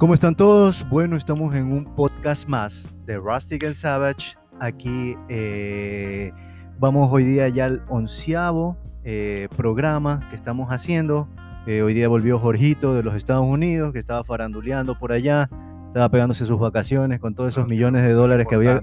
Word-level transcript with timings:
¿Cómo 0.00 0.14
están 0.14 0.34
todos? 0.34 0.88
Bueno, 0.88 1.14
estamos 1.18 1.54
en 1.54 1.70
un 1.70 1.84
podcast 1.84 2.48
más 2.48 2.88
de 3.04 3.18
Rustic 3.18 3.64
and 3.64 3.74
Savage. 3.74 4.34
Aquí 4.58 5.14
eh, 5.28 6.32
vamos 6.78 7.10
hoy 7.12 7.24
día 7.24 7.50
ya 7.50 7.66
al 7.66 7.84
onceavo 7.86 8.78
eh, 9.04 9.48
programa 9.58 10.26
que 10.30 10.36
estamos 10.36 10.70
haciendo. 10.70 11.28
Eh, 11.66 11.82
hoy 11.82 11.92
día 11.92 12.08
volvió 12.08 12.38
Jorgito 12.38 12.94
de 12.94 13.02
los 13.02 13.14
Estados 13.14 13.44
Unidos, 13.44 13.92
que 13.92 13.98
estaba 13.98 14.24
faranduleando 14.24 14.98
por 14.98 15.12
allá, 15.12 15.50
estaba 15.88 16.08
pegándose 16.08 16.46
sus 16.46 16.58
vacaciones 16.58 17.20
con 17.20 17.34
todos 17.34 17.50
esos 17.50 17.68
millones 17.68 18.02
de 18.02 18.14
dólares 18.14 18.46
que 18.48 18.54
había, 18.54 18.80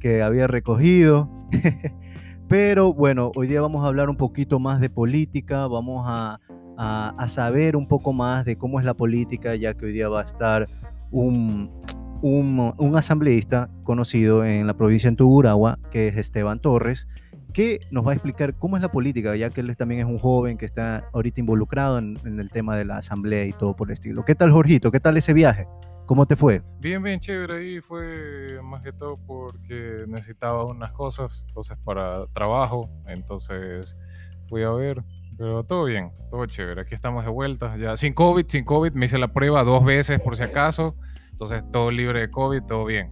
que 0.00 0.22
había 0.22 0.46
recogido. 0.46 1.28
Pero 2.48 2.94
bueno, 2.94 3.32
hoy 3.36 3.48
día 3.48 3.60
vamos 3.60 3.84
a 3.84 3.88
hablar 3.88 4.08
un 4.08 4.16
poquito 4.16 4.58
más 4.58 4.80
de 4.80 4.88
política, 4.88 5.66
vamos 5.66 6.06
a 6.08 6.40
a, 6.76 7.26
saber 7.28 7.76
un 7.76 7.86
poco 7.86 8.12
más 8.12 8.44
de 8.44 8.56
cómo 8.56 8.78
es 8.78 8.86
la 8.86 8.94
política, 8.94 9.54
ya 9.54 9.74
que 9.74 9.86
hoy 9.86 9.92
día 9.92 10.08
va 10.08 10.22
a 10.22 10.24
estar 10.24 10.68
un, 11.10 11.70
un, 12.22 12.96
asambleísta 12.96 13.70
conocido 13.82 14.44
en 14.44 14.66
la 14.66 14.74
provincia 14.74 15.10
de 15.10 15.16
Tuguragua, 15.16 15.78
que 15.90 16.08
es 16.08 16.16
Esteban 16.16 16.60
Torres, 16.60 17.06
que 17.52 17.80
nos 17.90 18.06
va 18.06 18.10
a 18.10 18.14
explicar 18.14 18.54
cómo 18.54 18.76
es 18.76 18.82
la 18.82 18.90
política, 18.90 19.36
ya 19.36 19.50
que 19.50 19.60
él 19.60 19.76
también 19.76 20.00
es 20.00 20.06
un 20.06 20.18
joven 20.18 20.58
que 20.58 20.64
está 20.64 21.08
ahorita 21.12 21.40
involucrado 21.40 21.98
en, 21.98 22.18
en 22.24 22.40
el 22.40 22.50
tema 22.50 22.76
de 22.76 22.84
la 22.84 22.98
asamblea 22.98 23.46
y 23.46 23.52
todo 23.52 23.76
por 23.76 23.88
el 23.88 23.94
estilo. 23.94 24.24
¿Qué 24.24 24.34
tal, 24.34 24.50
Jorgito? 24.50 24.90
¿Qué 24.90 25.00
tal 25.00 25.16
ese 25.16 25.32
viaje? 25.32 25.66
¿Cómo 26.06 26.26
te 26.26 26.36
fue? 26.36 26.60
Bien, 26.80 27.02
bien 27.02 27.18
chévere. 27.18 27.58
Ahí 27.58 27.80
fue 27.80 28.60
más 28.62 28.82
que 28.82 28.92
todo 28.92 29.16
porque 29.16 30.04
necesitaba 30.06 30.64
unas 30.66 30.92
cosas, 30.92 31.46
entonces 31.48 31.78
para 31.78 32.26
trabajo, 32.26 32.90
entonces 33.06 33.96
fui 34.48 34.64
a 34.64 34.70
ver, 34.70 35.02
pero 35.36 35.64
todo 35.64 35.84
bien, 35.84 36.10
todo 36.30 36.46
chévere. 36.46 36.82
Aquí 36.82 36.94
estamos 36.94 37.24
de 37.24 37.30
vuelta. 37.30 37.76
Ya 37.76 37.96
sin 37.96 38.14
COVID, 38.14 38.46
sin 38.46 38.64
COVID. 38.64 38.92
Me 38.92 39.06
hice 39.06 39.18
la 39.18 39.28
prueba 39.28 39.64
dos 39.64 39.84
veces 39.84 40.20
por 40.20 40.36
si 40.36 40.42
acaso. 40.42 40.92
Entonces 41.32 41.62
todo 41.72 41.90
libre 41.90 42.20
de 42.20 42.30
COVID, 42.30 42.62
todo 42.62 42.84
bien. 42.84 43.10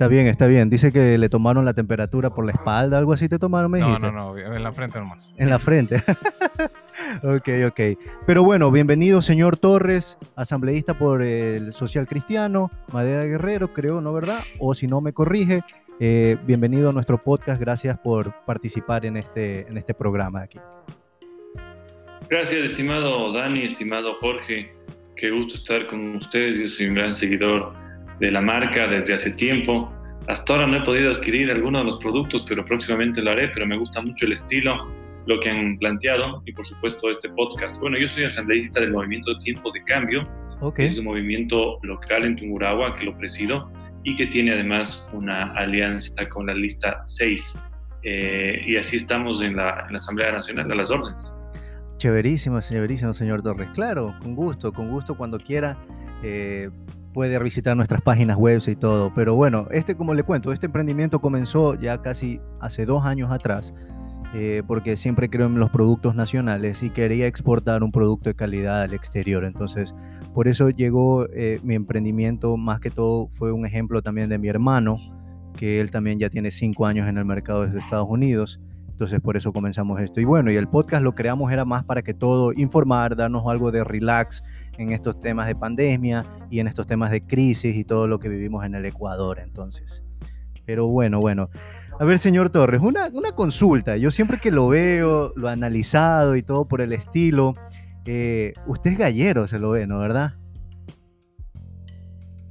Está 0.00 0.08
bien, 0.08 0.28
está 0.28 0.46
bien. 0.46 0.70
Dice 0.70 0.92
que 0.92 1.18
le 1.18 1.28
tomaron 1.28 1.66
la 1.66 1.74
temperatura 1.74 2.30
por 2.30 2.46
la 2.46 2.52
espalda, 2.52 2.96
algo 2.96 3.12
así 3.12 3.28
te 3.28 3.38
tomaron, 3.38 3.70
me 3.70 3.80
dijiste. 3.80 4.00
No, 4.00 4.12
no, 4.12 4.34
no, 4.34 4.38
en 4.38 4.62
la 4.62 4.72
frente 4.72 4.98
nomás. 4.98 5.28
En 5.36 5.50
la 5.50 5.58
frente. 5.58 5.96
ok, 7.22 7.48
ok. 7.68 7.80
Pero 8.26 8.42
bueno, 8.42 8.70
bienvenido, 8.70 9.20
señor 9.20 9.58
Torres, 9.58 10.16
asambleísta 10.36 10.98
por 10.98 11.22
el 11.22 11.74
Social 11.74 12.08
Cristiano, 12.08 12.70
Madera 12.94 13.24
Guerrero, 13.24 13.74
creo, 13.74 14.00
¿no 14.00 14.14
verdad? 14.14 14.40
O 14.58 14.72
si 14.72 14.86
no 14.86 15.02
me 15.02 15.12
corrige, 15.12 15.64
eh, 16.00 16.38
bienvenido 16.46 16.88
a 16.88 16.92
nuestro 16.94 17.22
podcast. 17.22 17.60
Gracias 17.60 17.98
por 17.98 18.34
participar 18.46 19.04
en 19.04 19.18
este, 19.18 19.68
en 19.68 19.76
este 19.76 19.92
programa 19.92 20.40
aquí. 20.40 20.60
Gracias, 22.30 22.70
estimado 22.70 23.32
Dani, 23.32 23.64
estimado 23.64 24.14
Jorge. 24.20 24.72
Qué 25.16 25.32
gusto 25.32 25.56
estar 25.56 25.88
con 25.88 26.14
ustedes. 26.14 26.58
Yo 26.58 26.68
soy 26.68 26.86
un 26.86 26.94
gran 26.94 27.12
seguidor 27.12 27.74
de 28.20 28.30
la 28.30 28.40
marca 28.40 28.86
desde 28.86 29.14
hace 29.14 29.32
tiempo. 29.32 29.92
Hasta 30.28 30.52
ahora 30.52 30.68
no 30.68 30.76
he 30.76 30.82
podido 30.82 31.10
adquirir 31.10 31.50
algunos 31.50 31.80
de 31.80 31.86
los 31.86 31.98
productos, 31.98 32.46
pero 32.48 32.64
próximamente 32.64 33.20
lo 33.20 33.32
haré. 33.32 33.48
Pero 33.48 33.66
me 33.66 33.76
gusta 33.76 34.00
mucho 34.00 34.26
el 34.26 34.34
estilo, 34.34 34.88
lo 35.26 35.40
que 35.40 35.50
han 35.50 35.76
planteado 35.78 36.40
y 36.46 36.52
por 36.52 36.64
supuesto 36.64 37.10
este 37.10 37.28
podcast. 37.30 37.80
Bueno, 37.80 37.98
yo 37.98 38.08
soy 38.08 38.22
asambleísta 38.22 38.78
del 38.78 38.92
movimiento 38.92 39.36
Tiempo 39.40 39.72
de 39.72 39.82
Cambio. 39.82 40.28
Okay. 40.60 40.86
Es 40.86 40.98
un 40.98 41.06
movimiento 41.06 41.80
local 41.82 42.26
en 42.26 42.36
Tungurahua 42.36 42.94
que 42.94 43.06
lo 43.06 43.18
presido 43.18 43.72
y 44.04 44.14
que 44.14 44.26
tiene 44.26 44.52
además 44.52 45.08
una 45.12 45.52
alianza 45.54 46.28
con 46.28 46.46
la 46.46 46.54
lista 46.54 47.02
6. 47.06 47.60
Eh, 48.04 48.62
y 48.68 48.76
así 48.76 48.98
estamos 48.98 49.42
en 49.42 49.56
la, 49.56 49.84
en 49.88 49.94
la 49.94 49.96
Asamblea 49.96 50.30
Nacional 50.30 50.68
de 50.68 50.76
las 50.76 50.92
Órdenes. 50.92 51.34
Chéverísimo, 52.00 52.58
chéverísimo, 52.62 53.12
señor 53.12 53.42
Torres. 53.42 53.68
Claro, 53.74 54.14
con 54.22 54.34
gusto, 54.34 54.72
con 54.72 54.88
gusto 54.88 55.18
cuando 55.18 55.38
quiera. 55.38 55.76
Eh, 56.22 56.70
puede 57.12 57.38
visitar 57.40 57.76
nuestras 57.76 58.00
páginas 58.00 58.38
web 58.38 58.62
y 58.66 58.74
todo. 58.74 59.12
Pero 59.14 59.34
bueno, 59.34 59.66
este, 59.70 59.94
como 59.94 60.14
le 60.14 60.22
cuento, 60.22 60.50
este 60.50 60.64
emprendimiento 60.64 61.20
comenzó 61.20 61.74
ya 61.74 62.00
casi 62.00 62.40
hace 62.58 62.86
dos 62.86 63.04
años 63.04 63.30
atrás, 63.30 63.74
eh, 64.32 64.62
porque 64.66 64.96
siempre 64.96 65.28
creo 65.28 65.48
en 65.48 65.60
los 65.60 65.68
productos 65.68 66.14
nacionales 66.14 66.82
y 66.82 66.88
quería 66.88 67.26
exportar 67.26 67.82
un 67.82 67.92
producto 67.92 68.30
de 68.30 68.34
calidad 68.34 68.80
al 68.80 68.94
exterior. 68.94 69.44
Entonces, 69.44 69.94
por 70.32 70.48
eso 70.48 70.70
llegó 70.70 71.26
eh, 71.34 71.60
mi 71.62 71.74
emprendimiento, 71.74 72.56
más 72.56 72.80
que 72.80 72.90
todo 72.90 73.28
fue 73.30 73.52
un 73.52 73.66
ejemplo 73.66 74.00
también 74.00 74.30
de 74.30 74.38
mi 74.38 74.48
hermano, 74.48 74.96
que 75.54 75.82
él 75.82 75.90
también 75.90 76.18
ya 76.18 76.30
tiene 76.30 76.50
cinco 76.50 76.86
años 76.86 77.06
en 77.06 77.18
el 77.18 77.26
mercado 77.26 77.66
desde 77.66 77.80
Estados 77.80 78.08
Unidos. 78.08 78.58
Entonces 79.00 79.22
por 79.22 79.34
eso 79.38 79.50
comenzamos 79.50 79.98
esto. 79.98 80.20
Y 80.20 80.24
bueno, 80.24 80.52
y 80.52 80.56
el 80.56 80.68
podcast 80.68 81.02
lo 81.02 81.14
creamos 81.14 81.50
era 81.50 81.64
más 81.64 81.84
para 81.84 82.02
que 82.02 82.12
todo, 82.12 82.52
informar, 82.52 83.16
darnos 83.16 83.44
algo 83.46 83.72
de 83.72 83.82
relax 83.82 84.42
en 84.76 84.92
estos 84.92 85.18
temas 85.18 85.46
de 85.46 85.54
pandemia 85.54 86.26
y 86.50 86.60
en 86.60 86.68
estos 86.68 86.86
temas 86.86 87.10
de 87.10 87.22
crisis 87.22 87.74
y 87.76 87.84
todo 87.84 88.06
lo 88.06 88.18
que 88.18 88.28
vivimos 88.28 88.62
en 88.62 88.74
el 88.74 88.84
Ecuador. 88.84 89.38
Entonces, 89.38 90.04
pero 90.66 90.86
bueno, 90.86 91.18
bueno. 91.18 91.48
A 91.98 92.04
ver, 92.04 92.18
señor 92.18 92.50
Torres, 92.50 92.82
una, 92.82 93.06
una 93.14 93.32
consulta. 93.32 93.96
Yo 93.96 94.10
siempre 94.10 94.36
que 94.36 94.50
lo 94.50 94.68
veo, 94.68 95.32
lo 95.34 95.48
he 95.48 95.52
analizado 95.52 96.36
y 96.36 96.42
todo 96.42 96.68
por 96.68 96.82
el 96.82 96.92
estilo, 96.92 97.54
eh, 98.04 98.52
usted 98.66 98.90
es 98.90 98.98
gallero, 98.98 99.46
se 99.46 99.58
lo 99.58 99.70
ve, 99.70 99.86
¿no? 99.86 99.98
¿Verdad? 100.00 100.34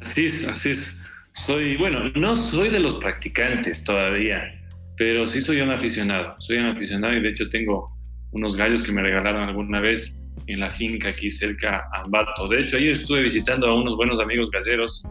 Así 0.02 0.26
es, 0.26 0.48
así 0.48 0.72
es. 0.72 0.98
Soy, 1.36 1.78
bueno, 1.78 2.00
no 2.16 2.36
soy 2.36 2.70
de 2.70 2.80
los 2.80 2.96
practicantes 2.96 3.84
todavía 3.84 4.59
pero 5.00 5.26
sí 5.26 5.42
soy 5.42 5.62
un 5.62 5.72
aficionado, 5.72 6.36
soy 6.40 6.58
un 6.58 6.66
aficionado 6.66 7.14
y 7.14 7.22
de 7.22 7.30
hecho 7.30 7.50
tengo 7.50 7.98
unos 8.34 8.58
gallos 8.58 8.84
que 8.84 8.92
me 8.92 9.02
regalaron 9.02 9.48
alguna 9.48 9.80
vez 9.80 10.14
en 10.46 10.60
la 10.60 10.70
finca 10.72 11.08
aquí 11.08 11.32
cerca 11.32 11.84
a 11.94 12.02
Ambato. 12.04 12.50
De 12.50 12.60
hecho, 12.60 12.76
ayer 12.76 12.92
estuve 12.92 13.22
visitando 13.22 13.68
a 13.68 13.80
unos 13.80 13.96
buenos 13.96 14.20
amigos 14.20 14.52
galleros 14.52 15.02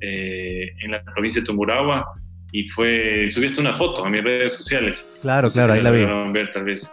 eh, 0.00 0.72
en 0.80 0.92
la 0.92 1.04
provincia 1.04 1.42
de 1.42 1.44
Tumurahua 1.44 2.06
y 2.52 2.66
fue, 2.68 3.30
subiste 3.30 3.60
una 3.60 3.74
foto 3.74 4.06
a 4.06 4.08
mis 4.08 4.24
redes 4.24 4.54
sociales. 4.54 5.06
Claro, 5.20 5.50
claro, 5.50 5.74
ahí 5.74 5.82
la, 5.82 5.90
vi. 5.90 6.06
ver 6.32 6.50
tal 6.50 6.64
vez. 6.64 6.90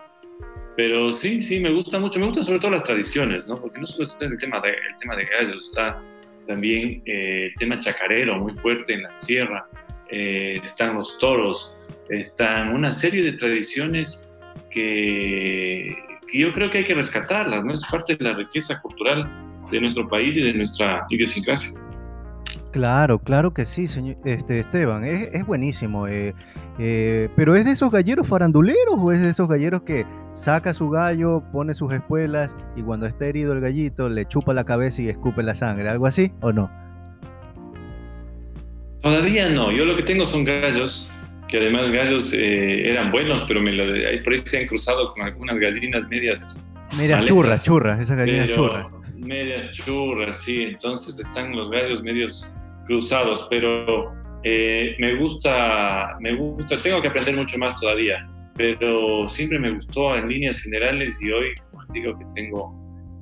Pero 0.76 1.14
sí, 1.14 1.42
sí, 1.42 1.58
me 1.58 1.72
gusta 1.72 2.00
mucho, 2.00 2.20
me 2.20 2.26
gustan 2.26 2.44
sobre 2.44 2.60
todo 2.60 2.72
las 2.72 2.84
tradiciones, 2.84 3.48
¿no? 3.48 3.56
Porque 3.56 3.80
no 3.80 3.88
solo 3.88 4.04
está 4.04 4.26
el 4.26 4.38
tema 4.38 4.60
de, 4.60 4.72
el 4.72 4.98
tema 5.00 5.16
de 5.16 5.26
gallos, 5.26 5.70
está 5.70 6.04
también 6.48 7.02
eh, 7.06 7.46
el 7.46 7.54
tema 7.56 7.80
chacarero 7.80 8.38
muy 8.40 8.54
fuerte 8.56 8.96
en 8.96 9.04
la 9.04 9.16
sierra, 9.16 9.66
eh, 10.10 10.60
están 10.66 10.96
los 10.96 11.18
toros, 11.18 11.74
están 12.12 12.70
una 12.70 12.92
serie 12.92 13.24
de 13.24 13.34
tradiciones 13.34 14.28
que, 14.70 15.96
yo 16.34 16.54
creo 16.54 16.70
que 16.70 16.80
hay 16.80 16.84
que 16.86 16.94
rescatarlas, 16.94 17.64
¿no? 17.64 17.74
Es 17.74 17.86
parte 17.86 18.16
de 18.16 18.24
la 18.24 18.34
riqueza 18.34 18.80
cultural 18.82 19.30
de 19.70 19.82
nuestro 19.82 20.08
país 20.08 20.38
y 20.38 20.42
de 20.42 20.54
nuestra 20.54 21.06
idiosincrasia. 21.10 21.80
Claro, 22.72 23.20
claro 23.20 23.54
que 23.54 23.66
sí, 23.66 23.86
señor 23.86 24.16
este, 24.24 24.62
Esteban, 24.62 25.04
es, 25.04 25.46
buenísimo. 25.46 26.08
Eh, 26.08 26.34
eh, 26.80 27.28
pero 27.36 27.56
¿es 27.56 27.66
de 27.66 27.72
esos 27.72 27.92
galleros 27.92 28.28
faranduleros 28.28 28.96
o 28.98 29.12
es 29.12 29.22
de 29.22 29.30
esos 29.30 29.50
galleros 29.50 29.82
que 29.82 30.06
saca 30.32 30.74
su 30.74 30.90
gallo, 30.90 31.44
pone 31.52 31.74
sus 31.74 31.94
espuelas 31.94 32.56
y 32.78 32.82
cuando 32.82 33.08
está 33.08 33.26
herido 33.26 33.52
el 33.52 33.60
gallito 33.60 34.08
le 34.08 34.26
chupa 34.26 34.54
la 34.54 34.64
cabeza 34.64 35.02
y 35.02 35.10
escupe 35.10 35.44
la 35.44 35.54
sangre? 35.54 35.90
¿Algo 35.90 36.08
así 36.08 36.32
o 36.40 36.54
no? 36.54 36.72
Todavía 39.02 39.50
no, 39.50 39.72
yo 39.72 39.84
lo 39.84 39.98
que 39.98 40.04
tengo 40.04 40.24
son 40.24 40.46
gallos 40.46 41.11
que 41.52 41.58
además 41.58 41.92
gallos 41.92 42.34
eh, 42.34 42.90
eran 42.90 43.12
buenos, 43.12 43.44
pero 43.44 43.62
me 43.62 43.74
lo, 43.74 43.84
por 44.24 44.34
ahí 44.34 44.40
se 44.46 44.60
han 44.60 44.68
cruzado 44.68 45.14
con 45.14 45.24
algunas 45.24 45.60
gallinas 45.60 46.08
medias. 46.08 46.64
Medias 46.96 47.26
churras, 47.26 47.64
churras, 47.64 48.00
esas 48.00 48.18
gallinas 48.18 48.50
churras. 48.50 48.88
Medias 49.18 49.70
churras, 49.72 50.44
sí, 50.44 50.64
entonces 50.64 51.20
están 51.20 51.56
los 51.56 51.70
gallos 51.70 52.02
medios 52.02 52.52
cruzados, 52.88 53.46
pero 53.50 54.14
eh, 54.44 54.96
me 54.98 55.16
gusta, 55.18 56.18
me 56.22 56.34
gusta, 56.36 56.82
tengo 56.82 57.02
que 57.02 57.10
aprender 57.10 57.36
mucho 57.36 57.58
más 57.58 57.80
todavía, 57.80 58.28
pero 58.56 59.28
siempre 59.28 59.60
me 59.60 59.72
gustó 59.72 60.16
en 60.16 60.30
líneas 60.30 60.60
generales 60.62 61.22
y 61.22 61.32
hoy, 61.32 61.50
como 61.70 61.84
digo, 61.94 62.18
que 62.18 62.26
tengo 62.34 62.74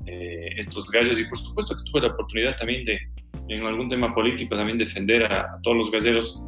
eh, 0.06 0.50
estos 0.58 0.90
gallos 0.92 1.20
y 1.20 1.26
por 1.26 1.38
supuesto 1.38 1.76
que 1.76 1.84
tuve 1.92 2.02
la 2.02 2.14
oportunidad 2.14 2.56
también 2.58 2.84
de, 2.84 3.00
en 3.50 3.66
algún 3.66 3.90
tema 3.90 4.14
político, 4.14 4.56
también 4.56 4.78
defender 4.78 5.26
a, 5.32 5.42
a 5.42 5.62
todos 5.64 5.78
los 5.78 5.92
galleros 5.92 6.40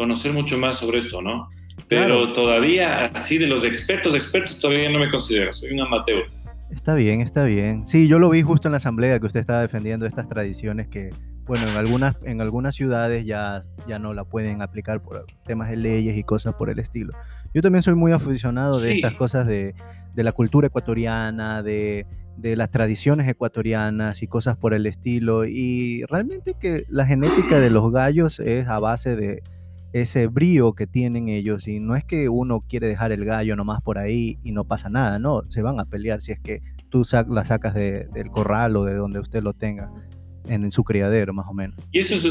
conocer 0.00 0.32
mucho 0.32 0.56
más 0.56 0.78
sobre 0.78 0.98
esto, 0.98 1.20
¿no? 1.20 1.50
Pero 1.86 2.32
todavía, 2.32 3.04
así 3.14 3.36
de 3.36 3.46
los 3.46 3.66
expertos, 3.66 4.14
expertos, 4.14 4.58
todavía 4.58 4.88
no 4.88 4.98
me 4.98 5.10
considero, 5.10 5.52
soy 5.52 5.72
un 5.72 5.80
amateur. 5.82 6.22
Está 6.70 6.94
bien, 6.94 7.20
está 7.20 7.44
bien. 7.44 7.84
Sí, 7.84 8.08
yo 8.08 8.18
lo 8.18 8.30
vi 8.30 8.40
justo 8.40 8.68
en 8.68 8.72
la 8.72 8.78
asamblea 8.78 9.20
que 9.20 9.26
usted 9.26 9.40
estaba 9.40 9.60
defendiendo 9.60 10.06
estas 10.06 10.26
tradiciones 10.26 10.88
que, 10.88 11.10
bueno, 11.44 11.68
en 11.68 11.76
algunas, 11.76 12.16
en 12.24 12.40
algunas 12.40 12.74
ciudades 12.74 13.26
ya, 13.26 13.60
ya 13.86 13.98
no 13.98 14.14
la 14.14 14.24
pueden 14.24 14.62
aplicar 14.62 15.02
por 15.02 15.26
temas 15.44 15.68
de 15.68 15.76
leyes 15.76 16.16
y 16.16 16.22
cosas 16.22 16.54
por 16.54 16.70
el 16.70 16.78
estilo. 16.78 17.12
Yo 17.52 17.60
también 17.60 17.82
soy 17.82 17.94
muy 17.94 18.12
aficionado 18.12 18.80
de 18.80 18.94
estas 18.94 19.12
cosas 19.16 19.46
de, 19.46 19.74
de, 20.14 20.24
la 20.24 20.32
cultura 20.32 20.68
ecuatoriana, 20.68 21.62
de, 21.62 22.06
de 22.38 22.56
las 22.56 22.70
tradiciones 22.70 23.28
ecuatorianas 23.28 24.22
y 24.22 24.28
cosas 24.28 24.56
por 24.56 24.72
el 24.72 24.86
estilo. 24.86 25.44
Y 25.44 26.04
realmente 26.08 26.54
que 26.58 26.84
la 26.88 27.04
genética 27.04 27.60
de 27.60 27.68
los 27.68 27.92
gallos 27.92 28.40
es 28.40 28.66
a 28.66 28.78
base 28.78 29.14
de, 29.14 29.42
ese 29.92 30.26
brío 30.28 30.72
que 30.74 30.86
tienen 30.86 31.28
ellos 31.28 31.66
y 31.66 31.80
no 31.80 31.96
es 31.96 32.04
que 32.04 32.28
uno 32.28 32.60
quiere 32.68 32.86
dejar 32.86 33.12
el 33.12 33.24
gallo 33.24 33.56
nomás 33.56 33.80
por 33.82 33.98
ahí 33.98 34.38
y 34.44 34.52
no 34.52 34.64
pasa 34.64 34.88
nada, 34.88 35.18
no, 35.18 35.42
se 35.48 35.62
van 35.62 35.80
a 35.80 35.84
pelear 35.84 36.20
si 36.20 36.32
es 36.32 36.40
que 36.40 36.60
tú 36.90 37.02
la 37.28 37.44
sacas 37.44 37.74
del 37.74 38.30
corral 38.30 38.76
o 38.76 38.84
de 38.84 38.94
donde 38.94 39.20
usted 39.20 39.42
lo 39.42 39.52
tenga. 39.52 39.90
en, 40.48 40.72
su 40.72 40.82
criadero, 40.82 41.32
más 41.32 41.46
o 41.48 41.54
menos. 41.54 41.76
Y 41.92 42.00
eso 42.00 42.14
es, 42.14 42.26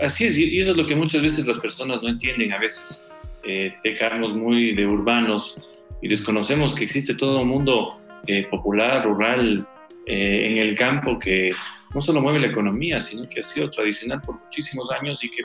así 0.00 0.24
es, 0.24 0.38
y 0.38 0.58
eso 0.58 0.72
es 0.72 0.76
lo 0.76 0.86
que 0.86 0.96
muchas 0.96 1.22
veces 1.22 1.46
las 1.46 1.58
personas 1.58 2.02
no 2.02 2.08
entienden. 2.08 2.52
A 2.52 2.58
veces 2.58 3.04
eh, 3.44 3.72
pecamos 3.82 4.34
muy 4.34 4.74
de 4.74 4.86
urbanos 4.86 5.58
y 6.00 6.08
desconocemos 6.08 6.74
que 6.74 6.84
existe 6.84 7.14
todo 7.14 7.42
un 7.42 7.48
mundo 7.48 8.00
eh, 8.26 8.46
popular, 8.50 9.04
rural, 9.04 9.66
eh, 10.06 10.48
en 10.50 10.58
el 10.58 10.76
campo 10.76 11.16
que 11.18 11.52
no 11.94 12.00
solo 12.00 12.20
mueve 12.20 12.40
la 12.40 12.48
economía, 12.48 13.00
sino 13.00 13.22
que 13.28 13.40
ha 13.40 13.42
sido 13.42 13.70
tradicional 13.70 14.20
por 14.20 14.40
muchísimos 14.40 14.90
años 14.90 15.22
y 15.22 15.30
que 15.30 15.42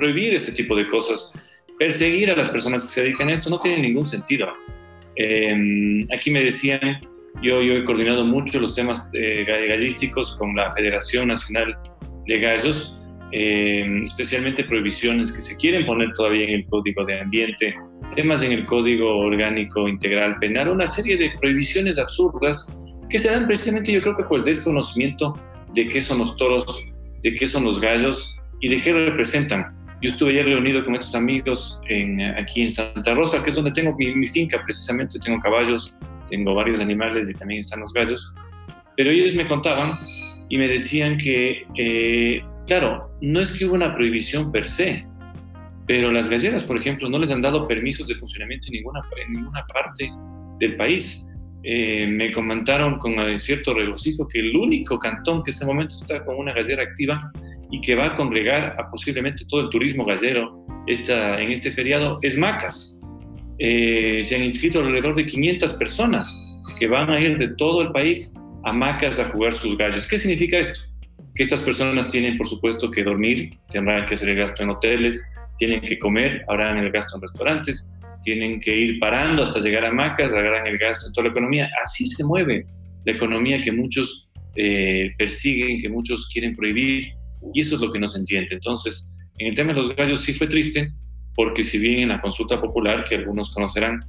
prohibir 0.00 0.34
este 0.34 0.52
tipo 0.52 0.74
de 0.74 0.88
cosas, 0.88 1.30
perseguir 1.78 2.30
a 2.30 2.36
las 2.36 2.48
personas 2.48 2.84
que 2.84 2.90
se 2.90 3.02
dedican 3.02 3.28
a 3.28 3.34
esto 3.34 3.50
no 3.50 3.60
tiene 3.60 3.82
ningún 3.82 4.06
sentido. 4.06 4.48
Em, 5.16 6.06
aquí 6.14 6.30
me 6.30 6.42
decían, 6.42 7.00
yo, 7.42 7.60
he 7.60 7.84
coordinado 7.84 8.24
mucho 8.24 8.58
los 8.58 8.74
temas 8.74 9.06
eh, 9.12 9.44
gallísticos 9.46 10.36
con 10.38 10.56
la 10.56 10.72
Federación 10.72 11.28
Nacional 11.28 11.76
de 12.26 12.40
Gallos, 12.40 12.96
em, 13.32 14.02
especialmente 14.02 14.64
prohibiciones 14.64 15.30
que 15.30 15.40
se 15.40 15.56
quieren 15.56 15.86
poner 15.86 16.12
todavía 16.14 16.44
en 16.44 16.54
el 16.60 16.66
Código 16.66 17.04
de 17.04 17.20
Ambiente, 17.20 17.74
temas 18.16 18.42
en 18.42 18.52
el 18.52 18.64
Código 18.64 19.18
Orgánico 19.18 19.86
Integral 19.86 20.38
Penal, 20.38 20.68
una 20.68 20.86
serie 20.86 21.16
de 21.16 21.30
prohibiciones 21.40 21.98
absurdas 21.98 22.66
que 23.10 23.18
se 23.18 23.28
dan 23.30 23.46
precisamente 23.46 23.92
yo 23.92 24.00
creo 24.00 24.16
que 24.16 24.24
por 24.24 24.38
el 24.38 24.44
desconocimiento 24.44 25.36
de 25.74 25.88
qué 25.88 26.00
son 26.00 26.18
los 26.18 26.36
toros, 26.36 26.64
de 27.22 27.34
qué 27.34 27.46
son 27.46 27.64
los 27.64 27.80
gallos 27.80 28.36
y 28.60 28.68
de 28.68 28.82
qué 28.82 28.92
representan. 28.92 29.79
Yo 30.02 30.08
estuve 30.08 30.34
ya 30.34 30.42
reunido 30.42 30.82
con 30.84 30.94
estos 30.94 31.14
amigos 31.14 31.78
en, 31.88 32.20
aquí 32.22 32.62
en 32.62 32.72
Santa 32.72 33.14
Rosa, 33.14 33.42
que 33.42 33.50
es 33.50 33.56
donde 33.56 33.70
tengo 33.72 33.94
mi, 33.96 34.26
finca, 34.26 34.62
precisamente 34.64 35.18
tengo 35.20 35.38
caballos, 35.40 35.94
tengo 36.30 36.54
varios 36.54 36.80
animales 36.80 37.28
y 37.28 37.34
también 37.34 37.60
están 37.60 37.80
los 37.80 37.92
gallos. 37.92 38.34
Pero 38.96 39.10
ellos 39.10 39.34
me 39.34 39.46
contaban 39.46 39.98
y 40.48 40.56
me 40.56 40.68
decían 40.68 41.18
que, 41.18 41.66
eh, 41.76 42.42
claro, 42.66 43.10
no 43.20 43.40
es 43.40 43.52
que 43.52 43.66
hubo 43.66 43.74
una 43.74 43.94
prohibición 43.94 44.50
per 44.50 44.66
se, 44.66 45.04
pero 45.86 46.10
las 46.10 46.30
galleras, 46.30 46.64
por 46.64 46.78
ejemplo, 46.78 47.10
no 47.10 47.18
les 47.18 47.30
han 47.30 47.42
dado 47.42 47.68
permisos 47.68 48.06
de 48.06 48.14
funcionamiento 48.14 48.68
en 48.68 48.74
ninguna, 48.74 49.00
en 49.22 49.32
ninguna 49.34 49.66
parte 49.66 50.10
del 50.60 50.76
país. 50.76 51.26
Eh, 51.62 52.06
me 52.06 52.32
comentaron 52.32 52.98
con 52.98 53.38
cierto 53.38 53.74
regocijo 53.74 54.26
que 54.26 54.40
el 54.40 54.56
único 54.56 54.98
cantón 54.98 55.42
que 55.42 55.50
en 55.50 55.54
este 55.54 55.66
momento 55.66 55.94
está 55.96 56.24
con 56.24 56.36
una 56.36 56.54
gallera 56.54 56.82
activa 56.82 57.30
y 57.70 57.80
que 57.82 57.94
va 57.94 58.06
a 58.06 58.14
congregar 58.14 58.76
a 58.78 58.90
posiblemente 58.90 59.44
todo 59.46 59.62
el 59.62 59.70
turismo 59.70 60.04
gallero 60.04 60.64
esta, 60.86 61.40
en 61.40 61.52
este 61.52 61.70
feriado 61.70 62.18
es 62.22 62.38
Macas. 62.38 62.98
Eh, 63.58 64.22
se 64.24 64.36
han 64.36 64.42
inscrito 64.42 64.80
alrededor 64.80 65.14
de 65.14 65.26
500 65.26 65.74
personas 65.74 66.34
que 66.78 66.88
van 66.88 67.10
a 67.10 67.20
ir 67.20 67.36
de 67.36 67.48
todo 67.56 67.82
el 67.82 67.92
país 67.92 68.32
a 68.64 68.72
Macas 68.72 69.18
a 69.18 69.28
jugar 69.28 69.52
sus 69.52 69.76
gallos. 69.76 70.06
¿Qué 70.06 70.16
significa 70.16 70.58
esto? 70.58 70.80
Que 71.34 71.42
estas 71.42 71.60
personas 71.60 72.08
tienen, 72.08 72.38
por 72.38 72.46
supuesto, 72.46 72.90
que 72.90 73.04
dormir, 73.04 73.50
tendrán 73.70 74.06
que 74.06 74.14
hacer 74.14 74.30
el 74.30 74.36
gasto 74.36 74.62
en 74.62 74.70
hoteles, 74.70 75.22
tienen 75.58 75.82
que 75.82 75.98
comer, 75.98 76.42
habrán 76.48 76.78
el 76.78 76.90
gasto 76.90 77.16
en 77.16 77.22
restaurantes, 77.22 77.86
tienen 78.22 78.60
que 78.60 78.76
ir 78.76 78.98
parando 78.98 79.42
hasta 79.42 79.60
llegar 79.60 79.84
a 79.84 79.92
Macas, 79.92 80.32
agarran 80.32 80.66
el 80.66 80.78
gasto 80.78 81.06
en 81.06 81.12
toda 81.12 81.26
la 81.26 81.30
economía. 81.30 81.70
Así 81.82 82.06
se 82.06 82.24
mueve 82.24 82.66
la 83.04 83.12
economía 83.12 83.60
que 83.60 83.72
muchos 83.72 84.28
eh, 84.56 85.12
persiguen, 85.18 85.80
que 85.80 85.88
muchos 85.88 86.28
quieren 86.32 86.54
prohibir, 86.54 87.12
y 87.54 87.60
eso 87.60 87.76
es 87.76 87.80
lo 87.80 87.90
que 87.90 87.98
no 87.98 88.06
se 88.06 88.18
entiende. 88.18 88.54
Entonces, 88.54 89.06
en 89.38 89.48
el 89.48 89.54
tema 89.54 89.72
de 89.72 89.78
los 89.78 89.94
gallos 89.94 90.20
sí 90.20 90.34
fue 90.34 90.46
triste, 90.46 90.90
porque 91.34 91.62
si 91.62 91.78
bien 91.78 92.00
en 92.00 92.08
la 92.10 92.20
consulta 92.20 92.60
popular, 92.60 93.04
que 93.04 93.14
algunos 93.14 93.50
conocerán, 93.54 94.00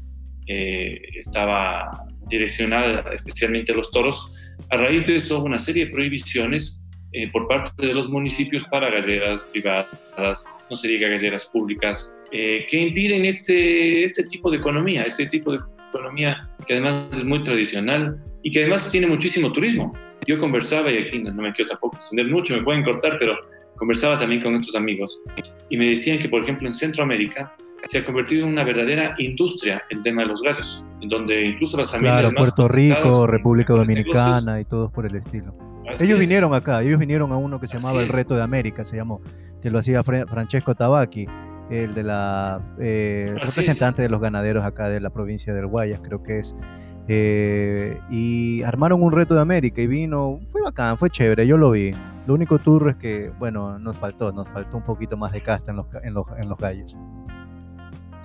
eh, 0.48 1.00
estaba 1.18 2.06
direccionada 2.28 3.14
especialmente 3.14 3.72
a 3.72 3.76
los 3.76 3.92
toros, 3.92 4.32
a 4.70 4.78
raíz 4.78 5.06
de 5.06 5.16
eso 5.16 5.42
una 5.44 5.60
serie 5.60 5.86
de 5.86 5.92
prohibiciones 5.92 6.81
eh, 7.14 7.30
por 7.32 7.48
parte 7.48 7.86
de 7.86 7.94
los 7.94 8.10
municipios 8.10 8.64
para 8.66 8.90
galleras 8.90 9.44
privadas, 9.52 10.46
no 10.70 10.76
se 10.76 10.88
diga 10.88 11.10
galleras 11.10 11.46
públicas, 11.48 12.12
eh, 12.32 12.66
que 12.70 12.78
impiden 12.78 13.26
este, 13.26 14.06
este 14.06 14.24
tipo 14.24 14.50
de 14.50 14.58
economía, 14.58 15.04
este 15.04 15.26
tipo 15.26 15.52
de 15.52 15.60
economía 15.90 16.50
que 16.66 16.74
además 16.74 17.08
es 17.12 17.26
muy 17.26 17.44
tradicional 17.44 18.18
y 18.44 18.52
que 18.52 18.62
además 18.62 18.90
tiene 18.90 19.08
muchísimo 19.08 19.52
turismo. 19.52 19.94
Yo 20.26 20.40
conversaba, 20.40 20.92
y 20.92 21.00
aquí 21.00 21.20
no 21.20 21.34
me 21.34 21.52
quiero 21.52 21.72
tampoco 21.72 21.98
extender 21.98 22.28
mucho, 22.28 22.56
me 22.56 22.64
pueden 22.64 22.84
cortar, 22.84 23.18
pero 23.20 23.38
conversaba 23.76 24.18
también 24.18 24.42
con 24.42 24.56
estos 24.56 24.76
amigos 24.76 25.20
y 25.70 25.76
me 25.76 25.88
decían 25.90 26.20
que, 26.20 26.30
por 26.30 26.44
ejemplo, 26.44 26.68
en 26.68 26.74
Centroamérica 26.74 27.54
se 27.88 27.98
ha 27.98 28.06
convertido 28.06 28.46
en 28.46 28.54
una 28.54 28.64
verdadera 28.64 29.16
industria 29.18 29.84
el 29.90 30.02
tema 30.04 30.22
de 30.22 30.30
los 30.30 30.42
gases, 30.42 30.84
en 31.02 31.10
donde 31.10 31.46
incluso 31.48 31.78
las 31.78 31.92
familias... 31.92 32.20
Claro, 32.20 32.36
Puerto 32.36 32.68
Rico, 32.68 33.28
República 33.28 33.74
Dominicana 33.74 34.62
y 34.62 34.66
todos 34.66 34.92
por 34.92 35.08
el 35.08 35.16
estilo. 35.16 35.71
Ellos 36.00 36.20
vinieron 36.20 36.54
acá, 36.54 36.82
ellos 36.82 37.00
vinieron 37.00 37.32
a 37.32 37.38
uno 37.38 37.60
que 37.60 37.68
se 37.68 37.78
llamaba 37.78 38.02
El 38.02 38.10
Reto 38.10 38.36
de 38.36 38.44
América, 38.44 38.86
se 38.86 38.96
llamó, 38.96 39.22
que 39.62 39.70
lo 39.70 39.80
hacía 39.80 40.04
Francesco 40.04 40.76
Tabacchi 40.76 41.28
el 41.72 41.94
de 41.94 42.04
la 42.04 42.62
eh, 42.80 43.34
representante 43.36 44.02
de 44.02 44.10
los 44.10 44.20
ganaderos 44.20 44.66
acá 44.66 44.90
de 44.90 45.00
la 45.00 45.10
provincia 45.10 45.54
del 45.54 45.68
Guayas, 45.68 46.02
creo 46.04 46.22
que 46.22 46.40
es. 46.40 46.56
Eh, 47.08 47.98
y 48.10 48.62
armaron 48.64 49.02
un 49.02 49.12
reto 49.12 49.34
de 49.34 49.42
América 49.42 49.82
y 49.82 49.88
vino, 49.88 50.40
fue 50.52 50.62
bacán, 50.62 50.98
fue 50.98 51.10
chévere, 51.10 51.48
yo 51.48 51.58
lo 51.58 51.72
vi. 51.72 51.92
Lo 52.28 52.34
único 52.34 52.60
turro 52.60 52.90
es 52.92 52.98
que, 52.98 53.32
bueno, 53.40 53.80
nos 53.80 53.98
faltó, 53.98 54.32
nos 54.32 54.48
faltó 54.50 54.78
un 54.78 54.84
poquito 54.84 55.18
más 55.18 55.32
de 55.32 55.42
casta 55.42 55.72
en 55.72 55.78
los, 55.78 55.88
en 56.04 56.14
los, 56.14 56.26
en 56.38 56.50
los 56.50 56.58
gallos. 56.58 56.96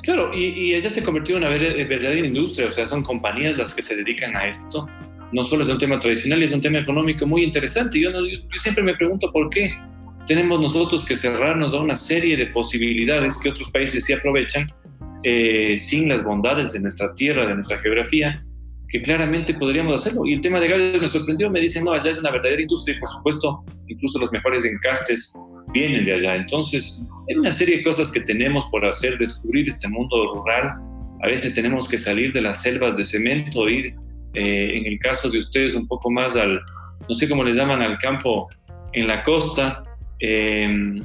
Claro, 0.02 0.32
y, 0.34 0.74
ella 0.74 0.90
se 0.90 1.02
convirtió 1.02 1.36
en 1.36 1.44
una 1.44 1.50
verdadera 1.50 2.18
industria, 2.18 2.68
o 2.68 2.70
sea, 2.70 2.84
son 2.84 3.02
compañías 3.02 3.56
las 3.56 3.74
que 3.74 3.82
se 3.82 3.96
dedican 3.96 4.36
a 4.36 4.46
esto. 4.46 4.86
No 5.32 5.42
solo 5.44 5.62
es 5.62 5.68
un 5.68 5.78
tema 5.78 5.98
tradicional, 5.98 6.42
es 6.42 6.52
un 6.52 6.60
tema 6.60 6.78
económico 6.78 7.26
muy 7.26 7.42
interesante. 7.42 8.00
Yo, 8.00 8.10
yo 8.10 8.58
siempre 8.58 8.82
me 8.82 8.94
pregunto 8.94 9.30
por 9.32 9.50
qué 9.50 9.74
tenemos 10.26 10.60
nosotros 10.60 11.04
que 11.04 11.14
cerrarnos 11.14 11.72
a 11.74 11.78
una 11.78 11.96
serie 11.96 12.36
de 12.36 12.46
posibilidades 12.46 13.38
que 13.38 13.50
otros 13.50 13.70
países 13.70 14.04
sí 14.04 14.12
aprovechan 14.12 14.68
eh, 15.22 15.76
sin 15.78 16.08
las 16.08 16.22
bondades 16.22 16.72
de 16.72 16.80
nuestra 16.80 17.14
tierra, 17.14 17.46
de 17.46 17.54
nuestra 17.54 17.78
geografía, 17.80 18.42
que 18.88 19.02
claramente 19.02 19.54
podríamos 19.54 20.00
hacerlo. 20.00 20.26
Y 20.26 20.34
el 20.34 20.40
tema 20.40 20.60
de 20.60 20.68
gallos 20.68 21.02
me 21.02 21.08
sorprendió, 21.08 21.50
me 21.50 21.60
dicen, 21.60 21.84
no, 21.84 21.92
allá 21.92 22.10
es 22.10 22.18
una 22.18 22.30
verdadera 22.30 22.62
industria 22.62 22.96
y 22.96 23.00
por 23.00 23.08
supuesto, 23.08 23.64
incluso 23.88 24.18
los 24.18 24.30
mejores 24.32 24.64
encastes 24.64 25.32
vienen 25.72 26.04
de 26.04 26.14
allá. 26.14 26.36
Entonces, 26.36 27.00
hay 27.28 27.36
una 27.36 27.50
serie 27.50 27.78
de 27.78 27.82
cosas 27.84 28.10
que 28.10 28.20
tenemos 28.20 28.66
por 28.66 28.84
hacer, 28.84 29.18
descubrir 29.18 29.68
este 29.68 29.88
mundo 29.88 30.34
rural. 30.34 30.74
A 31.22 31.26
veces 31.26 31.54
tenemos 31.54 31.88
que 31.88 31.98
salir 31.98 32.32
de 32.32 32.42
las 32.42 32.62
selvas 32.62 32.96
de 32.96 33.04
cemento, 33.04 33.68
ir, 33.68 33.94
eh, 34.36 34.76
en 34.76 34.86
el 34.86 34.98
caso 34.98 35.30
de 35.30 35.38
ustedes, 35.38 35.74
un 35.74 35.88
poco 35.88 36.10
más 36.10 36.36
al, 36.36 36.60
no 37.08 37.14
sé 37.14 37.28
cómo 37.28 37.42
les 37.42 37.56
llaman, 37.56 37.80
al 37.80 37.96
campo 37.98 38.48
en 38.92 39.06
la 39.06 39.22
costa, 39.22 39.82
eh, 40.20 41.00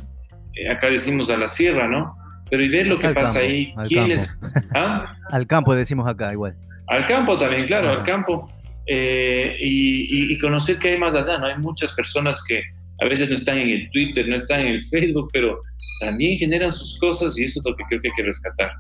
acá 0.69 0.89
decimos 0.89 1.29
a 1.29 1.38
la 1.38 1.47
sierra, 1.47 1.88
¿no? 1.88 2.15
Pero 2.50 2.63
y 2.63 2.67
ver 2.67 2.88
lo 2.88 3.00
que 3.00 3.09
pasa 3.09 3.39
ahí, 3.39 3.73
quiénes... 3.88 4.38
¿Ah? 4.75 5.15
Al 5.31 5.47
campo 5.47 5.73
decimos 5.73 6.05
acá 6.05 6.33
igual. 6.33 6.53
Al 6.88 7.05
campo 7.05 7.38
también, 7.38 7.65
claro, 7.65 7.89
al 7.89 8.03
campo. 8.03 8.51
Eh, 8.85 9.55
y, 9.61 10.38
conocer 10.39 10.77
qué 10.77 10.89
hay 10.89 10.97
más 10.97 11.15
allá, 11.15 11.38
¿no? 11.38 11.45
Hay 11.45 11.57
muchas 11.59 11.93
personas 11.93 12.43
que 12.45 12.61
a 13.00 13.05
veces 13.05 13.29
no 13.29 13.35
están 13.35 13.57
en 13.57 13.69
el 13.69 13.89
Twitter, 13.91 14.27
no 14.27 14.35
están 14.35 14.59
en 14.59 14.67
el 14.67 14.83
Facebook, 14.83 15.29
pero 15.31 15.61
también 16.01 16.38
generan 16.38 16.69
sus 16.69 17.00
cosas 17.00 17.39
y 17.39 17.45
eso 17.45 17.61
es 17.61 17.65
lo 17.65 17.73
que 17.77 17.85
creo 17.85 18.01
que 18.01 18.09
hay 18.09 18.13
que 18.15 18.23
rescatar. 18.23 18.71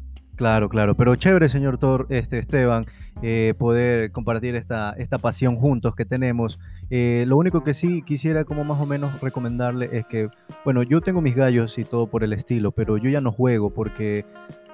Claro, 0.41 0.69
claro, 0.69 0.95
pero 0.95 1.15
chévere, 1.15 1.49
señor 1.49 1.77
Tor, 1.77 2.07
este, 2.09 2.39
Esteban, 2.39 2.85
eh, 3.21 3.53
poder 3.59 4.11
compartir 4.11 4.55
esta, 4.55 4.89
esta 4.97 5.19
pasión 5.19 5.55
juntos 5.55 5.93
que 5.93 6.03
tenemos. 6.03 6.59
Eh, 6.89 7.25
lo 7.27 7.37
único 7.37 7.63
que 7.63 7.75
sí 7.75 8.01
quisiera 8.01 8.43
como 8.43 8.63
más 8.63 8.81
o 8.81 8.87
menos 8.87 9.21
recomendarle 9.21 9.89
es 9.91 10.03
que, 10.07 10.29
bueno, 10.65 10.81
yo 10.81 10.99
tengo 10.99 11.21
mis 11.21 11.35
gallos 11.35 11.77
y 11.77 11.83
todo 11.83 12.07
por 12.07 12.23
el 12.23 12.33
estilo, 12.33 12.71
pero 12.71 12.97
yo 12.97 13.07
ya 13.11 13.21
no 13.21 13.31
juego 13.31 13.69
porque, 13.69 14.25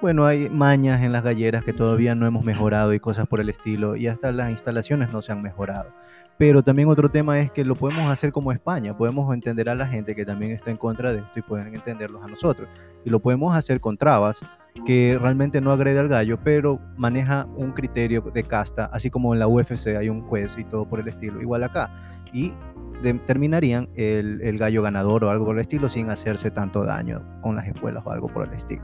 bueno, 0.02 0.26
hay 0.26 0.50
mañas 0.50 1.04
en 1.04 1.12
las 1.12 1.26
galleras 1.26 1.66
que 1.66 1.74
todavía 1.74 2.16
no 2.16 2.26
hemos 2.26 2.46
mejorado 2.46 2.94
y 2.94 3.02
cosas 3.02 3.28
por 3.28 3.42
el 3.42 3.50
estilo, 3.50 3.98
y 3.98 4.08
hasta 4.08 4.32
las 4.32 4.52
instalaciones 4.52 5.12
no 5.12 5.22
se 5.22 5.34
han 5.34 5.42
mejorado. 5.42 5.92
Pero 6.38 6.64
también 6.64 6.88
otro 6.88 7.10
tema 7.10 7.40
es 7.42 7.52
que 7.52 7.66
lo 7.66 7.76
podemos 7.76 8.10
hacer 8.10 8.32
como 8.32 8.54
España, 8.54 8.96
podemos 8.96 9.34
entender 9.34 9.68
a 9.68 9.76
la 9.76 9.86
gente 9.88 10.16
que 10.16 10.24
también 10.24 10.52
está 10.52 10.72
en 10.72 10.78
contra 10.78 11.12
de 11.12 11.20
esto 11.20 11.40
y 11.40 11.42
pueden 11.42 11.76
entenderlos 11.76 12.24
a 12.24 12.28
nosotros. 12.28 12.70
Y 13.04 13.10
lo 13.10 13.20
podemos 13.20 13.54
hacer 13.54 13.82
con 13.82 13.98
trabas 13.98 14.42
que 14.86 15.18
realmente 15.20 15.62
no 15.62 15.72
agrede 15.72 16.00
al 16.00 16.08
gallo, 16.08 16.40
pero 16.44 16.80
maneja 16.98 17.46
un 17.56 17.72
criterio 17.72 18.22
de 18.22 18.44
casta, 18.44 18.86
así 18.86 19.10
como 19.10 19.34
en 19.34 19.40
la 19.40 19.48
UFC 19.48 19.88
hay 19.98 20.10
un 20.10 20.22
juez 20.22 20.58
y 20.58 20.64
todo 20.64 20.88
por 20.88 21.00
el 21.00 21.08
estilo, 21.08 21.42
igual 21.42 21.64
acá. 21.64 21.92
Y 22.34 22.54
determinarían 23.02 23.90
el, 23.96 24.42
el, 24.42 24.58
gallo 24.58 24.82
ganador 24.82 25.24
o 25.24 25.30
algo 25.30 25.46
por 25.46 25.56
el 25.56 25.62
estilo 25.62 25.88
sin 25.88 26.10
hacerse 26.10 26.50
tanto 26.52 26.84
daño 26.84 27.22
con 27.42 27.56
las 27.56 27.68
espuelas 27.68 28.04
o 28.06 28.12
algo 28.12 28.28
por 28.28 28.48
el 28.48 28.54
estilo. 28.54 28.84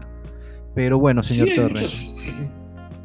Pero 0.75 0.99
bueno, 0.99 1.23
señor 1.23 1.49
Torres, 1.55 2.13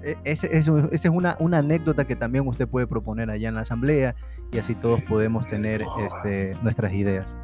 e, 0.02 0.16
esa 0.24 0.46
es 0.46 1.04
una, 1.06 1.36
una, 1.38 1.58
anécdota 1.58 2.06
que 2.06 2.16
también 2.16 2.46
usted 2.46 2.68
puede 2.68 2.86
proponer 2.86 3.30
allá 3.30 3.48
en 3.48 3.54
la 3.54 3.62
asamblea 3.62 4.14
y 4.52 4.58
así 4.58 4.74
todos 4.74 5.02
podemos 5.02 5.46
tener 5.46 5.84
este, 6.06 6.56
nuestras 6.62 6.92
ideas. 6.92 7.36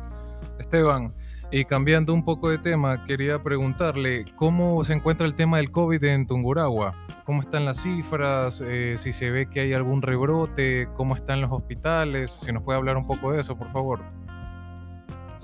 Esteban, 0.59 1.13
y 1.55 1.65
cambiando 1.65 2.13
un 2.13 2.25
poco 2.25 2.51
de 2.51 2.59
tema, 2.59 3.05
quería 3.05 3.41
preguntarle 3.41 4.25
cómo 4.35 4.83
se 4.83 4.93
encuentra 4.93 5.25
el 5.25 5.37
tema 5.37 5.59
del 5.59 5.71
COVID 5.71 6.03
en 6.03 6.27
Tunguragua. 6.27 6.97
¿Cómo 7.23 7.43
están 7.43 7.65
las 7.65 7.81
cifras? 7.81 8.61
Eh, 8.67 8.95
si 8.97 9.13
se 9.13 9.31
ve 9.31 9.49
que 9.49 9.61
hay 9.61 9.73
algún 9.73 10.03
rebrote, 10.03 10.89
cómo 10.97 11.15
están 11.15 11.41
los 11.41 11.53
hospitales. 11.53 12.33
Si 12.43 12.51
nos 12.51 12.65
puede 12.65 12.79
hablar 12.79 12.97
un 12.97 13.07
poco 13.07 13.31
de 13.31 13.39
eso, 13.39 13.57
por 13.57 13.71
favor. 13.71 14.03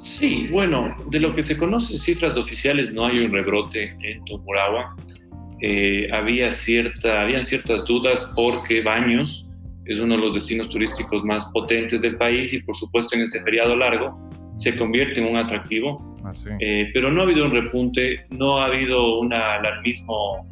Sí, 0.03 0.49
bueno, 0.51 0.97
de 1.11 1.21
lo 1.21 1.33
que 1.33 1.45
se 1.45 1.57
conoce, 1.57 1.97
cifras 1.97 2.37
oficiales, 2.37 2.93
no 2.93 3.07
hay 3.07 3.21
un 3.21 3.31
rebrote 3.31 3.97
en 4.03 4.25
Tungurahua. 4.25 4.97
Eh, 5.63 6.09
había 6.13 6.51
cierta, 6.51 7.23
habían 7.23 7.45
ciertas 7.45 7.85
dudas 7.85 8.33
porque 8.35 8.83
Baños 8.83 9.49
es 9.85 10.01
uno 10.01 10.17
de 10.17 10.23
los 10.23 10.35
destinos 10.35 10.71
turísticos 10.71 11.23
más 11.23 11.47
potentes 11.53 12.01
del 12.01 12.17
país 12.17 12.53
y 12.53 12.61
por 12.63 12.75
supuesto 12.75 13.15
en 13.15 13.23
este 13.23 13.41
feriado 13.43 13.77
largo 13.77 14.30
se 14.61 14.77
convierte 14.77 15.21
en 15.21 15.27
un 15.27 15.37
atractivo. 15.37 16.19
Ah, 16.23 16.35
sí. 16.35 16.51
Eh, 16.61 16.91
pero 16.93 17.11
no 17.11 17.23
ha 17.23 17.25
habido 17.25 17.47
un 17.47 17.53
repunte, 17.53 18.27
no 18.29 18.59
ha 18.59 18.67
habido 18.67 19.19
un 19.21 19.33
alarmismo 19.33 20.47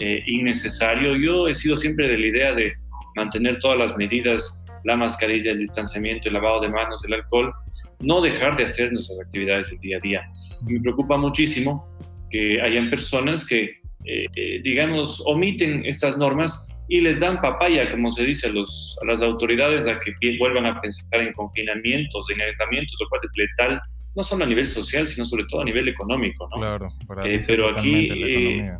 eh, 0.00 0.20
innecesario. 0.26 1.14
Yo 1.14 1.46
he 1.46 1.54
sido 1.54 1.76
siempre 1.76 2.08
de 2.08 2.18
la 2.18 2.26
idea 2.26 2.54
de 2.54 2.72
mantener 3.14 3.60
todas 3.60 3.78
las 3.78 3.96
medidas, 3.96 4.58
la 4.82 4.96
mascarilla, 4.96 5.52
el 5.52 5.60
distanciamiento, 5.60 6.28
el 6.28 6.34
lavado 6.34 6.60
de 6.62 6.70
manos, 6.70 7.04
el 7.04 7.14
alcohol, 7.14 7.52
no 8.00 8.20
dejar 8.20 8.56
de 8.56 8.64
hacer 8.64 8.92
nuestras 8.92 9.20
actividades 9.20 9.70
del 9.70 9.78
día 9.78 9.96
a 9.98 10.00
día. 10.00 10.22
Me 10.66 10.80
preocupa 10.80 11.16
muchísimo 11.16 11.86
que 12.30 12.60
hayan 12.60 12.90
personas 12.90 13.46
que, 13.46 13.62
eh, 14.06 14.26
eh, 14.34 14.60
digamos, 14.64 15.22
omiten 15.24 15.86
estas 15.86 16.18
normas 16.18 16.68
y 16.88 17.00
les 17.00 17.18
dan 17.18 17.40
papaya, 17.40 17.90
como 17.90 18.12
se 18.12 18.24
dice 18.24 18.48
a, 18.48 18.50
los, 18.50 18.96
a 19.02 19.06
las 19.06 19.22
autoridades, 19.22 19.86
a 19.88 19.98
que 19.98 20.12
vuelvan 20.38 20.66
a 20.66 20.80
pensar 20.80 21.20
en 21.20 21.32
confinamientos, 21.32 22.28
en 22.30 22.42
aislamientos, 22.42 22.96
lo 23.00 23.08
cual 23.08 23.20
es 23.24 23.30
letal, 23.36 23.80
no 24.14 24.22
solo 24.22 24.44
a 24.44 24.46
nivel 24.46 24.66
social, 24.66 25.06
sino 25.06 25.24
sobre 25.24 25.44
todo 25.48 25.62
a 25.62 25.64
nivel 25.64 25.88
económico, 25.88 26.48
¿no? 26.50 26.58
Claro, 26.58 26.88
para 27.06 27.26
Eh, 27.26 27.40
pero 27.46 27.70
aquí, 27.70 28.10
eh. 28.10 28.72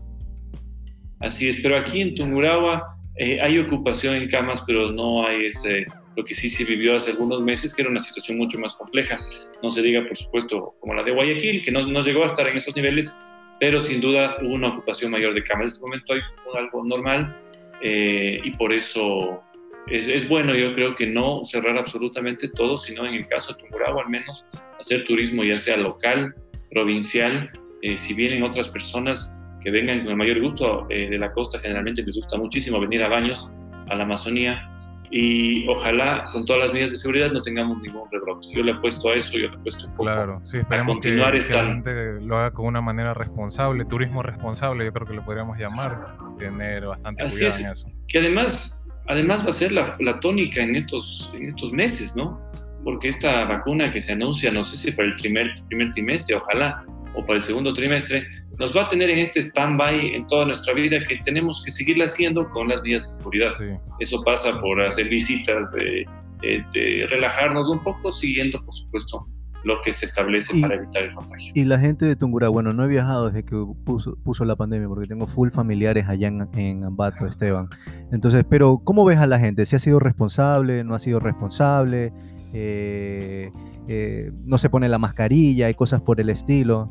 Así 1.21 1.49
es, 1.49 1.61
pero 1.63 1.77
aquí 1.77 2.03
en 2.03 2.15
Tungurahua 2.15 2.97
eh, 3.17 3.41
hay 3.41 3.59
ocupación 3.59 4.17
en 4.17 4.29
camas, 4.29 4.63
pero 4.67 4.91
no 4.91 5.27
hay 5.27 5.47
ese, 5.47 5.87
lo 6.17 6.25
que 6.25 6.35
sí 6.35 6.51
se 6.51 6.65
vivió 6.65 6.97
hace 6.97 7.13
algunos 7.13 7.41
meses, 7.41 7.73
que 7.73 7.83
era 7.83 7.91
una 7.91 8.01
situación 8.01 8.37
mucho 8.37 8.59
más 8.59 8.75
compleja. 8.75 9.17
No 9.63 9.71
se 9.71 9.81
diga, 9.81 10.05
por 10.07 10.17
supuesto, 10.17 10.75
como 10.81 10.95
la 10.95 11.03
de 11.03 11.13
Guayaquil, 11.13 11.63
que 11.63 11.71
no, 11.71 11.87
no 11.87 12.03
llegó 12.03 12.25
a 12.25 12.27
estar 12.27 12.47
en 12.49 12.57
esos 12.57 12.75
niveles, 12.75 13.17
pero 13.61 13.81
sin 13.81 14.01
duda 14.01 14.37
hubo 14.43 14.55
una 14.55 14.69
ocupación 14.69 15.13
mayor 15.13 15.33
de 15.33 15.45
camas. 15.45 15.63
En 15.63 15.69
este 15.69 15.81
momento 15.81 16.13
hay 16.13 16.21
algo 16.59 16.85
normal 16.85 17.42
eh, 17.83 18.41
y 18.43 18.51
por 18.53 18.73
eso 18.73 19.43
es, 19.87 20.09
es 20.09 20.29
bueno, 20.29 20.55
yo 20.55 20.73
creo 20.73 20.95
que 20.95 21.07
no 21.07 21.45
cerrar 21.45 21.77
absolutamente 21.77 22.49
todo, 22.49 22.77
sino 22.77 23.07
en 23.07 23.15
el 23.15 23.27
caso 23.27 23.53
de 23.53 23.61
Tungurahua 23.61 24.03
al 24.03 24.11
menos 24.11 24.45
hacer 24.79 25.05
turismo 25.05 25.45
ya 25.45 25.59
sea 25.59 25.77
local, 25.77 26.35
provincial, 26.71 27.51
eh, 27.83 27.99
si 27.99 28.15
vienen 28.15 28.43
otras 28.43 28.69
personas 28.69 29.35
que 29.61 29.71
vengan 29.71 30.01
con 30.01 30.11
el 30.11 30.17
mayor 30.17 30.41
gusto 30.41 30.87
eh, 30.91 31.09
de 31.11 31.19
la 31.19 31.33
costa, 31.33 31.59
generalmente 31.59 32.03
les 32.03 32.17
gusta 32.17 32.37
muchísimo 32.37 32.81
venir 32.81 33.03
a 33.03 33.09
baños, 33.09 33.51
a 33.89 33.95
la 33.95 34.05
Amazonía, 34.05 34.72
y 35.15 35.69
ojalá 35.69 36.25
con 36.33 36.47
todas 36.47 36.63
las 36.63 36.73
medidas 36.73 36.93
de 36.93 36.97
seguridad 36.97 37.31
no 37.31 37.43
tengamos 37.43 37.79
ningún 37.83 38.11
rebrote. 38.11 38.49
Yo 38.51 38.63
le 38.63 38.73
apuesto 38.73 39.11
a 39.11 39.15
eso, 39.15 39.33
yo 39.39 39.49
le 39.51 39.57
apuesto 39.59 39.85
un 39.87 39.93
poco. 39.93 40.05
Claro, 40.05 40.41
sí, 40.43 40.59
que, 40.69 40.85
continuar 40.87 41.33
que 41.33 41.39
esta- 41.39 41.63
la 41.63 41.69
gente 41.69 42.21
lo 42.23 42.39
haga 42.39 42.51
con 42.53 42.65
una 42.67 42.81
manera 42.81 43.13
responsable, 43.13 43.85
turismo 43.85 44.23
responsable, 44.23 44.87
yo 44.87 44.93
creo 44.95 45.07
que 45.07 45.13
lo 45.15 45.23
podríamos 45.25 45.59
llamar, 45.59 46.17
tener 46.39 46.87
bastante 46.87 47.23
Así 47.23 47.37
cuidado 47.41 47.55
es. 47.59 47.65
en 47.65 47.71
eso. 47.73 47.87
que 48.09 48.19
además, 48.21 48.83
además 49.07 49.45
va 49.45 49.51
a 49.51 49.53
ser 49.53 49.71
la, 49.73 49.97
la 50.01 50.19
tónica 50.19 50.63
en 50.63 50.77
estos, 50.77 51.31
en 51.35 51.49
estos 51.49 51.73
meses, 51.73 52.17
¿no? 52.17 52.41
Porque 52.83 53.09
esta 53.09 53.45
vacuna 53.45 53.93
que 53.93 54.01
se 54.01 54.13
anuncia, 54.15 54.51
no 54.51 54.63
sé 54.63 54.77
si 54.79 54.93
para 54.93 55.09
el 55.09 55.15
primer, 55.17 55.51
primer 55.69 55.91
trimestre, 55.93 56.37
ojalá, 56.37 56.85
o 57.15 57.25
para 57.27 57.37
el 57.37 57.43
segundo 57.43 57.73
trimestre, 57.75 58.27
nos 58.59 58.77
va 58.77 58.85
a 58.85 58.89
tener 58.89 59.11
en 59.11 59.19
este 59.19 59.41
stand-by 59.43 60.15
en 60.15 60.27
toda 60.29 60.47
nuestra 60.47 60.73
vida 60.75 60.99
que 61.07 61.17
tenemos 61.25 61.63
que 61.65 61.71
seguirla 61.71 62.05
haciendo 62.05 62.49
con 62.51 62.69
las 62.69 62.83
medidas 62.83 63.03
de 63.03 63.09
seguridad. 63.19 63.51
Sí, 63.59 63.65
Eso 64.01 64.23
pasa 64.25 64.61
por 64.61 64.81
hacer 64.83 65.09
visitas, 65.09 65.75
eh, 65.81 66.05
eh, 66.43 66.65
de 66.73 67.07
relajarnos 67.09 67.69
un 67.69 67.83
poco, 67.83 68.11
siguiendo, 68.13 68.63
por 68.65 68.73
supuesto, 68.75 69.27
lo 69.65 69.81
que 69.83 69.93
se 69.93 70.07
establece 70.07 70.57
Y- 70.57 70.61
para 70.63 70.75
evitar 70.75 71.03
el 71.05 71.15
contagio. 71.15 71.53
Y 71.55 71.65
la 71.65 71.79
gente 71.79 72.05
de 72.05 72.17
Tungurahua, 72.17 72.53
bueno, 72.53 72.73
no 72.73 72.85
he 72.85 72.89
viajado 72.89 73.29
desde 73.31 73.45
que 73.45 73.55
puso, 73.85 74.17
puso 74.25 74.45
la 74.45 74.57
pandemia 74.57 74.89
porque 74.89 75.07
tengo 75.07 75.27
full 75.29 75.51
familiares 75.51 76.09
allá 76.09 76.29
en, 76.29 76.49
en 76.55 76.83
Ambato, 76.85 77.27
Esteban. 77.27 77.69
Entonces, 78.11 78.45
pero 78.49 78.81
¿cómo 78.83 79.05
ves 79.05 79.19
a 79.19 79.27
la 79.29 79.39
gente? 79.39 79.65
¿Si 79.67 79.77
ha 79.77 79.79
sido 79.79 80.01
responsable? 80.01 80.83
¿No 80.83 80.95
ha 80.97 80.99
sido 80.99 81.21
responsable? 81.21 82.13
Eh, 82.55 83.51
eh, 83.95 84.31
¿No 84.45 84.57
se 84.57 84.71
pone 84.71 84.89
la 84.89 84.99
mascarilla? 84.99 85.67
¿Hay 85.67 85.75
cosas 85.75 86.01
por 86.01 86.19
el 86.19 86.31
estilo? 86.31 86.91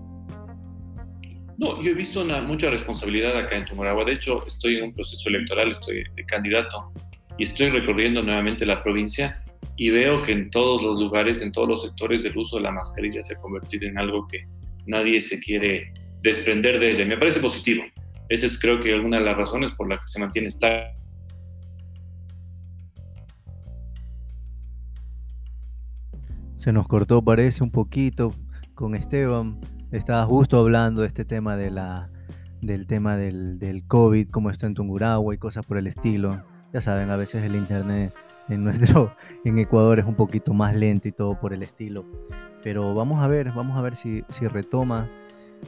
No, 1.57 1.81
yo 1.81 1.89
he 1.89 1.93
visto 1.95 2.21
una, 2.21 2.43
mucha 2.43 2.69
responsabilidad 2.69 3.35
acá 3.35 3.57
en 3.57 3.65
Tumoragua. 3.65 4.05
De 4.05 4.13
hecho, 4.13 4.45
estoy 4.45 4.77
en 4.77 4.83
un 4.83 4.93
proceso 4.93 5.27
electoral, 5.29 5.71
estoy 5.71 6.03
candidato 6.27 6.93
y 7.39 7.43
estoy 7.43 7.69
recorriendo 7.69 8.21
nuevamente 8.21 8.67
la 8.67 8.83
provincia 8.83 9.43
y 9.77 9.89
veo 9.89 10.21
que 10.21 10.31
en 10.31 10.51
todos 10.51 10.79
los 10.83 11.01
lugares, 11.01 11.41
en 11.41 11.51
todos 11.51 11.67
los 11.67 11.81
sectores, 11.81 12.23
el 12.23 12.37
uso 12.37 12.57
de 12.57 12.63
la 12.63 12.71
mascarilla 12.71 13.23
se 13.23 13.33
ha 13.33 13.41
convertido 13.41 13.87
en 13.87 13.97
algo 13.97 14.27
que 14.27 14.45
nadie 14.85 15.19
se 15.21 15.39
quiere 15.39 15.91
desprender 16.21 16.79
de 16.79 16.91
ella. 16.91 17.05
Me 17.05 17.17
parece 17.17 17.39
positivo. 17.39 17.83
Esa 18.29 18.45
es 18.45 18.59
creo 18.59 18.79
que 18.79 18.93
alguna 18.93 19.17
de 19.17 19.25
las 19.25 19.37
razones 19.37 19.71
por 19.71 19.89
las 19.89 20.01
que 20.01 20.07
se 20.07 20.19
mantiene 20.19 20.49
esta 20.49 20.93
Se 26.61 26.71
nos 26.71 26.87
cortó, 26.87 27.23
parece, 27.23 27.63
un 27.63 27.71
poquito 27.71 28.35
con 28.75 28.93
Esteban. 28.93 29.59
Estaba 29.89 30.27
justo 30.27 30.59
hablando 30.59 31.01
de 31.01 31.07
este 31.07 31.25
tema 31.25 31.55
de 31.55 31.71
la, 31.71 32.11
del 32.61 32.85
tema 32.85 33.17
del, 33.17 33.57
del 33.57 33.87
COVID, 33.87 34.29
cómo 34.29 34.51
está 34.51 34.67
en 34.67 34.75
Tungurahua 34.75 35.33
y 35.33 35.39
cosas 35.39 35.65
por 35.65 35.79
el 35.79 35.87
estilo. 35.87 36.43
Ya 36.71 36.79
saben, 36.79 37.09
a 37.09 37.15
veces 37.15 37.41
el 37.41 37.55
internet 37.55 38.13
en 38.47 38.63
nuestro, 38.63 39.15
en 39.43 39.57
Ecuador 39.57 39.97
es 39.97 40.05
un 40.05 40.13
poquito 40.13 40.53
más 40.53 40.75
lento 40.75 41.07
y 41.07 41.11
todo 41.11 41.33
por 41.39 41.51
el 41.51 41.63
estilo. 41.63 42.05
Pero 42.61 42.93
vamos 42.93 43.23
a 43.23 43.27
ver, 43.27 43.51
vamos 43.53 43.75
a 43.75 43.81
ver 43.81 43.95
si, 43.95 44.23
si 44.29 44.47
retoma 44.47 45.09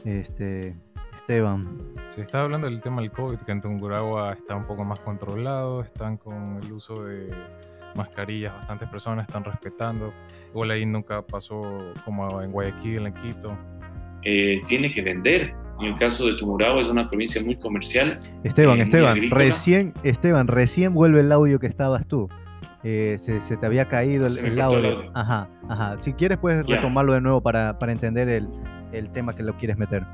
este 0.04 0.76
Esteban. 1.16 1.76
Se 2.06 2.22
está 2.22 2.42
hablando 2.42 2.68
del 2.68 2.80
tema 2.80 3.02
del 3.02 3.10
COVID, 3.10 3.38
que 3.38 3.50
en 3.50 3.60
Tungurahua 3.60 4.34
está 4.34 4.54
un 4.54 4.64
poco 4.64 4.84
más 4.84 5.00
controlado, 5.00 5.80
están 5.80 6.18
con 6.18 6.60
el 6.62 6.72
uso 6.72 7.02
de 7.02 7.32
mascarillas, 7.96 8.52
bastantes 8.54 8.88
personas 8.88 9.26
están 9.26 9.44
respetando. 9.44 10.12
Igual 10.50 10.70
ahí 10.70 10.86
nunca 10.86 11.22
pasó 11.22 11.60
como 12.04 12.40
en 12.42 12.50
Guayaquil, 12.52 13.06
en 13.06 13.14
Quito. 13.14 13.56
eh, 14.26 14.62
tiene 14.66 14.92
que 14.92 15.02
vender. 15.02 15.54
En 15.80 15.86
el 15.86 15.96
caso 15.98 16.26
de 16.26 16.34
Tumurahua 16.36 16.80
es 16.80 16.88
una 16.88 17.08
provincia 17.08 17.42
muy 17.42 17.56
comercial. 17.58 18.18
Esteban, 18.44 18.78
Eh, 18.78 18.84
Esteban, 18.84 19.18
recién, 19.30 19.92
Esteban, 20.04 20.46
recién 20.46 20.94
vuelve 20.94 21.20
el 21.20 21.30
audio 21.32 21.58
que 21.58 21.66
estabas 21.66 22.06
tú. 22.06 22.28
Eh, 22.84 23.16
se, 23.18 23.40
se 23.40 23.56
te 23.56 23.66
había 23.66 23.86
caído 23.86 24.26
el, 24.26 24.38
el 24.38 24.60
audio. 24.60 24.96
audio. 24.98 25.10
Ajá, 25.14 25.48
ajá. 25.68 25.98
Si 25.98 26.12
quieres 26.12 26.38
puedes 26.38 26.64
Ya. 26.64 26.76
retomarlo 26.76 27.12
de 27.14 27.20
nuevo 27.22 27.40
para, 27.42 27.78
para 27.78 27.92
entender 27.92 28.28
el, 28.28 28.48
el 28.92 29.10
tema 29.10 29.34
que 29.34 29.42
lo 29.42 29.56
quieres 29.56 29.76
meter. 29.76 30.04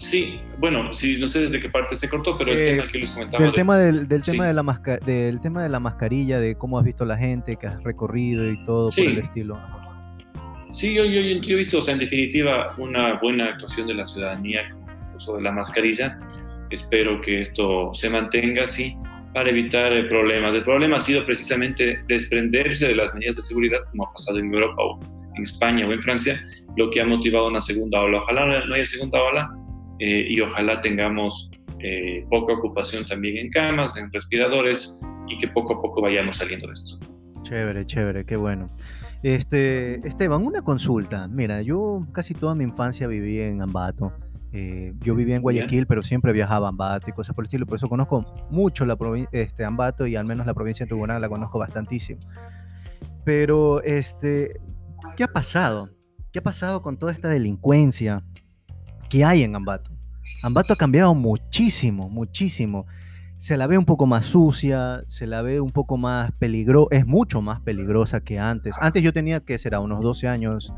Sí, 0.00 0.40
bueno, 0.58 0.94
sí, 0.94 1.18
no 1.18 1.28
sé 1.28 1.40
desde 1.42 1.60
qué 1.60 1.68
parte 1.68 1.94
se 1.94 2.08
cortó, 2.08 2.36
pero 2.38 2.50
el 2.52 2.58
Eh, 2.58 2.76
tema 2.76 2.88
que 2.90 2.98
les 3.00 3.10
comentaba. 3.12 3.42
Del 3.42 3.52
de- 3.52 3.56
tema 3.56 3.76
del, 3.76 4.08
del 4.08 4.22
tema 4.22 4.44
sí. 4.44 4.48
de 4.48 4.54
la 4.54 4.62
masca- 4.62 4.98
del 4.98 5.40
tema 5.42 5.62
de 5.62 5.68
la 5.68 5.78
mascarilla, 5.78 6.40
de 6.40 6.54
cómo 6.56 6.78
has 6.78 6.84
visto 6.86 7.04
la 7.04 7.18
gente, 7.18 7.56
que 7.56 7.66
has 7.66 7.82
recorrido 7.84 8.50
y 8.50 8.64
todo 8.64 8.90
Sí. 8.90 9.02
por 9.02 9.12
el 9.12 9.18
estilo. 9.18 9.60
Sí, 10.72 10.94
yo, 10.94 11.04
yo, 11.04 11.20
yo 11.42 11.54
he 11.54 11.58
visto, 11.58 11.78
o 11.78 11.80
sea, 11.82 11.92
en 11.92 12.00
definitiva, 12.00 12.74
una 12.78 13.20
buena 13.20 13.48
actuación 13.50 13.88
de 13.88 13.94
la 13.94 14.06
ciudadanía 14.06 14.70
con 14.70 15.16
uso 15.16 15.36
de 15.36 15.42
la 15.42 15.52
mascarilla. 15.52 16.18
Espero 16.70 17.20
que 17.20 17.40
esto 17.42 17.92
se 17.92 18.08
mantenga 18.08 18.62
así 18.62 18.96
para 19.34 19.50
evitar 19.50 19.92
problemas. 20.08 20.54
El 20.54 20.64
problema 20.64 20.96
ha 20.96 21.00
sido 21.00 21.26
precisamente 21.26 22.00
desprenderse 22.06 22.88
de 22.88 22.94
las 22.94 23.12
medidas 23.14 23.36
de 23.36 23.42
seguridad, 23.42 23.80
como 23.90 24.06
ha 24.06 24.12
pasado 24.14 24.38
en 24.38 24.46
Europa 24.54 24.76
o 24.82 24.98
en 25.36 25.42
España 25.42 25.86
o 25.86 25.92
en 25.92 26.00
Francia, 26.00 26.42
lo 26.76 26.88
que 26.90 27.00
ha 27.02 27.04
motivado 27.04 27.48
una 27.48 27.60
segunda 27.60 28.00
ola. 28.00 28.18
Ojalá 28.22 28.64
no 28.66 28.74
haya 28.74 28.84
segunda 28.86 29.20
ola 29.22 29.50
eh, 30.00 30.26
y 30.30 30.40
ojalá 30.40 30.80
tengamos 30.80 31.50
eh, 31.78 32.26
poca 32.30 32.54
ocupación 32.54 33.06
también 33.06 33.36
en 33.36 33.50
camas, 33.50 33.96
en 33.96 34.10
respiradores 34.12 34.98
y 35.28 35.38
que 35.38 35.48
poco 35.48 35.74
a 35.74 35.82
poco 35.82 36.00
vayamos 36.00 36.38
saliendo 36.38 36.66
de 36.66 36.72
esto. 36.72 36.98
Chévere, 37.42 37.86
chévere, 37.86 38.24
qué 38.24 38.36
bueno. 38.36 38.66
Este, 39.22 40.06
Esteban, 40.06 40.44
una 40.44 40.62
consulta. 40.62 41.28
Mira, 41.28 41.60
yo 41.62 42.06
casi 42.12 42.32
toda 42.32 42.54
mi 42.54 42.64
infancia 42.64 43.06
viví 43.06 43.40
en 43.40 43.60
Ambato. 43.60 44.12
Eh, 44.52 44.94
yo 45.00 45.14
vivía 45.14 45.36
en 45.36 45.42
Guayaquil, 45.42 45.86
pero 45.86 46.02
siempre 46.02 46.32
viajaba 46.32 46.66
a 46.66 46.70
Ambato 46.70 47.10
y 47.10 47.12
cosas 47.12 47.34
por 47.34 47.44
el 47.44 47.46
estilo. 47.46 47.66
Por 47.66 47.76
eso 47.76 47.88
conozco 47.88 48.24
mucho 48.50 48.86
la 48.86 48.96
este, 49.32 49.64
Ambato 49.64 50.06
y 50.06 50.16
al 50.16 50.24
menos 50.24 50.46
la 50.46 50.54
provincia 50.54 50.86
de 50.86 50.90
Tungurahua 50.90 51.20
la 51.20 51.28
conozco 51.28 51.58
bastantísimo. 51.58 52.20
Pero, 53.24 53.82
este, 53.82 54.58
¿qué 55.16 55.24
ha 55.24 55.28
pasado? 55.28 55.90
¿Qué 56.32 56.38
ha 56.38 56.42
pasado 56.42 56.80
con 56.80 56.98
toda 56.98 57.12
esta 57.12 57.28
delincuencia 57.28 58.24
que 59.10 59.22
hay 59.22 59.42
en 59.42 59.54
Ambato? 59.54 59.90
Ambato 60.42 60.72
ha 60.72 60.76
cambiado 60.76 61.14
muchísimo, 61.14 62.08
muchísimo 62.08 62.86
se 63.40 63.56
la 63.56 63.66
ve 63.66 63.78
un 63.78 63.86
poco 63.86 64.06
más 64.06 64.26
sucia, 64.26 65.02
se 65.08 65.26
la 65.26 65.40
ve 65.40 65.62
un 65.62 65.70
poco 65.70 65.96
más 65.96 66.30
peligrosa, 66.32 66.88
es 66.90 67.06
mucho 67.06 67.40
más 67.40 67.58
peligrosa 67.60 68.20
que 68.20 68.38
antes. 68.38 68.76
Antes 68.78 69.02
yo 69.02 69.14
tenía 69.14 69.40
que 69.40 69.56
ser 69.56 69.74
a 69.74 69.80
unos 69.80 70.00
12 70.00 70.28
años, 70.28 70.74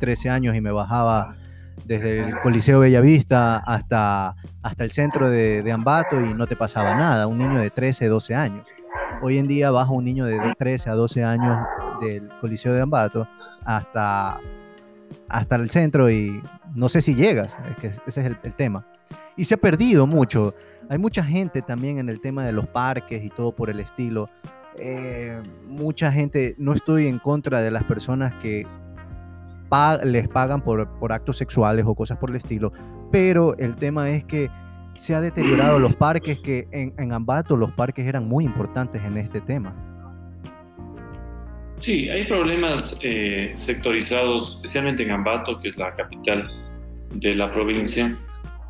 13 0.00 0.30
años 0.30 0.56
y 0.56 0.62
me 0.62 0.70
bajaba 0.70 1.36
desde 1.84 2.28
el 2.28 2.40
Coliseo 2.40 2.80
Bellavista 2.80 3.58
hasta, 3.58 4.34
hasta 4.62 4.84
el 4.84 4.92
centro 4.92 5.28
de, 5.28 5.62
de 5.62 5.72
Ambato 5.72 6.18
y 6.18 6.32
no 6.32 6.46
te 6.46 6.56
pasaba 6.56 6.94
nada, 6.94 7.26
un 7.26 7.36
niño 7.36 7.58
de 7.58 7.68
13, 7.68 8.06
12 8.06 8.34
años. 8.34 8.66
Hoy 9.20 9.36
en 9.36 9.46
día 9.46 9.70
baja 9.70 9.92
un 9.92 10.06
niño 10.06 10.24
de 10.24 10.38
13 10.58 10.88
a 10.88 10.94
12 10.94 11.22
años 11.22 11.58
del 12.00 12.30
Coliseo 12.40 12.72
de 12.72 12.80
Ambato 12.80 13.28
hasta 13.66 14.40
hasta 15.28 15.56
el 15.56 15.70
centro 15.70 16.10
y 16.10 16.40
no 16.74 16.88
sé 16.88 17.00
si 17.00 17.14
llegas, 17.14 17.56
es 17.70 17.76
que 17.76 17.86
ese 17.86 18.02
es 18.06 18.18
el, 18.18 18.36
tema. 18.54 18.86
Y 19.36 19.44
se 19.44 19.54
ha 19.54 19.58
perdido 19.58 20.06
mucho. 20.06 20.54
Hay 20.88 20.98
mucha 20.98 21.24
gente 21.24 21.62
también 21.62 21.98
en 21.98 22.08
el 22.08 22.20
tema 22.20 22.44
de 22.44 22.52
los 22.52 22.66
parques 22.66 23.24
y 23.24 23.28
todo 23.30 23.52
por 23.52 23.70
el 23.70 23.80
estilo. 23.80 24.28
Eh, 24.78 25.40
mucha 25.66 26.12
gente, 26.12 26.54
no 26.58 26.72
estoy 26.74 27.06
en 27.06 27.18
contra 27.18 27.60
de 27.60 27.70
las 27.70 27.84
personas 27.84 28.34
que 28.42 28.66
les 30.04 30.28
pagan 30.28 30.62
por, 30.62 30.88
por 30.98 31.12
actos 31.12 31.38
sexuales 31.38 31.84
o 31.86 31.94
cosas 31.94 32.18
por 32.18 32.30
el 32.30 32.36
estilo, 32.36 32.72
pero 33.10 33.56
el 33.58 33.74
tema 33.74 34.10
es 34.10 34.24
que 34.24 34.48
se 34.94 35.14
ha 35.14 35.20
deteriorado 35.20 35.78
los 35.78 35.94
parques, 35.94 36.38
que 36.40 36.68
en, 36.70 36.94
en 36.98 37.12
Ambato 37.12 37.56
los 37.56 37.72
parques 37.72 38.06
eran 38.06 38.28
muy 38.28 38.44
importantes 38.44 39.02
en 39.04 39.16
este 39.16 39.40
tema. 39.40 39.74
Sí, 41.80 42.08
hay 42.08 42.24
problemas 42.24 42.98
eh, 43.02 43.52
sectorizados, 43.54 44.56
especialmente 44.56 45.02
en 45.02 45.10
Ambato, 45.10 45.60
que 45.60 45.68
es 45.68 45.76
la 45.76 45.94
capital 45.94 46.48
de 47.12 47.34
la 47.34 47.52
provincia, 47.52 48.16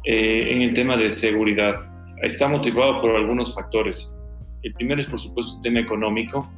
eh, 0.05 0.49
en 0.51 0.63
el 0.63 0.75
tema 0.75 0.97
de 0.97 1.11
seguridad. 1.11 1.75
Está 2.23 2.49
motivado 2.49 3.01
por 3.01 3.13
algunos 3.13 3.55
factores. 3.55 4.13
El 4.63 4.73
primero 4.75 5.01
es, 5.01 5.07
por 5.07 5.21
supuesto, 5.21 5.57
el 5.57 5.63
tema 5.63 5.81
económico, 5.81 6.51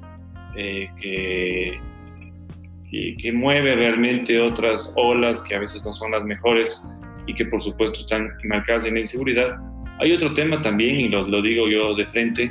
eh, 0.57 0.89
que, 1.01 1.79
que, 2.91 3.17
que, 3.21 3.33
mueve 3.33 3.77
realmente 3.77 4.41
otras 4.41 4.93
olas 4.97 5.43
que 5.43 5.55
a 5.55 5.59
veces 5.59 5.85
no 5.85 5.93
son 5.93 6.13
las 6.13 6.25
mejores 6.25 6.83
y 7.27 7.35
que, 7.35 7.45
por 7.45 7.61
supuesto, 7.61 8.01
están 8.01 8.31
marcadas 8.45 8.87
en 8.87 8.95
la 8.95 9.01
inseguridad. 9.01 9.59
Hay 10.01 10.13
otro 10.13 10.33
tema 10.33 10.61
también, 10.63 10.99
y 10.99 11.09
lo, 11.09 11.29
lo 11.29 11.43
digo 11.43 11.69
yo 11.69 11.95
de 11.95 12.07
frente, 12.07 12.51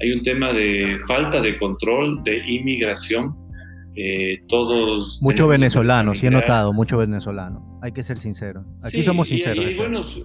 hay 0.00 0.12
un 0.12 0.22
tema 0.22 0.52
de 0.52 0.98
falta 1.06 1.40
de 1.40 1.56
control 1.56 2.22
de 2.24 2.38
inmigración. 2.46 3.34
Eh, 3.96 4.42
todos. 4.48 5.18
Mucho 5.22 5.48
venezolano, 5.48 6.14
sí 6.14 6.26
he 6.26 6.30
notado, 6.30 6.72
mucho 6.72 6.98
venezolano. 6.98 7.80
Hay 7.82 7.90
que 7.90 8.04
ser 8.04 8.16
sincero. 8.16 8.64
Aquí 8.82 9.02
somos 9.02 9.26
sinceros. 9.26 9.64
Y, 9.64 9.68
hay 9.68 9.74
buenos, 9.74 10.22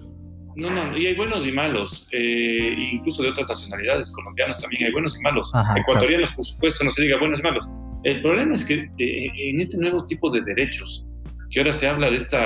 no, 0.56 0.70
no, 0.70 0.96
y 0.96 1.06
hay 1.06 1.14
buenos 1.16 1.44
y 1.44 1.50
malos, 1.50 2.06
eh, 2.12 2.76
incluso 2.92 3.24
de 3.24 3.30
otras 3.30 3.48
nacionalidades, 3.48 4.12
colombianos 4.12 4.58
también 4.60 4.84
hay 4.84 4.92
buenos 4.92 5.18
y 5.18 5.22
malos. 5.22 5.50
Ecuatorianos, 5.76 6.32
por 6.32 6.44
supuesto, 6.44 6.84
no 6.84 6.92
se 6.92 7.02
diga 7.02 7.18
buenos 7.18 7.40
y 7.40 7.42
malos. 7.42 7.68
El 8.04 8.22
problema 8.22 8.54
es 8.54 8.64
que 8.64 8.74
eh, 8.98 9.50
en 9.50 9.60
este 9.60 9.76
nuevo 9.78 10.04
tipo 10.04 10.30
de 10.30 10.42
derechos, 10.42 11.04
que 11.50 11.58
ahora 11.58 11.72
se 11.72 11.88
habla 11.88 12.10
de 12.10 12.16
este 12.16 12.36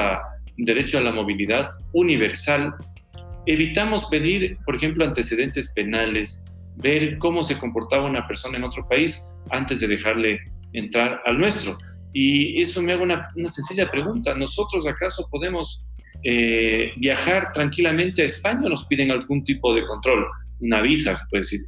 derecho 0.56 0.96
a 0.96 1.02
la 1.02 1.12
movilidad 1.12 1.68
universal, 1.92 2.74
evitamos 3.44 4.06
pedir, 4.06 4.56
por 4.64 4.76
ejemplo, 4.76 5.04
antecedentes 5.04 5.70
penales, 5.72 6.42
ver 6.82 7.18
cómo 7.18 7.42
se 7.42 7.58
comportaba 7.58 8.06
una 8.06 8.26
persona 8.26 8.56
en 8.58 8.64
otro 8.64 8.86
país 8.88 9.22
antes 9.50 9.80
de 9.80 9.88
dejarle 9.88 10.38
entrar 10.72 11.20
al 11.24 11.38
nuestro. 11.38 11.76
Y 12.12 12.60
eso 12.62 12.82
me 12.82 12.92
hago 12.92 13.02
una, 13.02 13.28
una 13.36 13.48
sencilla 13.48 13.90
pregunta. 13.90 14.34
¿Nosotros 14.34 14.86
acaso 14.86 15.28
podemos 15.30 15.84
eh, 16.24 16.92
viajar 16.96 17.52
tranquilamente 17.52 18.22
a 18.22 18.26
España 18.26 18.68
nos 18.68 18.84
piden 18.86 19.10
algún 19.10 19.44
tipo 19.44 19.74
de 19.74 19.84
control? 19.84 20.26
Una 20.60 20.80
visa, 20.80 21.16
se 21.16 21.24
puede 21.30 21.42
decir. 21.42 21.60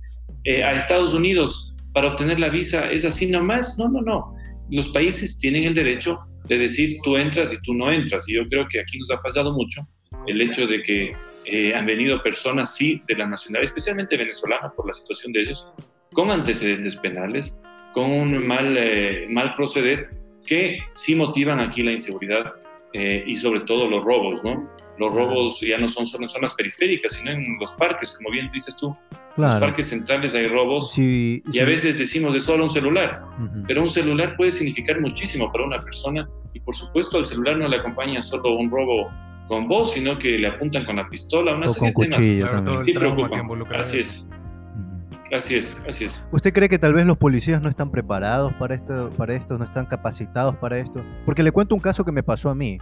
Eh, 0.44 0.62
a 0.64 0.74
Estados 0.74 1.12
Unidos, 1.12 1.74
para 1.92 2.08
obtener 2.08 2.40
la 2.40 2.48
visa, 2.48 2.90
¿es 2.90 3.04
así 3.04 3.30
nomás? 3.30 3.78
No, 3.78 3.88
no, 3.88 4.00
no. 4.00 4.34
Los 4.70 4.88
países 4.88 5.38
tienen 5.38 5.64
el 5.64 5.74
derecho 5.74 6.18
de 6.44 6.58
decir 6.58 6.98
tú 7.02 7.16
entras 7.16 7.52
y 7.52 7.60
tú 7.62 7.74
no 7.74 7.92
entras. 7.92 8.28
Y 8.28 8.34
yo 8.34 8.48
creo 8.48 8.66
que 8.68 8.80
aquí 8.80 8.98
nos 8.98 9.10
ha 9.10 9.20
fallado 9.20 9.52
mucho 9.52 9.86
el 10.26 10.40
hecho 10.40 10.66
de 10.66 10.82
que 10.82 11.12
eh, 11.44 11.74
han 11.74 11.86
venido 11.86 12.22
personas, 12.22 12.74
sí, 12.74 13.02
de 13.06 13.14
la 13.16 13.26
nacionalidad, 13.26 13.70
especialmente 13.70 14.16
venezolana 14.16 14.70
por 14.76 14.86
la 14.86 14.92
situación 14.92 15.32
de 15.32 15.42
ellos, 15.42 15.66
con 16.12 16.30
antecedentes 16.30 16.96
penales, 16.96 17.58
con 17.94 18.10
un 18.10 18.46
mal, 18.46 18.76
eh, 18.78 19.26
mal 19.30 19.54
proceder, 19.54 20.10
que 20.46 20.78
sí 20.92 21.14
motivan 21.14 21.60
aquí 21.60 21.82
la 21.82 21.92
inseguridad 21.92 22.54
eh, 22.92 23.24
y 23.26 23.36
sobre 23.36 23.60
todo 23.60 23.88
los 23.88 24.04
robos, 24.04 24.42
¿no? 24.42 24.68
Los 24.98 25.14
robos 25.14 25.60
ya 25.60 25.78
no 25.78 25.88
son 25.88 26.04
solo 26.04 26.24
en 26.24 26.28
zonas 26.28 26.52
periféricas, 26.54 27.12
sino 27.12 27.30
en 27.30 27.58
los 27.58 27.72
parques, 27.72 28.10
como 28.10 28.30
bien 28.30 28.50
dices 28.52 28.76
tú. 28.76 28.94
En 29.36 29.44
los 29.44 29.56
parques 29.56 29.88
centrales 29.88 30.34
hay 30.34 30.48
robos 30.48 30.98
y 30.98 31.42
a 31.58 31.64
veces 31.64 31.98
decimos 31.98 32.34
de 32.34 32.40
solo 32.40 32.64
un 32.64 32.70
celular, 32.70 33.22
pero 33.66 33.80
un 33.80 33.88
celular 33.88 34.36
puede 34.36 34.50
significar 34.50 35.00
muchísimo 35.00 35.50
para 35.50 35.64
una 35.64 35.80
persona 35.80 36.28
y 36.52 36.60
por 36.60 36.74
supuesto 36.74 37.16
al 37.16 37.24
celular 37.24 37.56
no 37.56 37.68
le 37.68 37.76
acompaña 37.76 38.20
solo 38.20 38.56
un 38.56 38.70
robo 38.70 39.10
con 39.50 39.66
voz, 39.66 39.94
sino 39.94 40.16
que 40.16 40.38
le 40.38 40.46
apuntan 40.46 40.84
con 40.84 40.94
la 40.94 41.08
pistola, 41.08 41.56
una 41.56 41.66
o 41.66 41.74
con 41.74 41.92
cuchillo 41.92 42.46
sí 42.84 42.94
Así 43.76 43.98
es. 43.98 44.30
Así 45.34 45.56
es, 45.56 45.76
así 45.88 46.04
es. 46.04 46.24
¿Usted 46.30 46.52
cree 46.52 46.68
que 46.68 46.78
tal 46.78 46.94
vez 46.94 47.04
los 47.04 47.16
policías 47.16 47.60
no 47.60 47.68
están 47.68 47.90
preparados 47.90 48.52
para 48.54 48.76
esto, 48.76 49.10
para 49.16 49.34
esto, 49.34 49.58
no 49.58 49.64
están 49.64 49.86
capacitados 49.86 50.56
para 50.56 50.78
esto? 50.78 51.02
Porque 51.26 51.42
le 51.42 51.50
cuento 51.50 51.74
un 51.74 51.80
caso 51.80 52.04
que 52.04 52.12
me 52.12 52.22
pasó 52.22 52.48
a 52.48 52.54
mí. 52.54 52.78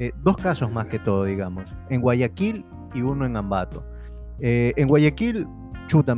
Eh, 0.00 0.10
dos 0.24 0.36
casos 0.36 0.70
más 0.72 0.86
que 0.86 0.98
todo, 0.98 1.24
digamos. 1.24 1.64
En 1.90 2.00
Guayaquil 2.00 2.64
y 2.92 3.02
uno 3.02 3.24
en 3.24 3.36
Ambato. 3.36 3.84
Eh, 4.40 4.72
en 4.76 4.88
Guayaquil, 4.88 5.46
chuta, 5.86 6.16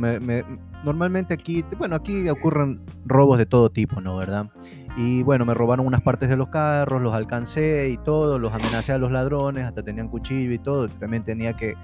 normalmente 0.83 1.35
aquí, 1.35 1.63
bueno, 1.77 1.95
aquí 1.95 2.27
ocurren 2.29 2.81
robos 3.05 3.37
de 3.37 3.45
todo 3.45 3.69
tipo, 3.69 4.01
¿no? 4.01 4.17
¿Verdad? 4.17 4.49
Y 4.95 5.23
bueno, 5.23 5.45
me 5.45 5.55
robaron 5.55 5.87
unas 5.87 6.01
partes 6.01 6.29
de 6.29 6.37
los 6.37 6.49
carros, 6.49 7.01
los 7.01 7.13
alcancé 7.13 7.89
y 7.89 7.97
todo, 7.97 8.37
los 8.37 8.53
amenacé 8.53 8.91
a 8.91 8.99
los 8.99 9.11
ladrones, 9.11 9.65
hasta 9.65 9.81
tenían 9.81 10.07
cuchillo 10.07 10.51
y 10.51 10.59
todo. 10.59 10.87
También 10.87 11.23
tenía 11.23 11.53
que, 11.53 11.75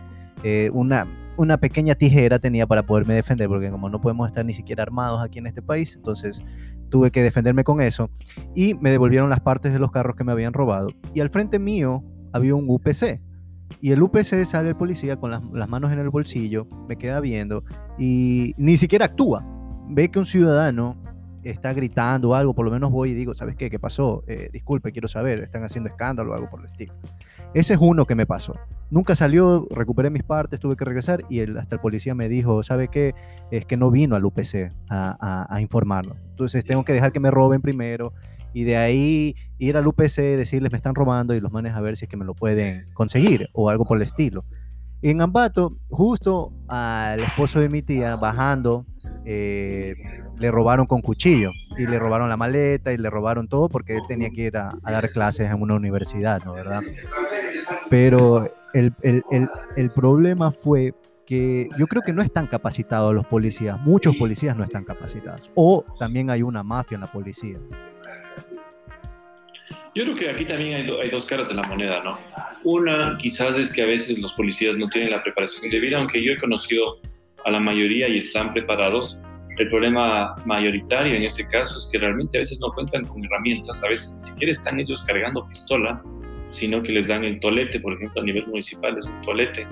eh, 0.44 0.70
una, 0.74 1.08
una 1.36 1.58
pequeña 1.58 1.96
tijera 1.96 2.38
tenía 2.38 2.68
para 2.68 2.84
poderme 2.84 3.16
defender, 3.16 3.48
porque 3.48 3.72
como 3.72 3.90
no 3.90 4.00
podemos 4.00 4.28
estar 4.28 4.46
ni 4.46 4.54
siquiera 4.54 4.84
armados 4.84 5.22
aquí 5.24 5.40
en 5.40 5.48
este 5.48 5.64
país, 5.64 5.96
entonces 5.96 6.44
tuve 6.90 7.10
que 7.10 7.24
defenderme 7.24 7.64
con 7.64 7.82
eso. 7.82 8.12
Y 8.54 8.76
me 8.76 8.92
devolvieron 8.92 9.30
las 9.30 9.40
partes 9.40 9.74
de 9.74 9.80
los 9.80 9.92
carros 9.92 10.16
que 10.16 10.24
me 10.24 10.32
habían 10.32 10.54
robado. 10.54 10.90
Y 11.14 11.22
al 11.22 11.32
frente 11.32 11.58
mío 11.58 12.04
había 12.32 12.54
un 12.54 12.66
UPC. 12.70 13.20
Y 13.82 13.92
el 13.92 14.04
UPC 14.04 14.46
sale 14.46 14.70
el 14.70 14.76
policía 14.76 15.18
con 15.18 15.32
las, 15.32 15.42
las 15.52 15.68
manos 15.68 15.92
en 15.92 16.00
el 16.00 16.10
bolsillo, 16.10 16.68
me 16.88 16.96
queda 16.96 17.20
viendo 17.20 17.64
y 17.98 18.54
ni 18.58 18.78
siquiera 18.78 19.06
actúa. 19.06 19.44
Ve 19.90 20.10
que 20.10 20.20
un 20.20 20.26
ciudadano 20.26 20.98
está 21.44 21.74
gritando 21.74 22.30
o 22.30 22.36
algo, 22.36 22.54
por 22.54 22.66
lo 22.66 22.72
menos 22.72 22.92
voy 22.92 23.12
y 23.12 23.14
digo, 23.14 23.34
¿sabes 23.34 23.56
qué? 23.56 23.70
¿Qué 23.70 23.80
pasó? 23.80 24.24
Eh, 24.28 24.50
disculpe, 24.52 24.92
quiero 24.92 25.08
saber, 25.08 25.42
están 25.42 25.64
haciendo 25.64 25.90
escándalo 25.90 26.32
o 26.32 26.34
algo 26.36 26.50
por 26.50 26.60
el 26.60 26.66
estilo. 26.66 26.94
Ese 27.54 27.74
es 27.74 27.80
uno 27.82 28.06
que 28.06 28.16
me 28.16 28.26
pasó. 28.26 28.56
Nunca 28.92 29.16
salió, 29.16 29.68
recuperé 29.72 30.10
mis 30.10 30.24
partes, 30.24 30.60
tuve 30.60 30.76
que 30.76 30.86
regresar 30.86 31.24
y 31.30 31.40
el, 31.40 31.58
hasta 31.58 31.76
el 31.76 31.82
policía 31.82 32.16
me 32.16 32.30
dijo, 32.30 32.64
¿sabe 32.64 32.88
qué? 32.88 33.14
Es 33.52 33.66
que 33.66 33.78
no 33.78 33.92
vino 33.92 34.16
al 34.16 34.26
UPC 34.26 34.72
a, 34.90 35.48
a, 35.50 35.62
informarlo. 35.62 36.16
Entonces 36.30 36.64
tengo 36.66 36.84
que 36.84 36.94
dejar 36.94 37.12
que 37.12 37.20
me 37.20 37.32
roben 37.32 37.62
primero 37.62 38.14
y 38.54 38.64
de 38.64 38.78
ahí 38.78 39.36
ir 39.58 39.78
al 39.78 39.88
UPC, 39.88 40.18
decirles 40.38 40.72
me 40.72 40.78
están 40.78 40.96
robando 40.96 41.36
y 41.36 41.40
los 41.40 41.52
manes 41.52 41.76
a 41.76 41.82
ver 41.82 41.98
si 41.98 42.06
es 42.06 42.10
que 42.10 42.18
me 42.18 42.26
lo 42.26 42.34
pueden 42.34 42.84
conseguir 42.94 43.48
o 43.54 43.70
algo 43.70 43.86
por 43.86 43.98
el 43.98 44.04
estilo. 44.04 44.44
En 45.02 45.22
Ambato, 45.22 45.78
justo 45.90 46.52
al 46.68 47.22
esposo 47.22 47.62
de 47.62 47.70
mi 47.70 47.82
tía 47.82 48.16
bajando, 48.18 48.86
eh, 49.24 49.96
le 50.40 50.52
robaron 50.52 50.86
con 50.86 51.02
cuchillo 51.02 51.52
y 51.78 51.86
le 51.86 52.00
robaron 52.00 52.30
la 52.30 52.38
maleta 52.38 52.94
y 52.94 52.98
le 52.98 53.10
robaron 53.10 53.48
todo 53.48 53.70
porque 53.70 53.96
él 53.96 54.02
tenía 54.08 54.30
que 54.30 54.42
ir 54.44 54.58
a, 54.58 54.72
dar 54.84 55.12
clases 55.12 55.50
en 55.50 55.62
una 55.62 55.76
universidad, 55.76 56.44
¿no? 56.44 56.54
¿Verdad? 56.54 56.82
Pero 57.90 58.50
el, 58.74 58.94
el, 59.02 59.24
el, 59.32 59.50
el, 59.76 59.90
problema 59.92 60.52
fue 60.52 60.94
que 61.26 61.70
yo 61.78 61.88
creo 61.88 62.02
que 62.02 62.14
no 62.14 62.22
están 62.22 62.48
capacitados 62.48 63.14
los 63.14 63.26
policías, 63.26 63.80
muchos 63.82 64.16
policías 64.16 64.56
no 64.56 64.64
están 64.64 64.84
capacitados, 64.84 65.52
o 65.56 65.86
también 66.00 66.30
hay 66.30 66.42
una 66.42 66.64
mafia 66.64 66.96
en 66.96 67.02
la 67.02 67.12
policía. 67.12 67.58
Yo 69.96 70.04
creo 70.04 70.16
que 70.16 70.30
aquí 70.30 70.46
también 70.46 70.76
hay, 70.76 70.90
hay, 71.02 71.10
dos 71.10 71.26
caras 71.26 71.50
de 71.50 71.56
la 71.56 71.64
moneda, 71.64 72.04
¿no? 72.04 72.18
Una 72.64 73.18
quizás 73.18 73.58
es 73.58 73.74
que 73.74 73.82
a 73.82 73.86
veces 73.86 74.20
los 74.20 74.34
policías 74.34 74.76
no 74.78 74.88
tienen 74.88 75.12
la 75.12 75.22
preparación 75.24 75.70
debida, 75.70 75.98
aunque 75.98 76.24
yo 76.24 76.32
he 76.32 76.38
conocido 76.38 77.00
a 77.46 77.52
la 77.52 77.60
mayoría 77.60 78.08
y 78.08 78.18
están 78.18 78.54
preparados, 78.54 79.20
el 79.60 79.70
problema 79.70 80.36
mayoritario 80.46 81.16
en 81.16 81.24
ese 81.24 81.46
caso 81.48 81.78
es 81.78 81.90
que 81.92 81.98
realmente 81.98 82.38
a 82.38 82.40
veces 82.40 82.60
no 82.62 82.72
cuentan 82.72 83.06
con 83.06 83.24
herramientas, 83.26 83.84
a 83.84 83.90
veces 83.90 84.14
ni 84.14 84.22
siquiera 84.22 84.52
están 84.54 84.80
ellos 84.80 85.04
cargando 85.04 85.46
pistola, 85.48 86.02
sino 86.52 86.82
que 86.82 86.94
les 86.94 87.08
dan 87.08 87.26
el 87.26 87.42
tolete, 87.42 87.80
por 87.82 87.94
ejemplo, 87.94 88.22
a 88.22 88.26
nivel 88.26 88.48
municipal 88.48 88.98
es 88.98 89.06
un 89.06 89.22
tolete 89.22 89.68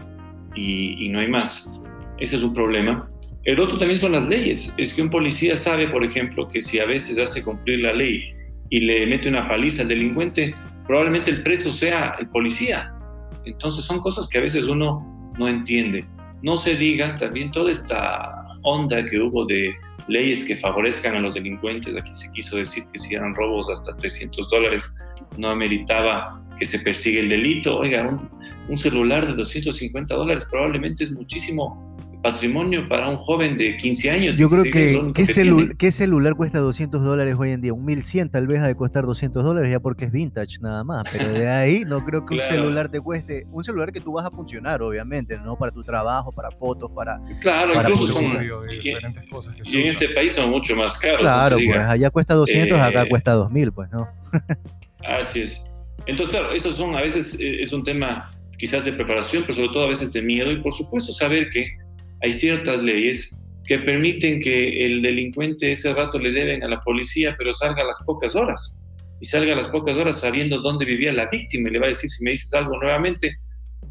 y, 0.56 1.08
no 1.10 1.20
hay 1.20 1.30
más. 1.30 1.72
Ese 2.20 2.36
es 2.36 2.44
un 2.44 2.54
problema. 2.54 3.08
El 3.46 3.60
otro 3.62 3.78
también 3.78 3.98
son 3.98 4.12
las 4.12 4.28
leyes. 4.28 4.74
Es 4.78 4.94
que 4.94 5.02
un 5.02 5.10
policía 5.10 5.56
sabe, 5.56 5.88
por 5.88 6.04
ejemplo, 6.04 6.48
que 6.50 6.62
si 6.62 6.80
a 6.80 6.86
veces 6.86 7.18
hace 7.18 7.42
cumplir 7.42 7.80
la 7.80 7.94
ley 7.94 8.34
y 8.70 8.82
le 8.82 9.06
mete 9.06 9.30
una 9.30 9.48
paliza 9.48 9.84
al 9.84 9.88
delincuente, 9.88 10.54
probablemente 10.86 11.32
el 11.32 11.44
preso 11.44 11.72
sea 11.72 12.16
el 12.20 12.28
policía. 12.28 12.92
Entonces 13.46 13.86
son 13.86 14.00
cosas 14.00 14.28
que 14.28 14.40
a 14.40 14.42
veces 14.42 14.68
uno 14.68 15.32
no 15.38 15.48
entiende. 15.48 16.04
No 16.42 16.58
se 16.58 16.76
diga 16.76 17.16
también 17.16 17.52
toda 17.52 17.72
esta 17.72 18.47
onda 18.64 19.06
que 19.06 19.20
hubo 19.20 19.46
de 19.46 19.74
leyes 20.08 20.44
que 20.44 20.56
favorezcan 20.56 21.16
a 21.16 21.20
los 21.20 21.34
delincuentes. 21.34 21.96
Aquí 21.96 22.14
se 22.14 22.32
quiso 22.32 22.58
decir 22.58 22.84
que 22.92 23.00
si 23.00 23.16
eran 23.16 23.36
robos 23.36 23.70
hasta 23.70 23.96
300 23.96 24.50
dólares 24.50 24.94
no 25.38 25.50
ameritaba 25.50 26.42
que 26.58 26.66
se 26.66 26.80
persigue 26.80 27.20
el 27.20 27.30
delito. 27.30 27.80
Oiga, 27.80 28.20
un, 28.70 28.78
celular 28.78 29.28
de 29.28 29.34
250 29.34 30.14
dólares 30.14 30.46
probablemente 30.50 31.04
es 31.04 31.12
muchísimo 31.12 31.87
patrimonio 32.32 32.88
para 32.90 33.08
un 33.10 33.18
joven 33.18 33.58
de 33.58 33.78
15 33.78 34.10
años. 34.12 34.36
Yo 34.38 34.50
creo 34.50 34.64
16, 34.64 34.98
que, 35.00 35.14
¿qué, 35.14 35.14
que 35.14 35.24
celu- 35.34 35.58
tiene. 35.58 35.76
qué 35.78 35.92
celular 35.92 36.36
cuesta 36.36 36.60
200 36.60 37.04
dólares 37.04 37.36
hoy 37.40 37.52
en 37.52 37.62
día? 37.62 37.74
Un 37.74 37.86
1100 37.86 38.30
tal 38.30 38.48
vez 38.48 38.60
ha 38.60 38.68
de 38.68 38.76
costar 38.76 39.06
200 39.06 39.44
dólares 39.44 39.72
ya 39.72 39.80
porque 39.80 40.06
es 40.06 40.12
vintage 40.12 40.58
nada 40.62 40.84
más, 40.84 41.04
pero 41.12 41.32
de 41.32 41.48
ahí 41.48 41.84
no 41.88 42.04
creo 42.04 42.26
que 42.26 42.34
un 42.36 42.42
celular 42.42 42.90
te 42.90 43.00
cueste, 43.00 43.46
un 43.52 43.64
celular 43.64 43.92
que 43.92 44.02
tú 44.02 44.12
vas 44.14 44.26
a 44.26 44.32
funcionar 44.32 44.82
obviamente, 44.82 45.38
no 45.40 45.56
para 45.56 45.72
tu 45.72 45.84
trabajo, 45.84 46.32
para 46.32 46.52
fotos, 46.52 46.92
para... 46.92 47.20
Claro, 47.42 47.74
para 47.74 47.90
incluso 47.90 48.14
publicidad. 48.14 48.50
son... 48.60 48.70
Y- 48.72 48.78
diferentes 48.78 49.30
cosas 49.30 49.56
que 49.56 49.62
Y 49.70 49.82
en 49.82 49.88
este 49.88 50.10
país 50.10 50.34
son 50.34 50.50
mucho 50.50 50.76
más 50.76 50.98
caros. 50.98 51.22
Claro, 51.22 51.56
pues 51.56 51.66
diga. 51.68 51.92
allá 51.92 52.10
cuesta 52.10 52.34
200, 52.34 52.78
acá 52.80 53.04
Eh, 53.04 53.10
cuesta 53.10 53.32
2000, 53.34 53.72
pues 53.72 53.90
no. 53.92 54.08
Así 55.20 55.42
es. 55.44 55.64
Entonces, 56.06 56.36
claro, 56.36 56.54
esos 56.54 56.76
son 56.76 56.96
a 56.96 57.02
veces 57.02 57.38
eh, 57.40 57.62
es 57.62 57.72
un 57.74 57.84
tema 57.84 58.32
quizás 58.58 58.84
de 58.84 58.92
preparación, 58.94 59.44
pero 59.44 59.54
sobre 59.56 59.70
todo 59.70 59.84
a 59.84 59.90
veces 59.90 60.12
de 60.12 60.22
miedo 60.22 60.52
y 60.52 60.62
por 60.62 60.74
supuesto 60.74 61.12
saber 61.14 61.48
que 61.50 61.66
hay 62.22 62.34
ciertas 62.34 62.82
leyes 62.82 63.36
que 63.66 63.80
permiten 63.80 64.40
que 64.40 64.86
el 64.86 65.02
delincuente 65.02 65.72
ese 65.72 65.94
rato 65.94 66.18
le 66.18 66.32
deben 66.32 66.64
a 66.64 66.70
la 66.70 66.80
policía, 66.82 67.36
pero 67.38 67.54
salga 67.54 67.84
a 67.84 67.86
las 67.86 68.02
pocas 68.06 68.36
horas. 68.36 68.82
Y 69.20 69.26
salga 69.26 69.54
a 69.54 69.58
las 69.58 69.68
pocas 69.70 69.96
horas 69.96 70.20
sabiendo 70.20 70.62
dónde 70.62 70.86
vivía 70.86 71.12
la 71.12 71.28
víctima 71.30 71.70
y 71.70 71.74
le 71.74 71.80
va 71.80 71.86
a 71.86 71.90
decir, 71.90 72.10
si 72.10 72.24
me 72.24 72.32
dices 72.32 72.54
algo 72.54 72.78
nuevamente, 72.82 73.36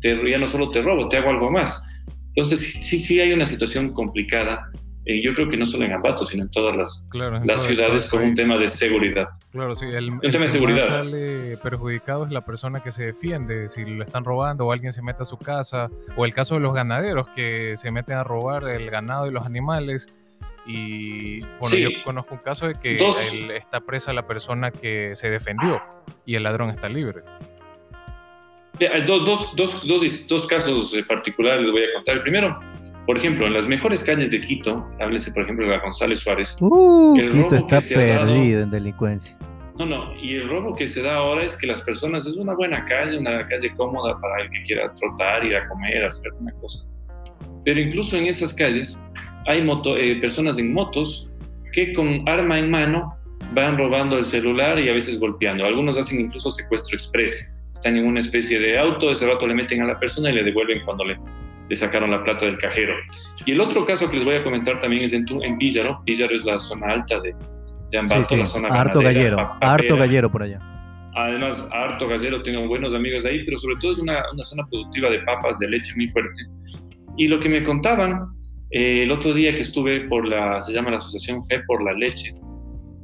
te, 0.01 0.31
ya 0.31 0.39
no 0.39 0.49
solo 0.49 0.71
te 0.71 0.81
robo, 0.81 1.09
te 1.09 1.19
hago 1.19 1.31
algo 1.31 1.51
más. 1.51 1.83
Entonces, 2.29 2.79
sí, 2.81 2.99
sí, 2.99 3.21
hay 3.21 3.33
una 3.33 3.47
situación 3.47 3.93
complicada. 3.93 4.71
Eh, 5.07 5.23
yo 5.23 5.33
creo 5.35 5.49
que 5.49 5.57
no 5.57 5.65
solo 5.65 5.85
en 5.85 5.93
Ambato, 5.93 6.27
sino 6.27 6.43
en 6.43 6.51
todas 6.51 6.77
las, 6.77 7.07
Claro, 7.11 7.37
en 7.37 7.47
las 7.47 7.57
todo- 7.59 7.67
ciudades 7.69 8.09
todo 8.09 8.21
el 8.21 8.29
un 8.29 8.35
tema 8.35 8.57
de 8.59 8.69
seguridad. 8.69 9.27
Claro, 9.53 9.75
sí, 9.75 9.87
el, 9.87 10.11
el 10.23 10.31
tema 10.33 10.45
de 10.47 10.51
seguridad. 10.51 10.87
sale 10.87 11.57
perjudicado 11.59 12.27
es 12.27 12.33
la 12.33 12.41
persona 12.43 12.81
que 12.83 12.91
se 12.93 13.05
defiende, 13.07 13.69
si 13.69 13.85
lo 13.85 14.05
están 14.05 14.25
robando 14.25 14.67
o 14.67 14.73
alguien 14.73 14.93
se 14.93 15.03
mete 15.03 15.23
a 15.23 15.25
su 15.25 15.39
casa, 15.39 15.89
o 16.17 16.25
el 16.27 16.35
caso 16.35 16.57
de 16.57 16.61
los 16.61 16.75
ganaderos 16.75 17.29
que 17.29 17.77
se 17.77 17.91
meten 17.91 18.17
a 18.17 18.25
robar 18.25 18.69
el 18.69 18.91
ganado 18.91 19.27
y 19.27 19.31
los 19.31 19.47
animales. 19.47 20.13
Y 20.69 21.41
bueno, 21.43 21.67
Sí. 21.69 21.83
yo 21.83 21.91
conozco 22.05 22.35
un 22.35 22.41
caso 22.41 22.67
de 22.67 22.75
que 22.81 22.99
está 23.55 23.79
presa 23.81 24.13
la 24.13 24.27
persona 24.27 24.73
que 24.73 25.15
se 25.15 25.31
defendió 25.31 25.81
y 26.25 26.35
el 26.35 26.43
ladrón 26.43 26.71
está 26.71 26.89
libre. 26.89 27.23
Hay 28.93 29.07
dos, 29.07 29.25
dos, 29.57 29.87
dos, 29.87 30.27
dos, 30.29 30.47
casos 30.47 30.93
eh, 30.93 31.03
particulares 31.05 31.71
voy 31.71 31.83
a 31.85 31.93
contar. 31.95 32.17
El 32.17 32.23
primero, 32.23 32.61
por 33.07 33.17
ejemplo, 33.19 33.47
en 33.47 33.53
las 33.55 33.67
mejores 33.67 34.03
calles 34.03 34.31
de 34.31 34.41
Quito, 34.41 34.87
háblese 35.01 35.33
por 35.33 35.45
ejemplo 35.45 35.65
de 35.67 35.73
la 35.77 35.81
González 35.83 36.21
Suárez. 36.21 36.57
Uh, 36.61 37.17
el 37.19 37.31
Quito 37.31 37.55
está 37.55 37.79
dado- 37.81 38.27
perdido 38.27 38.63
en 38.63 38.71
delincuencia. 38.71 39.37
No, 39.79 39.85
no, 39.85 40.15
y 40.21 40.37
el 40.37 40.49
robo 40.49 40.75
que 40.75 40.89
se 40.89 41.03
da 41.03 41.17
ahora 41.17 41.45
es 41.45 41.55
que 41.57 41.67
las 41.67 41.83
personas, 41.83 42.27
es 42.27 42.37
una 42.37 42.55
buena 42.55 42.85
calle, 42.87 43.19
una 43.19 43.47
calle 43.47 43.71
cómoda 43.77 44.19
para 44.21 44.43
el 44.43 44.51
que 44.51 44.63
quiera 44.63 44.93
trotar, 44.95 45.45
ir 45.45 45.55
a 45.55 45.69
comer, 45.69 46.03
hacer 46.05 46.33
una 46.41 46.51
cosa. 46.53 46.87
Pero 47.65 47.79
incluso 47.81 48.17
en 48.17 48.27
esas 48.27 48.55
calles 48.55 48.99
hay 49.47 49.63
moto, 49.63 49.97
eh, 49.99 50.17
personas 50.17 50.59
en 50.59 50.73
motos 50.73 51.29
que 51.73 51.93
con 51.93 52.27
arma 52.27 52.59
en 52.59 52.71
mano 52.71 53.15
van 53.53 53.77
robando 53.77 54.17
el 54.17 54.25
celular 54.25 54.79
y 54.79 54.89
a 54.89 54.95
veces 54.95 55.21
golpeando. 55.21 55.67
Algunos 55.67 55.99
hacen 55.99 56.21
incluso 56.21 56.51
secuestro 56.51 56.97
express. 56.97 57.55
Están 57.73 57.99
en 57.99 58.07
una 58.07 58.21
especie 58.21 58.59
de 58.59 58.79
auto, 58.79 59.13
ese 59.13 59.27
rato 59.27 59.47
le 59.47 59.55
meten 59.55 59.83
a 59.83 59.87
la 59.87 59.99
persona 60.01 60.31
y 60.31 60.35
le 60.37 60.43
devuelven 60.43 60.83
cuando 60.87 61.05
le, 61.05 61.19
le 61.69 61.77
sacaron 61.77 62.11
la 62.11 62.23
plata 62.23 62.47
del 62.47 62.59
cajero. 62.59 62.95
Y 63.45 63.53
el 63.53 63.61
otro 63.61 63.85
caso 63.85 64.09
que 64.11 64.17
les 64.17 64.25
voy 64.25 64.35
a 64.37 64.45
comentar 64.45 64.79
también 64.81 65.03
es 65.05 65.13
en, 65.13 65.25
en 65.43 65.59
Píllaro. 65.59 66.03
Píllaro 66.05 66.35
es 66.35 66.45
la 66.45 66.59
zona 66.59 66.87
alta 66.93 67.21
de, 67.21 67.35
de 67.91 67.99
Ambato, 67.99 68.25
Sí, 68.25 68.35
sí, 68.35 68.41
la 68.41 68.47
zona 68.47 68.69
harto 68.69 68.99
ganadera, 69.01 69.21
gallero, 69.21 69.37
pa- 69.37 69.59
harto 69.73 69.89
papera. 69.89 69.97
gallero 70.07 70.31
por 70.31 70.43
allá. 70.43 70.61
Además, 71.15 71.67
harto 71.73 72.07
gallero, 72.09 72.43
tengo 72.43 72.67
buenos 72.69 72.93
amigos 72.95 73.25
ahí, 73.25 73.43
pero 73.45 73.57
sobre 73.59 73.77
todo 73.81 73.93
es 73.93 73.99
una, 73.99 74.23
una 74.33 74.45
zona 74.45 74.67
productiva 74.71 75.09
de 75.11 75.19
papas, 75.21 75.59
de 75.59 75.69
leche 75.69 75.93
muy 75.97 76.09
fuerte. 76.09 76.43
Y 77.17 77.27
lo 77.29 77.41
que 77.41 77.49
me 77.49 77.63
contaban 77.63 78.27
eh, 78.71 79.05
el 79.05 79.11
otro 79.13 79.33
día 79.33 79.55
que 79.55 79.63
estuve 79.63 80.01
por 80.09 80.27
la, 80.29 80.61
se 80.61 80.73
llama 80.73 80.91
la 80.91 80.99
Asociación 80.99 81.43
Fe 81.45 81.61
por 81.67 81.83
la 81.83 81.93
Leche, 81.93 82.35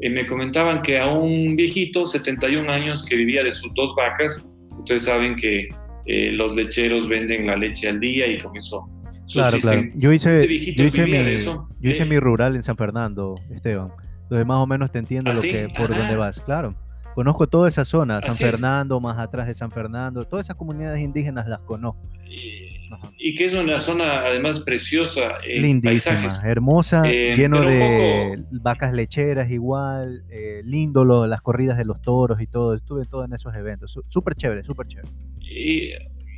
eh, 0.01 0.11
me 0.11 0.27
comentaban 0.27 0.83
que 0.83 0.99
a 0.99 1.07
un 1.09 1.57
viejito, 1.57 2.05
71 2.05 2.71
años, 2.71 3.07
que 3.07 3.17
vivía 3.17 3.43
de 3.43 3.51
sus 3.53 3.73
dos 3.75 3.95
vacas, 3.97 4.51
ustedes 4.79 5.05
saben 5.05 5.37
que 5.37 5.69
eh, 6.07 6.33
los 6.33 6.55
lecheros 6.55 7.09
venden 7.09 7.47
la 7.47 7.57
leche 7.57 7.89
al 7.89 8.01
día 8.01 8.27
y 8.27 8.39
con 8.41 8.57
eso 8.57 8.89
Claro, 9.33 9.59
claro. 9.61 9.83
Yo 9.95 10.13
hice, 10.13 10.41
Este 10.43 10.75
yo 10.75 10.85
hice, 10.85 11.07
mi, 11.07 11.17
eso. 11.17 11.69
yo 11.81 11.91
hice 11.91 12.03
Eh, 12.03 12.07
mi 12.07 12.19
rural 12.19 12.55
en 12.55 12.63
San 12.63 12.77
Fernando, 12.77 13.35
Esteban. 13.51 13.89
Entonces 14.25 14.47
más 14.47 14.59
o 14.59 14.67
menos 14.67 14.91
te 14.91 14.99
entiendo 14.99 15.31
¿Ah, 15.31 15.35
lo 15.35 15.41
sí? 15.41 15.51
que, 15.53 15.69
por 15.77 15.97
dónde 15.97 16.17
vas. 16.17 16.41
Claro. 16.41 16.75
Conozco 17.15 17.47
toda 17.47 17.69
esa 17.69 17.85
zona, 17.87 18.21
San 18.21 18.33
Así 18.33 18.45
es. 18.45 18.51
Fernando, 18.51 19.01
más 19.01 19.19
atrás 19.19 19.47
de 19.47 19.55
San 19.55 19.71
Fernando, 19.71 20.25
todas 20.27 20.47
esas 20.47 20.57
comunidades 20.57 21.01
indígenas 21.01 21.47
las 21.49 21.61
conozco. 21.61 22.01
y, 22.29 22.62
Ajá. 22.93 23.11
y 23.19 23.35
que 23.35 23.45
es 23.47 23.55
una 23.55 23.79
zona 23.79 24.21
además 24.27 24.61
preciosa. 24.61 25.39
en 25.47 25.63
Lindísima, 25.63 26.15
paisajes. 26.21 26.45
hermosa, 26.45 27.03
Eh, 27.07 27.35
lleno 27.37 27.61
de 27.63 28.43
vacas 28.51 28.93
lecheras 28.93 29.51
igual, 29.51 30.25
eh, 30.31 30.61
lindo 30.65 31.05
lo- 31.05 31.27
las 31.27 31.41
corridas 31.41 31.79
de 31.79 31.85
los 31.85 32.01
toros 32.03 32.41
y 32.43 32.47
todo. 32.47 32.75
Estuve 32.75 33.03
en 33.03 33.09
todos 33.09 33.27
en 33.27 33.33
esos 33.35 33.55
eventos. 33.55 33.99
Súper 34.09 34.35
chévere, 34.35 34.63
súper 34.63 34.87
chévere. 34.87 35.09
Y, 35.41 35.91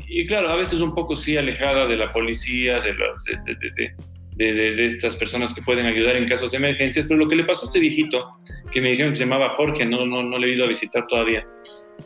y 0.09 0.27
claro, 0.27 0.49
a 0.51 0.57
veces 0.57 0.81
un 0.81 0.95
poco 0.95 1.17
sí 1.17 1.37
alejada 1.37 1.87
de 1.87 1.97
la 1.97 2.13
policía, 2.13 2.81
de, 2.81 2.95
las, 2.95 3.25
de, 3.25 3.37
de- 3.55 3.71
de- 3.77 3.95
de- 4.37 4.53
de- 4.53 4.75
de 4.75 4.87
estas 4.87 5.17
personas 5.17 5.55
que 5.55 5.63
pueden 5.63 5.87
ayudar 5.87 6.17
en 6.17 6.29
casos 6.29 6.51
de 6.51 6.57
emergencias, 6.59 7.07
pero 7.07 7.19
lo 7.21 7.29
que 7.29 7.37
le 7.37 7.45
pasó 7.45 7.67
a 7.67 7.69
este 7.69 7.79
viejito, 7.79 8.31
que 8.73 8.81
me 8.81 8.91
dijeron 8.91 9.13
que 9.13 9.17
se 9.19 9.25
llamaba 9.25 9.51
Jorge, 9.51 9.87
no, 9.87 10.05
no, 10.07 10.23
no 10.25 10.39
le 10.39 10.49
he 10.49 10.55
ido 10.55 10.65
a 10.65 10.69
visitar 10.69 11.07
todavía, 11.07 11.47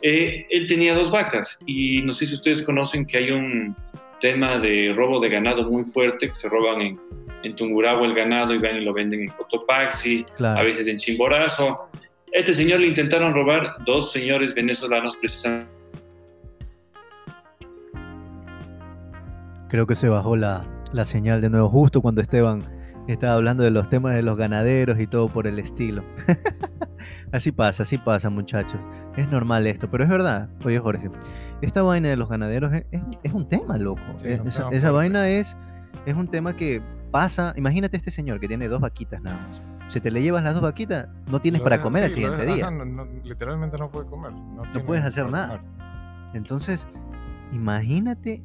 eh, 0.03 0.45
él 0.51 0.67
tenía 0.67 0.93
dos 0.93 1.09
vacas 1.09 1.59
y 1.65 2.03
no 2.03 2.13
sé 2.13 2.27
si 2.27 2.35
ustedes 2.35 2.61
conocen 2.61 3.07
que 3.07 3.17
hay 3.17 3.31
un 3.31 3.75
tema 4.19 4.57
de 4.59 4.91
robo 4.95 5.19
de 5.19 5.29
ganado 5.29 5.63
muy 5.69 5.83
fuerte, 5.83 6.27
que 6.27 6.33
se 6.33 6.49
roban 6.49 6.81
en, 6.81 6.99
en 7.43 7.55
Tungurahua 7.55 8.05
el 8.05 8.13
ganado 8.13 8.53
y 8.53 8.59
van 8.59 8.77
y 8.77 8.81
lo 8.81 8.93
venden 8.93 9.21
en 9.21 9.29
Cotopaxi, 9.29 10.25
a 10.39 10.63
veces 10.63 10.87
en 10.87 10.97
Chimborazo. 10.97 11.89
Este 12.31 12.53
señor 12.53 12.79
le 12.79 12.87
intentaron 12.87 13.33
robar 13.33 13.75
dos 13.85 14.11
señores 14.11 14.53
venezolanos 14.53 15.17
precisamente. 15.17 15.67
Creo 19.69 19.85
que 19.85 19.95
se 19.95 20.09
bajó 20.09 20.35
la, 20.35 20.67
la 20.93 21.05
señal 21.05 21.41
de 21.41 21.49
nuevo, 21.49 21.69
justo 21.69 22.01
cuando 22.01 22.21
Esteban 22.21 22.63
estaba 23.07 23.33
hablando 23.33 23.63
de 23.63 23.71
los 23.71 23.89
temas 23.89 24.15
de 24.15 24.21
los 24.21 24.37
ganaderos 24.37 24.99
y 24.99 25.07
todo 25.07 25.29
por 25.29 25.47
el 25.47 25.59
estilo. 25.59 26.03
así 27.31 27.51
pasa, 27.51 27.83
así 27.83 27.97
pasa, 27.97 28.29
muchachos. 28.29 28.79
Es 29.17 29.29
normal 29.29 29.67
esto, 29.67 29.89
pero 29.89 30.03
es 30.03 30.09
verdad. 30.09 30.49
Oye, 30.65 30.79
Jorge, 30.79 31.09
esta 31.61 31.81
vaina 31.81 32.09
de 32.09 32.15
los 32.17 32.29
ganaderos 32.29 32.73
es, 32.73 32.85
es- 32.91 33.01
es 33.23 33.33
un 33.33 33.47
tema, 33.47 33.77
loco. 33.77 34.01
Sí, 34.15 34.27
Es- 34.27 34.33
es 34.35 34.41
un 34.41 34.47
esa 34.47 34.57
tema 34.63 34.75
esa 34.75 34.89
fuerte. 34.91 34.91
vaina 35.13 35.27
es, 35.29 35.57
es 36.05 36.15
un 36.15 36.27
tema 36.27 36.55
que 36.55 36.81
pasa. 37.11 37.53
Imagínate 37.57 37.97
este 37.97 38.11
señor 38.11 38.39
que 38.39 38.47
tiene 38.47 38.67
dos 38.67 38.81
vaquitas 38.81 39.21
nada 39.21 39.37
más. 39.47 39.61
Si 39.87 39.99
te 39.99 40.11
le 40.11 40.21
llevas 40.21 40.43
las 40.43 40.53
dos 40.53 40.61
vaquitas, 40.61 41.07
no 41.31 41.39
tienes 41.41 41.59
Lo 41.59 41.63
para 41.65 41.81
comer 41.81 42.13
sí, 42.13 42.21
lo 42.21 42.27
siguiente 42.31 42.53
día. 42.53 42.67
ajá, 42.67 42.75
no- 42.75 42.85
no- 42.85 43.05
literalmente 43.23 43.77
no 43.77 43.89
puede 43.89 44.05
comer. 44.07 44.31
No, 44.31 44.61
tiene 44.71 44.83
puedes 44.85 45.03
hacer 45.03 45.29
nada. 45.31 45.57
comer. 45.57 45.61
Entonces, 46.35 46.85
imagínate 47.53 48.43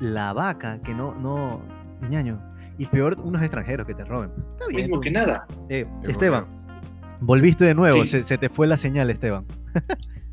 la 0.00 0.32
vaca 0.32 0.80
que 0.82 0.94
no, 0.94 1.14
no, 1.14 1.60
ñaño. 2.08 2.40
Y 2.78 2.86
peor, 2.86 3.16
unos 3.24 3.42
extranjeros 3.42 3.86
que 3.88 3.94
te 3.94 4.04
roben. 4.04 4.30
Está 4.52 4.66
bien. 4.68 4.82
Mismo 4.82 4.96
tú- 4.96 5.00
que 5.00 5.10
nada. 5.10 5.46
Eh, 5.68 5.84
Es 6.04 6.10
Esteban, 6.10 6.46
volviste 7.20 7.64
de 7.64 7.74
nuevo. 7.74 8.02
Sí. 8.02 8.08
Se, 8.08 8.22
se 8.22 8.38
te 8.38 8.48
fue 8.48 8.66
la 8.66 8.76
señal, 8.76 9.10
Esteban. 9.10 9.44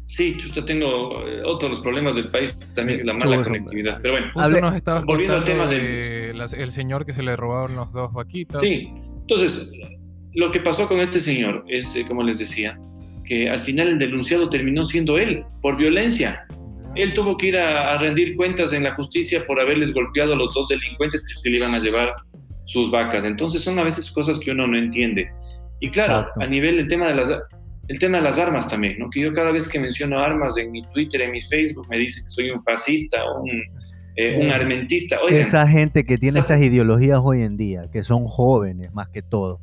Sí, 0.07 0.37
chuta, 0.37 0.63
tengo 0.65 1.27
eh, 1.27 1.41
otros 1.43 1.81
problemas 1.81 2.15
del 2.15 2.29
país, 2.29 2.57
también 2.75 3.05
la 3.05 3.13
mala 3.13 3.41
conectividad. 3.43 3.99
Pero 4.01 4.13
bueno, 4.13 4.27
Justo 4.33 4.61
nos 4.61 4.75
estabas 4.75 5.05
volviendo 5.05 5.35
al 5.35 5.43
tema 5.43 5.67
de 5.67 6.31
las- 6.35 6.53
el 6.53 6.69
señor 6.69 7.05
que 7.05 7.13
se 7.13 7.23
le 7.23 7.35
robaron 7.35 7.75
los 7.75 7.91
dos 7.91 8.13
vaquitas. 8.13 8.61
sí. 8.61 8.91
Entonces, 9.21 9.71
lo 10.35 10.51
que 10.51 10.59
pasó 10.59 10.87
con 10.87 10.99
este 10.99 11.19
señor 11.19 11.65
es, 11.67 11.95
eh, 11.95 12.05
como 12.07 12.21
les 12.21 12.37
decía, 12.37 12.77
que 13.23 13.49
al 13.49 13.63
final 13.63 13.87
el 13.87 13.97
denunciado 13.97 14.47
terminó 14.49 14.85
siendo 14.85 15.17
él, 15.17 15.43
por 15.63 15.77
violencia. 15.77 16.45
Él 16.93 17.11
tuvo 17.15 17.35
que 17.35 17.47
ir 17.47 17.57
a, 17.57 17.93
a 17.93 17.97
rendir 17.97 18.35
cuentas 18.35 18.71
en 18.73 18.83
la 18.83 18.93
justicia 18.93 19.43
por 19.47 19.59
haberles 19.59 19.91
golpeado 19.95 20.33
a 20.33 20.35
los 20.35 20.53
dos 20.53 20.67
delincuentes 20.69 21.25
que 21.27 21.33
se 21.33 21.49
le 21.49 21.57
iban 21.57 21.73
a 21.73 21.79
llevar 21.79 22.13
sus 22.65 22.91
vacas. 22.91 23.25
Entonces 23.25 23.63
son 23.63 23.79
a 23.79 23.83
veces 23.83 24.11
cosas 24.11 24.37
que 24.39 24.51
uno 24.51 24.67
no 24.67 24.77
entiende. 24.77 25.27
Y 25.79 25.89
claro, 25.91 26.19
Exacto. 26.19 26.41
a 26.41 26.47
nivel 26.47 26.77
del 26.77 26.87
tema 26.87 27.07
de 27.07 27.15
las 27.15 27.29
el 27.87 27.99
tema 27.99 28.17
de 28.17 28.23
las 28.23 28.39
armas 28.39 28.67
también, 28.67 28.97
¿no? 28.97 29.09
Que 29.11 29.21
yo 29.21 29.31
cada 29.31 29.51
vez 29.51 29.67
que 29.67 29.79
menciono 29.79 30.17
armas 30.17 30.57
en 30.57 30.71
mi 30.71 30.81
Twitter, 30.81 31.21
en 31.21 31.31
mi 31.31 31.41
Facebook, 31.41 31.85
me 31.87 31.97
dicen 31.97 32.23
que 32.23 32.29
soy 32.29 32.49
un 32.49 32.63
fascista 32.63 33.23
o 33.25 33.41
un, 33.43 33.49
eh, 34.15 34.37
un 34.39 34.47
Eh, 34.47 34.51
armentista. 34.53 35.17
Oigan, 35.23 35.39
Esa 35.41 35.67
gente 35.67 36.03
que 36.03 36.17
tiene 36.17 36.39
esas 36.39 36.59
ideologías 36.63 37.19
hoy 37.23 37.43
en 37.43 37.57
día, 37.57 37.83
que 37.93 38.03
son 38.03 38.25
jóvenes 38.25 38.91
más 38.95 39.09
que 39.11 39.21
todo. 39.21 39.59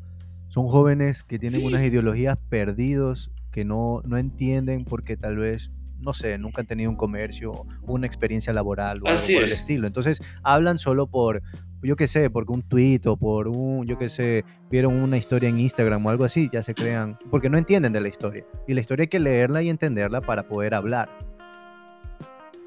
Son 0.48 0.68
jóvenes 0.68 1.24
que 1.24 1.40
tienen 1.40 1.62
Sí. 1.62 1.66
unas 1.66 1.84
ideologías 1.84 2.38
perdidos, 2.48 3.32
que 3.50 3.64
no, 3.64 4.02
no 4.04 4.16
entienden 4.18 4.84
porque 4.84 5.16
tal 5.16 5.36
vez, 5.38 5.72
no 6.02 6.12
sé, 6.12 6.38
nunca 6.38 6.60
han 6.60 6.66
tenido 6.66 6.90
un 6.90 6.96
comercio, 6.96 7.66
una 7.82 8.06
experiencia 8.06 8.52
laboral 8.52 9.00
o 9.02 9.08
algo 9.08 9.22
por 9.22 9.42
el 9.42 9.52
es. 9.52 9.60
estilo. 9.60 9.86
Entonces 9.86 10.20
hablan 10.42 10.78
solo 10.78 11.06
por, 11.06 11.42
yo 11.82 11.96
qué 11.96 12.06
sé, 12.08 12.30
porque 12.30 12.52
un 12.52 12.62
tweet 12.62 13.00
o 13.06 13.16
por 13.16 13.48
un, 13.48 13.86
yo 13.86 13.98
qué 13.98 14.08
sé, 14.08 14.44
vieron 14.70 14.94
una 14.94 15.16
historia 15.16 15.48
en 15.48 15.58
Instagram 15.58 16.04
o 16.06 16.10
algo 16.10 16.24
así, 16.24 16.50
ya 16.52 16.62
se 16.62 16.74
crean, 16.74 17.18
porque 17.30 17.48
no 17.48 17.58
entienden 17.58 17.92
de 17.92 18.00
la 18.00 18.08
historia. 18.08 18.44
Y 18.66 18.74
la 18.74 18.80
historia 18.80 19.04
hay 19.04 19.08
que 19.08 19.20
leerla 19.20 19.62
y 19.62 19.68
entenderla 19.68 20.20
para 20.20 20.46
poder 20.46 20.74
hablar. 20.74 21.08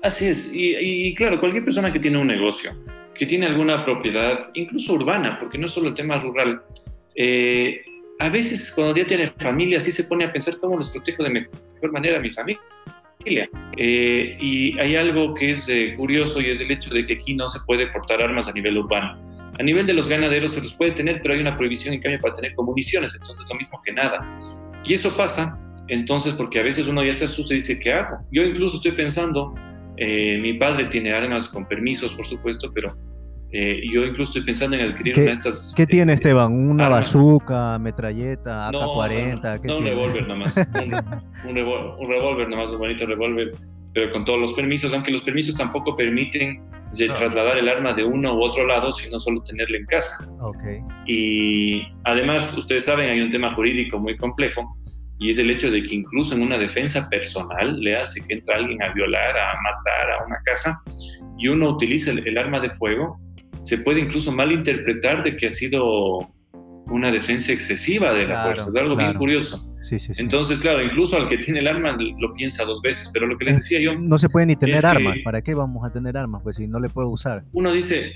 Así 0.04 0.28
es, 0.28 0.54
y, 0.54 0.76
y 0.78 1.15
claro, 1.15 1.39
cualquier 1.39 1.63
persona 1.63 1.91
que 1.91 2.00
tiene 2.00 2.19
un 2.19 2.28
negocio 2.28 2.71
que 3.15 3.26
tiene 3.26 3.45
alguna 3.48 3.84
propiedad, 3.84 4.50
incluso 4.54 4.93
urbana, 4.93 5.39
porque 5.39 5.58
no 5.58 5.65
es 5.65 5.71
solo 5.71 5.88
el 5.88 5.95
tema 5.95 6.19
rural, 6.19 6.62
eh, 7.15 7.84
a 8.19 8.30
veces 8.30 8.71
cuando 8.71 8.95
ya 8.95 9.06
tiene 9.06 9.32
familia, 9.39 9.80
sí 9.80 9.91
se 9.91 10.04
pone 10.06 10.26
a 10.26 10.32
pensar 10.32 10.56
cómo 10.60 10.78
les 10.78 10.89
protejo 10.89 11.24
de 11.24 11.30
mejor 11.30 11.91
manera 11.91 12.17
a 12.17 12.21
mi 12.21 12.30
familia. 12.32 12.62
Eh, 13.25 14.38
y 14.39 14.79
hay 14.79 14.95
algo 14.95 15.33
que 15.33 15.51
es 15.51 15.67
eh, 15.69 15.95
curioso 15.97 16.41
y 16.41 16.49
es 16.49 16.61
el 16.61 16.71
hecho 16.71 16.89
de 16.93 17.05
que 17.05 17.13
aquí 17.13 17.33
no 17.33 17.49
se 17.49 17.59
puede 17.65 17.88
portar 17.88 18.21
armas 18.21 18.47
a 18.47 18.51
nivel 18.51 18.77
urbano. 18.77 19.19
A 19.57 19.63
nivel 19.63 19.88
de 19.88 19.93
los 19.93 20.09
ganaderos 20.09 20.51
se 20.51 20.61
los 20.61 20.73
puede 20.73 20.91
tener, 20.91 21.21
pero 21.21 21.33
hay 21.33 21.39
una 21.39 21.55
prohibición 21.55 21.93
en 21.93 22.01
cambio 22.01 22.19
para 22.19 22.33
tener 22.35 22.53
municiones, 22.57 23.15
entonces 23.15 23.43
es 23.43 23.49
lo 23.49 23.55
mismo 23.55 23.81
que 23.85 23.93
nada. 23.93 24.35
Y 24.83 24.93
eso 24.93 25.15
pasa 25.15 25.57
entonces 25.88 26.33
porque 26.33 26.59
a 26.59 26.63
veces 26.63 26.88
uno 26.88 27.03
ya 27.03 27.13
se 27.13 27.25
asusta 27.25 27.53
y 27.53 27.57
dice, 27.57 27.79
¿qué 27.79 27.93
hago? 27.93 28.17
Yo 28.31 28.43
incluso 28.43 28.77
estoy 28.77 28.91
pensando, 28.91 29.55
eh, 29.97 30.39
mi 30.41 30.53
padre 30.53 30.85
tiene 30.85 31.13
armas 31.13 31.47
con 31.47 31.67
permisos, 31.67 32.13
por 32.15 32.25
supuesto, 32.25 32.71
pero 32.73 32.95
eh, 33.58 33.82
yo 33.91 34.04
incluso 34.04 34.32
estoy 34.32 34.44
pensando 34.44 34.76
en 34.76 34.89
adquirir 34.89 35.13
¿Qué, 35.13 35.22
una 35.22 35.30
de 35.32 35.36
estas. 35.38 35.74
¿Qué 35.78 35.86
tiene 35.88 36.12
eh, 36.12 36.15
Esteban? 36.15 36.52
¿Una 36.54 36.88
armas. 36.88 37.13
bazooka, 37.13 37.80
metralleta, 37.80 38.70
No, 38.72 38.82
AK-40? 38.82 39.56
no, 39.56 39.62
¿Qué 39.62 39.68
no, 39.70 39.78
un 39.78 39.84
tiene? 39.84 39.89
revólver 39.96 40.28
nomás. 40.28 40.58
Un, 40.58 40.94
un 41.50 41.56
revol- 41.56 41.96
un 42.00 42.10
revólver 42.10 42.50
nomás, 42.50 42.72
un 42.72 42.80
bonito 42.80 43.06
revólver, 43.06 43.52
pero 43.94 44.12
con 44.12 44.26
todos 44.26 44.39
los 44.39 44.54
permisos, 44.54 44.94
aunque 44.94 45.12
los 45.12 45.22
permisos 45.22 45.56
tampoco 45.56 45.96
permiten 45.96 46.62
de 46.98 47.06
Claro. 47.08 47.20
trasladar 47.20 47.58
el 47.58 47.68
arma 47.68 47.94
de 47.94 48.04
uno 48.06 48.36
u 48.36 48.44
otro 48.44 48.65
lado, 48.65 48.91
sino 48.91 49.20
solo 49.20 49.41
tenerla 49.44 49.78
en 49.78 49.86
casa. 49.86 50.28
Ok. 50.41 50.63
Y 51.08 51.82
además, 52.04 52.58
ustedes 52.58 52.86
saben, 52.86 53.10
hay 53.10 53.20
un 53.22 53.30
tema 53.30 53.54
jurídico 53.54 54.00
muy 54.00 54.15
complejo 54.18 54.62
y 55.20 55.30
es 55.30 55.38
el 55.39 55.50
hecho 55.50 55.72
de 55.72 55.82
que 55.84 55.96
incluso 55.96 56.36
en 56.36 56.41
una 56.41 56.58
defensa 56.58 57.08
personal 57.10 57.80
le 57.80 57.98
hace 57.98 58.26
que 58.26 58.34
entra 58.36 58.58
alguien 58.58 58.82
a 58.84 58.94
violar, 58.94 59.30
a 59.38 59.54
matar 59.62 60.12
a 60.20 60.26
una 60.26 60.38
casa 60.46 60.82
y 61.38 61.48
uno 61.48 61.70
utiliza 61.72 62.12
el, 62.12 62.26
el 62.28 62.38
arma 62.38 62.60
de 62.60 62.70
fuego, 62.72 63.18
se 63.65 63.80
puede 63.80 63.99
incluso 63.99 64.32
malinterpretar 64.32 65.23
de 65.23 65.36
que 65.36 65.47
ha 65.47 65.51
sido 65.51 66.19
una 66.88 67.12
defensa 67.12 67.51
excesiva 67.51 68.13
de 68.13 68.21
la 68.21 68.25
Claro, 68.25 68.43
fuerza. 68.43 68.69
Es 68.69 68.75
algo 68.75 68.95
bien 68.95 69.13
curioso. 69.15 69.65
Sí, 69.82 69.97
sí, 69.97 70.13
sí. 70.13 70.21
Entonces, 70.21 70.60
claro, 70.60 70.84
incluso 70.84 71.17
al 71.17 71.28
que 71.28 71.39
tiene 71.39 71.60
el 71.60 71.67
arma 71.67 71.97
lo 72.19 72.34
piensa 72.34 72.63
dos 72.63 72.80
veces, 72.82 73.10
pero 73.12 73.25
lo 73.25 73.38
que 73.38 73.45
les 73.45 73.54
Eh, 73.56 73.58
decía 73.58 73.80
yo, 73.82 73.95
No 73.99 74.19
se 74.19 74.30
puede 74.30 74.45
ni 74.45 74.56
tener 74.56 74.86
armas. 74.86 75.17
¿Para 75.23 75.41
qué 75.41 75.56
vamos 75.56 75.84
a 75.84 75.91
tener 75.91 76.15
armas? 76.15 76.41
Pues 76.43 76.58
si 76.58 76.67
no 76.67 76.80
le 76.80 76.89
puedo 76.89 77.10
usar. 77.10 77.43
uno 77.54 77.71
dice, 77.71 78.13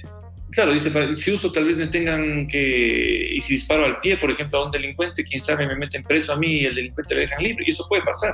claro, 0.52 0.72
dice, 0.72 0.92
si 1.16 1.32
uso 1.32 1.52
tal 1.52 1.66
vez 1.66 1.80
me 1.80 1.88
tengan 1.88 2.48
que, 2.48 3.32
y 3.36 3.40
si 3.42 3.54
disparo 3.54 3.86
al 3.86 4.00
pie, 4.02 4.18
por 4.18 4.30
ejemplo, 4.30 4.60
a 4.60 4.66
un 4.68 4.72
delincuente, 4.72 5.24
quién 5.24 5.42
sabe, 5.42 5.66
me 5.66 5.76
meten 5.76 6.04
preso 6.04 6.34
a 6.34 6.38
mí 6.38 6.62
y 6.62 6.66
el 6.66 6.76
delincuente 6.76 7.16
le 7.16 7.22
dejan 7.22 7.42
libre, 7.44 7.64
y 7.66 7.72
eso 7.72 7.84
puede 7.90 8.04
pasar. 8.04 8.34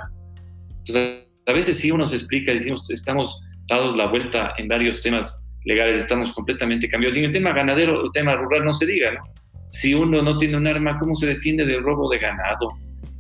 Entonces, 0.80 1.24
a 1.46 1.54
veces 1.54 1.78
sí 1.80 1.92
uno 1.92 2.06
se 2.08 2.18
explica, 2.18 2.52
decimos, 2.52 2.90
estamos 2.92 3.42
dados 3.70 3.96
la 3.96 4.08
vuelta 4.08 4.54
en 4.58 4.68
varios 4.68 5.00
temas 5.00 5.45
legales, 5.66 6.02
estamos 6.02 6.32
completamente 6.34 6.88
cambiados. 6.88 7.18
Y 7.18 7.20
en 7.20 7.26
el 7.26 7.32
tema 7.32 7.54
ganadero, 7.54 8.06
el 8.06 8.12
tema 8.12 8.36
rural, 8.36 8.64
no 8.64 8.72
se 8.72 8.86
diga, 8.86 9.12
¿no? 9.12 9.22
Si 9.70 9.94
uno 9.94 10.22
no 10.22 10.38
tiene 10.38 10.58
un 10.58 10.68
arma, 10.68 10.98
¿cómo 10.98 11.16
se 11.16 11.28
defiende 11.28 11.66
del 11.66 11.84
robo 11.84 12.10
de 12.10 12.20
ganado, 12.20 12.68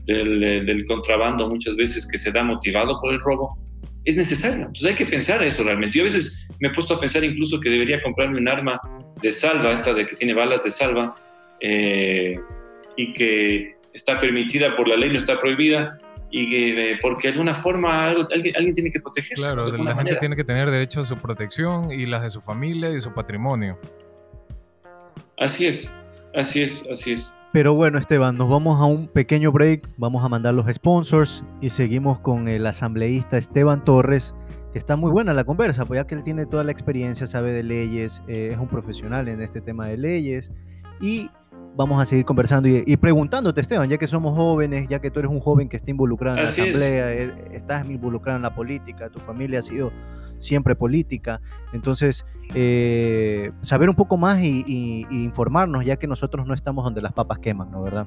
del, 0.05 0.43
eh, 0.43 0.63
del 0.63 0.85
contrabando 0.85 1.49
muchas 1.49 1.75
veces 1.75 2.07
que 2.07 2.17
se 2.17 2.31
da 2.31 2.43
motivado 2.43 2.99
por 3.01 3.13
el 3.13 3.19
robo? 3.19 3.57
Es 4.05 4.15
necesario. 4.15 4.59
Entonces 4.59 4.85
hay 4.85 4.95
que 4.95 5.07
pensar 5.07 5.43
eso 5.43 5.63
realmente. 5.63 5.97
Yo 5.97 6.03
a 6.03 6.05
veces 6.05 6.47
me 6.59 6.69
he 6.69 6.71
puesto 6.71 6.93
a 6.93 6.99
pensar 6.99 7.23
incluso 7.23 7.59
que 7.59 7.69
debería 7.69 8.01
comprarme 8.01 8.39
un 8.39 8.47
arma 8.47 8.79
de 9.21 9.31
salva, 9.31 9.73
esta 9.73 9.93
de 9.93 10.05
que 10.05 10.15
tiene 10.15 10.33
balas 10.33 10.61
de 10.63 10.71
salva, 10.71 11.15
eh, 11.59 12.39
y 12.95 13.13
que 13.13 13.75
está 13.93 14.19
permitida 14.19 14.75
por 14.75 14.87
la 14.87 14.95
ley, 14.95 15.09
no 15.09 15.17
está 15.17 15.39
prohibida, 15.39 15.97
y 16.37 16.49
que, 16.49 16.91
eh, 16.91 16.97
porque 17.01 17.29
de 17.29 17.33
alguna 17.33 17.55
forma 17.55 18.07
algo- 18.09 18.27
alguien, 18.33 18.53
alguien 18.57 18.73
tiene 18.73 18.91
que 18.91 18.99
protegerse. 18.99 19.35
Claro, 19.41 19.63
de 19.63 19.69
la 19.69 19.75
alguna 19.75 19.91
gente 19.91 20.03
manera. 20.03 20.19
tiene 20.19 20.35
que 20.35 20.43
tener 20.43 20.69
derecho 20.69 20.99
a 20.99 21.05
su 21.05 21.15
protección 21.15 21.89
y 21.91 22.05
las 22.05 22.23
de 22.23 22.29
su 22.29 22.41
familia 22.41 22.89
y 22.91 22.99
su 22.99 23.13
patrimonio. 23.13 23.79
Así 25.39 25.67
es, 25.67 25.91
así 26.35 26.61
es, 26.63 26.83
así 26.91 27.13
es. 27.13 27.33
Pero 27.53 27.73
bueno, 27.73 27.97
Esteban, 27.97 28.35
nos 28.37 28.49
vamos 28.49 28.81
a 28.81 28.85
un 28.85 29.07
pequeño 29.07 29.51
break. 29.51 29.87
Vamos 29.97 30.23
a 30.25 30.29
mandar 30.29 30.53
los 30.53 30.65
sponsors 30.73 31.43
y 31.61 31.69
seguimos 31.69 32.19
con 32.19 32.49
el 32.49 32.65
asambleísta 32.67 33.37
Esteban 33.37 33.85
Torres, 33.85 34.35
que 34.73 34.79
está 34.79 34.97
muy 34.97 35.11
buena 35.11 35.33
la 35.33 35.45
conversa, 35.45 35.85
pues 35.85 35.99
ya 36.01 36.05
que 36.07 36.15
él 36.15 36.23
tiene 36.23 36.45
toda 36.45 36.65
la 36.65 36.71
experiencia, 36.71 37.27
sabe 37.27 37.53
de 37.53 37.63
leyes, 37.63 38.21
eh, 38.27 38.49
es 38.51 38.57
un 38.59 38.67
profesional 38.67 39.29
en 39.29 39.39
este 39.39 39.61
tema 39.61 39.87
de 39.87 39.97
leyes. 39.97 40.51
Y 40.99 41.29
vamos 41.75 42.01
a 42.01 42.05
seguir 42.05 42.25
conversando 42.25 42.69
y, 42.69 42.83
y 42.85 42.97
preguntándote, 42.97 43.61
Esteban, 43.61 43.89
ya 43.89 43.97
que 43.97 44.07
somos 44.07 44.35
jóvenes, 44.35 44.87
ya 44.87 44.99
que 44.99 45.11
tú 45.11 45.19
eres 45.19 45.31
un 45.31 45.39
joven 45.39 45.67
que 45.69 45.77
está 45.77 45.91
involucrado 45.91 46.37
en 46.37 46.43
Así 46.43 46.61
la 46.61 46.67
asamblea, 46.69 47.13
eh, 47.13 47.33
estás 47.51 47.89
involucrado 47.89 48.37
en 48.37 48.43
la 48.43 48.55
política, 48.55 49.09
tu 49.09 49.19
familia 49.19 49.59
ha 49.59 49.61
sido 49.61 49.91
siempre 50.37 50.75
política. 50.75 51.41
Entonces, 51.73 52.25
eh, 52.53 53.51
saber 53.61 53.89
un 53.89 53.95
poco 53.95 54.17
más 54.17 54.41
y, 54.41 54.63
y- 54.67 55.05
y 55.09 55.23
informarnos, 55.23 55.85
ya 55.85 55.97
que 55.97 56.07
nosotros 56.07 56.45
no 56.47 56.53
estamos 56.53 56.83
donde 56.85 57.01
las 57.01 57.13
papas 57.13 57.39
queman, 57.39 57.71
¿no? 57.71 57.81
¿Verdad? 57.83 58.05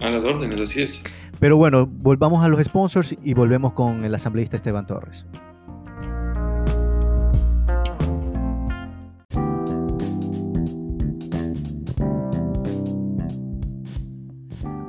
A 0.00 0.10
las 0.10 0.24
órdenes, 0.24 0.60
así 0.60 0.82
es. 0.82 1.02
Pero 1.38 1.56
bueno, 1.56 1.86
volvamos 1.86 2.44
a 2.44 2.48
los 2.48 2.62
sponsors 2.64 3.14
y 3.22 3.34
volvemos 3.34 3.72
con 3.72 4.04
el 4.04 4.14
asambleísta 4.14 4.56
Esteban 4.56 4.86
Torres. 4.86 5.26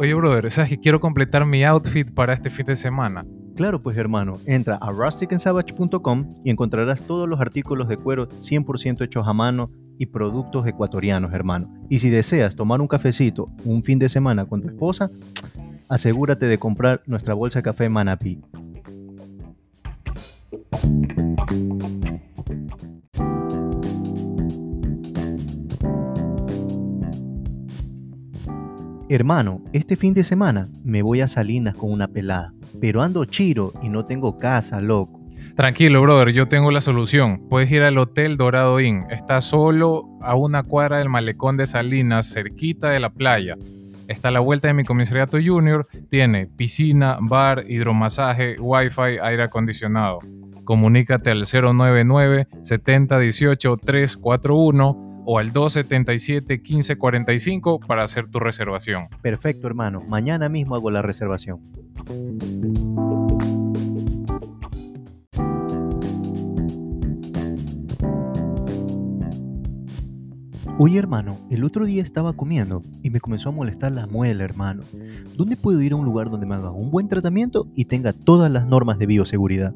Oye, 0.04 0.14
brother, 0.16 0.52
¿sabes 0.52 0.70
que 0.70 0.80
quiero 0.82 1.00
completar 1.00 1.46
mi 1.46 1.64
outfit 1.64 2.12
para 2.14 2.34
este 2.34 2.50
fin 2.50 2.66
de 2.66 2.76
semana? 2.76 3.26
Claro, 3.56 3.82
pues 3.82 3.96
hermano, 3.96 4.38
entra 4.46 4.76
a 4.76 4.92
rusticandsavage.com 4.92 6.42
y 6.44 6.50
encontrarás 6.50 7.02
todos 7.04 7.30
los 7.30 7.40
artículos 7.40 7.88
de 7.88 7.96
cuero 7.96 8.28
100% 8.28 9.02
hechos 9.02 9.26
a 9.26 9.32
mano 9.32 9.72
y 9.98 10.08
productos 10.08 10.68
ecuatorianos, 10.68 11.32
hermano. 11.32 11.74
Y 11.90 12.00
si 12.00 12.10
deseas 12.10 12.58
tomar 12.58 12.82
un 12.82 12.90
cafecito 12.90 13.48
un 13.64 13.82
fin 13.82 13.98
de 13.98 14.10
semana 14.10 14.46
con 14.46 14.62
tu 14.62 14.68
esposa, 14.68 15.10
asegúrate 15.88 16.48
de 16.48 16.58
comprar 16.58 17.02
nuestra 17.06 17.34
bolsa 17.34 17.60
de 17.60 17.64
café 17.64 17.88
Manapí. 17.88 18.42
Hermano, 29.14 29.64
este 29.74 29.96
fin 29.96 30.16
de 30.16 30.24
semana 30.24 30.70
me 30.84 31.04
voy 31.04 31.22
a 31.22 31.28
Salinas 31.28 31.76
con 31.76 31.92
una 31.92 32.08
pelada, 32.08 32.52
pero 32.82 33.04
ando 33.04 33.26
chiro 33.26 33.72
y 33.84 33.90
no 33.90 34.06
tengo 34.06 34.40
casa, 34.40 34.82
loco. 34.82 35.22
Tranquilo, 35.56 36.02
brother, 36.02 36.34
yo 36.34 36.48
tengo 36.48 36.72
la 36.72 36.82
solución. 36.82 37.48
Puedes 37.48 37.72
ir 37.72 37.84
al 37.84 38.00
Hotel 38.00 38.38
Dorado 38.38 38.80
Inn. 38.80 39.04
Está 39.12 39.40
solo 39.40 40.06
a 40.24 40.34
una 40.34 40.64
cuadra 40.64 40.98
del 40.98 41.10
malecón 41.10 41.58
de 41.58 41.68
Salinas, 41.68 42.34
cerquita 42.34 42.90
de 42.90 43.00
la 43.00 43.12
playa. 43.12 43.56
Está 44.08 44.30
a 44.30 44.32
la 44.32 44.40
vuelta 44.40 44.70
de 44.70 44.74
mi 44.74 44.84
comisariato 44.84 45.38
junior. 45.38 45.88
Tiene 46.10 46.48
piscina, 46.48 47.20
bar, 47.22 47.66
hidromasaje, 47.68 48.56
wifi, 48.60 49.20
aire 49.22 49.44
acondicionado. 49.44 50.22
Comunícate 50.64 51.30
al 51.30 51.44
099 51.44 52.48
70 52.64 53.20
18 53.20 53.78
341 53.78 55.13
o 55.26 55.40
al 55.40 55.52
277 55.52 56.58
1545 56.58 57.80
para 57.80 58.04
hacer 58.04 58.30
tu 58.30 58.40
reservación. 58.40 59.08
Perfecto, 59.22 59.68
hermano. 59.68 60.02
Mañana 60.08 60.50
mismo 60.50 60.76
hago 60.76 60.92
la 60.92 61.02
reservación. 61.02 61.60
Oye, 70.80 70.98
hermano, 70.98 71.38
el 71.52 71.64
otro 71.64 71.86
día 71.86 72.02
estaba 72.02 72.34
comiendo 72.34 72.82
y 73.04 73.12
me 73.12 73.20
comenzó 73.20 73.50
a 73.50 73.52
molestar 73.52 73.92
la 73.92 74.08
muela, 74.08 74.44
hermano. 74.44 74.82
¿Dónde 75.38 75.56
puedo 75.56 75.80
ir 75.82 75.94
a 75.94 75.96
un 75.96 76.04
lugar 76.04 76.32
donde 76.32 76.48
me 76.48 76.56
hagan 76.56 76.74
un 76.74 76.90
buen 76.90 77.08
tratamiento 77.08 77.68
y 77.76 77.86
tenga 77.86 78.12
todas 78.12 78.52
las 78.52 78.66
normas 78.66 78.98
de 78.98 79.06
bioseguridad? 79.06 79.76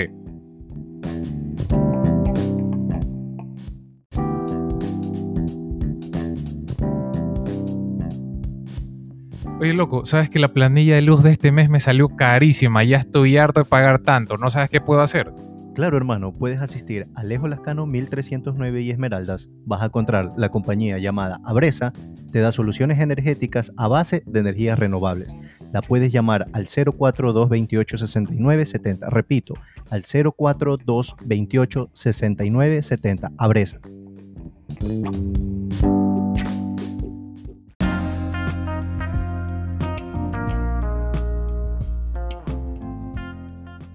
Oye, 9.63 9.75
loco, 9.75 10.05
¿sabes 10.05 10.29
que 10.29 10.41
la 10.41 10.53
planilla 10.53 10.97
de 10.97 11.03
luz 11.03 11.23
de 11.23 11.31
este 11.31 11.53
mes 11.53 11.71
me 11.71 11.79
salió 11.79 12.09
carísima? 12.09 12.83
Ya 12.83 12.97
estoy 12.97 13.37
harto 13.37 13.61
de 13.61 13.65
pagar 13.65 14.01
tanto. 14.01 14.37
¿No 14.37 14.51
sabes 14.51 14.69
qué 14.69 14.81
puedo 14.81 15.03
hacer? 15.03 15.33
Claro, 15.77 15.97
hermano, 15.97 16.33
puedes 16.33 16.61
asistir 16.61 17.07
a 17.15 17.21
Alejo 17.21 17.47
Lascano 17.47 17.87
1309 17.87 18.83
y 18.83 18.91
Esmeraldas. 18.91 19.49
Vas 19.65 19.81
a 19.83 19.85
encontrar 19.85 20.31
la 20.37 20.49
compañía 20.49 20.99
llamada 20.99 21.39
Abresa, 21.45 21.93
te 22.33 22.41
da 22.41 22.51
soluciones 22.51 22.99
energéticas 22.99 23.71
a 23.77 23.87
base 23.87 24.25
de 24.27 24.41
energías 24.41 24.81
renovables. 24.81 25.33
La 25.73 25.81
puedes 25.81 26.11
llamar 26.11 26.49
al 26.53 26.67
042 26.67 27.49
28 27.49 27.99
69 27.99 28.67
70. 28.67 29.11
Repito, 29.11 29.55
al 29.91 30.03
042 30.03 31.15
28 31.25 31.91
69 31.93 32.83
70. 32.83 33.31
Abresa. 33.39 33.79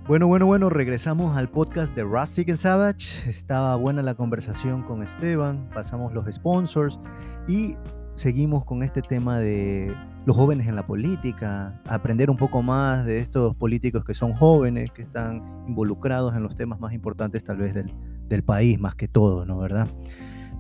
Bueno, 0.08 0.26
bueno, 0.28 0.46
bueno, 0.46 0.70
regresamos 0.70 1.36
al 1.36 1.50
podcast 1.50 1.94
de 1.94 2.04
Rustic 2.04 2.48
and 2.48 2.58
Savage. 2.58 3.30
Estaba 3.30 3.76
buena 3.76 4.02
la 4.02 4.16
conversación 4.16 4.84
con 4.84 5.04
Esteban, 5.04 5.70
pasamos 5.74 6.14
los 6.14 6.34
sponsors 6.34 6.98
y 7.46 7.76
seguimos 8.16 8.64
con 8.64 8.84
este 8.84 9.02
tema 9.02 9.38
de 9.40 9.94
los 10.26 10.38
jóvenes 10.38 10.66
en 10.70 10.78
la 10.78 10.88
política, 10.88 11.82
aprender 11.86 12.30
un 12.30 12.38
poco 12.38 12.62
más 12.62 13.06
de 13.06 13.20
estos 13.20 13.54
políticos 13.58 14.06
que 14.06 14.14
son 14.14 14.34
jóvenes, 14.34 14.92
que 14.92 15.02
están 15.02 15.66
involucrados 15.68 16.34
en 16.38 16.44
los 16.44 16.56
temas 16.56 16.80
más 16.80 16.94
importantes 16.94 17.44
tal 17.44 17.58
vez 17.58 17.74
del, 17.74 17.94
del 18.30 18.44
país, 18.44 18.80
más 18.80 18.96
que 18.96 19.10
todo, 19.10 19.46
¿no? 19.46 19.58
¿Verdad? 19.58 19.90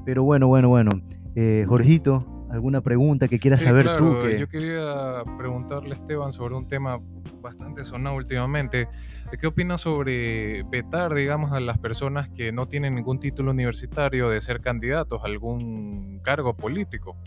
Pero 0.04 0.24
bueno, 0.24 0.48
bueno, 0.48 0.68
bueno. 0.68 0.92
Eh, 1.36 1.64
Jorgito, 1.70 2.48
¿alguna 2.50 2.82
pregunta 2.82 3.30
que 3.30 3.40
quieras 3.40 3.62
saber 3.62 3.96
tú? 3.98 4.14
Que... 4.24 4.40
Yo 4.40 4.50
quería 4.50 5.24
preguntarle 5.38 5.92
a 5.92 5.94
Esteban 5.94 6.34
sobre 6.34 6.56
un 6.56 6.68
tema 6.68 7.00
bastante 7.42 7.86
sonado 7.86 8.18
últimamente. 8.18 8.90
¿Qué 9.36 9.46
opinas 9.46 9.82
sobre 9.82 10.64
vetar, 10.64 11.14
digamos, 11.14 11.52
a 11.52 11.60
las 11.60 11.78
personas 11.78 12.30
que 12.30 12.52
no 12.54 12.68
tienen 12.68 12.96
ningún 12.96 13.20
título 13.20 13.52
universitario 13.52 14.30
de 14.30 14.40
ser 14.40 14.62
candidatos 14.62 15.22
a 15.22 15.26
algún 15.26 16.22
cargo 16.24 16.56
político? 16.56 17.18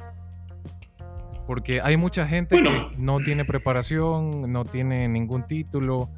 Porque 1.47 1.81
hay 1.83 1.97
mucha 1.99 2.27
gente 2.27 2.57
que 2.57 2.97
no 2.97 3.19
tiene 3.19 3.45
preparación, 3.45 4.51
no 4.51 4.65
tiene 4.65 5.09
ningún 5.09 5.47
título 5.47 6.09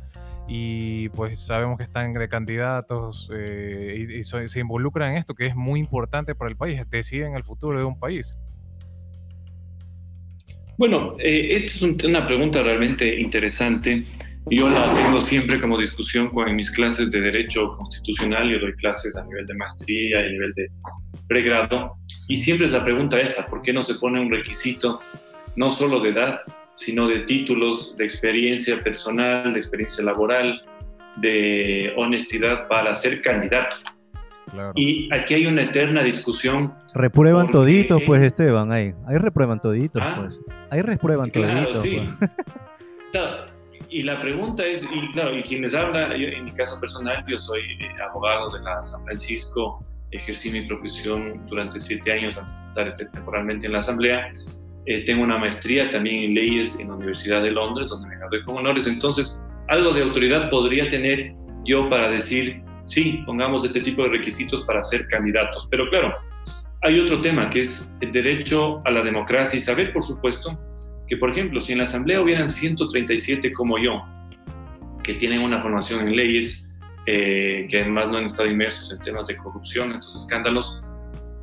y 0.47 1.09
pues 1.11 1.39
sabemos 1.41 1.79
que 1.79 1.85
están 1.85 2.13
de 2.13 2.29
candidatos 2.29 3.31
eh, 3.35 4.07
y, 4.19 4.23
se 4.23 4.61
involucran 4.61 5.13
en 5.13 5.19
esto 5.19 5.35
que 5.35 5.47
es 5.47 5.57
muy 5.57 5.81
importante 5.81 6.35
para 6.35 6.51
el 6.51 6.57
país, 6.57 6.81
deciden 6.91 7.35
el 7.35 7.45
futuro 7.45 7.79
de 7.79 7.85
un 7.85 7.99
país. 7.99 8.39
Bueno, 10.79 11.17
eh, 11.19 11.57
esta 11.57 11.87
es 11.87 12.05
una 12.05 12.27
pregunta 12.27 12.63
realmente 12.63 13.21
interesante. 13.21 14.05
Yo 14.51 14.69
la 14.69 14.95
tengo 14.95 15.21
siempre 15.21 15.61
como 15.61 15.79
discusión 15.79 16.29
con, 16.31 16.49
en 16.49 16.57
mis 16.57 16.71
clases 16.71 17.11
de 17.11 17.21
Derecho 17.21 17.73
Constitucional. 17.77 18.51
Yo 18.51 18.59
doy 18.59 18.75
clases 18.75 19.17
a 19.17 19.25
nivel 19.25 19.47
de 19.47 19.55
maestría 19.55 20.23
y 20.23 20.29
a 20.29 20.31
nivel 20.31 20.53
de 20.55 20.69
pregrado. 21.29 21.95
Y 22.29 22.37
siempre 22.37 22.67
es 22.67 22.73
la 22.73 22.85
pregunta 22.85 23.21
esa, 23.21 23.47
¿por 23.47 23.63
qué 23.63 23.73
no 23.73 23.83
se 23.83 23.95
pone 23.95 24.21
un 24.21 24.31
requisito 24.31 25.01
no 25.57 25.71
solo 25.71 26.01
de 26.01 26.11
edad, 26.11 26.41
sino 26.75 27.07
de 27.07 27.21
títulos, 27.21 27.95
de 27.97 28.05
experiencia 28.05 28.83
personal, 28.83 29.53
de 29.53 29.59
experiencia 29.59 30.05
laboral, 30.05 30.61
de 31.17 31.93
honestidad 31.97 32.69
para 32.69 32.95
ser 32.95 33.23
candidato? 33.23 33.77
Y 34.75 35.09
aquí 35.15 35.35
hay 35.35 35.47
una 35.47 35.63
eterna 35.63 36.03
discusión. 36.03 36.75
Reprueban 36.95 37.47
toditos, 37.47 38.03
pues, 38.05 38.23
Esteban, 38.23 38.71
ahí. 38.71 38.93
Ahí 39.07 39.17
reprueban 39.17 39.61
toditos, 39.61 40.03
¿Ah? 40.05 40.13
pues. 40.15 40.39
Ahí 40.71 40.83
reprueban 40.83 41.31
toditos. 41.31 41.83
Sí. 41.83 42.03
Pues. 43.13 43.53
Y 43.93 44.03
la 44.03 44.21
pregunta 44.21 44.65
es, 44.65 44.83
y 44.83 45.11
claro, 45.13 45.37
y 45.37 45.43
quienes 45.43 45.75
hablan, 45.75 46.13
en 46.13 46.45
mi 46.45 46.53
caso 46.53 46.81
personal, 46.81 47.25
yo 47.29 47.37
soy 47.37 47.61
eh, 47.61 47.91
abogado 48.03 48.51
de 48.51 48.61
la 48.61 48.83
San 48.83 49.05
Francisco, 49.05 49.85
ejercí 50.11 50.51
mi 50.51 50.63
profesión 50.63 51.45
durante 51.47 51.79
siete 51.79 52.13
años 52.13 52.39
antes 52.39 52.55
de 52.55 52.69
estar 52.69 52.89
este, 52.89 53.07
temporalmente 53.07 53.67
en 53.67 53.73
la 53.73 53.79
Asamblea. 53.79 54.29
Eh, 54.87 55.05
tengo 55.05 55.23
una 55.23 55.39
maestría 55.39 55.91
también 55.91 56.25
en 56.25 56.35
leyes 56.35 56.79
en 56.79 56.89
la 56.89 56.95
Universidad 56.95 57.43
de 57.43 57.51
Londres, 57.51 57.91
donde 57.91 58.09
me 58.09 58.17
gradué 58.17 58.43
con 58.45 58.57
honores. 58.57 58.87
Entonces, 58.87 59.41
algo 59.69 59.93
de 59.93 60.03
autoridad 60.03 60.51
podría 60.51 60.89
tener 60.89 61.35
yo 61.65 61.89
para 61.89 62.11
decir, 62.11 62.63
sí, 62.85 63.23
pongamos 63.27 63.65
este 63.65 63.81
tipo 63.81 64.03
de 64.05 64.11
requisitos 64.11 64.63
para 64.63 64.83
ser 64.83 65.07
candidatos. 65.09 65.69
Pero 65.71 65.89
claro, 65.91 66.15
hay 66.83 66.99
otro 66.99 67.21
tema 67.21 67.49
que 67.51 67.61
es 67.61 67.97
el 68.01 68.11
derecho 68.11 68.83
a 68.85 68.91
la 68.91 69.03
democracia 69.03 69.57
y 69.57 69.61
saber, 69.61 69.93
por 69.93 70.03
supuesto, 70.03 70.59
que 71.07 71.17
por 71.17 71.31
ejemplo, 71.31 71.61
si 71.61 71.73
en 71.73 71.79
la 71.79 71.85
Asamblea 71.85 72.21
hubieran 72.21 72.49
137 72.49 73.53
como 73.53 73.79
yo, 73.79 74.03
que 75.03 75.15
tienen 75.15 75.41
una 75.41 75.61
formación 75.61 76.07
en 76.07 76.17
leyes, 76.17 76.71
eh, 77.07 77.67
que 77.69 77.81
además 77.81 78.09
no 78.09 78.19
han 78.19 78.27
estado 78.27 78.49
inmersos 78.49 78.93
en 78.93 78.99
temas 79.01 79.27
de 79.27 79.37
corrupción, 79.37 79.93
estos 79.93 80.15
escándalos, 80.17 80.83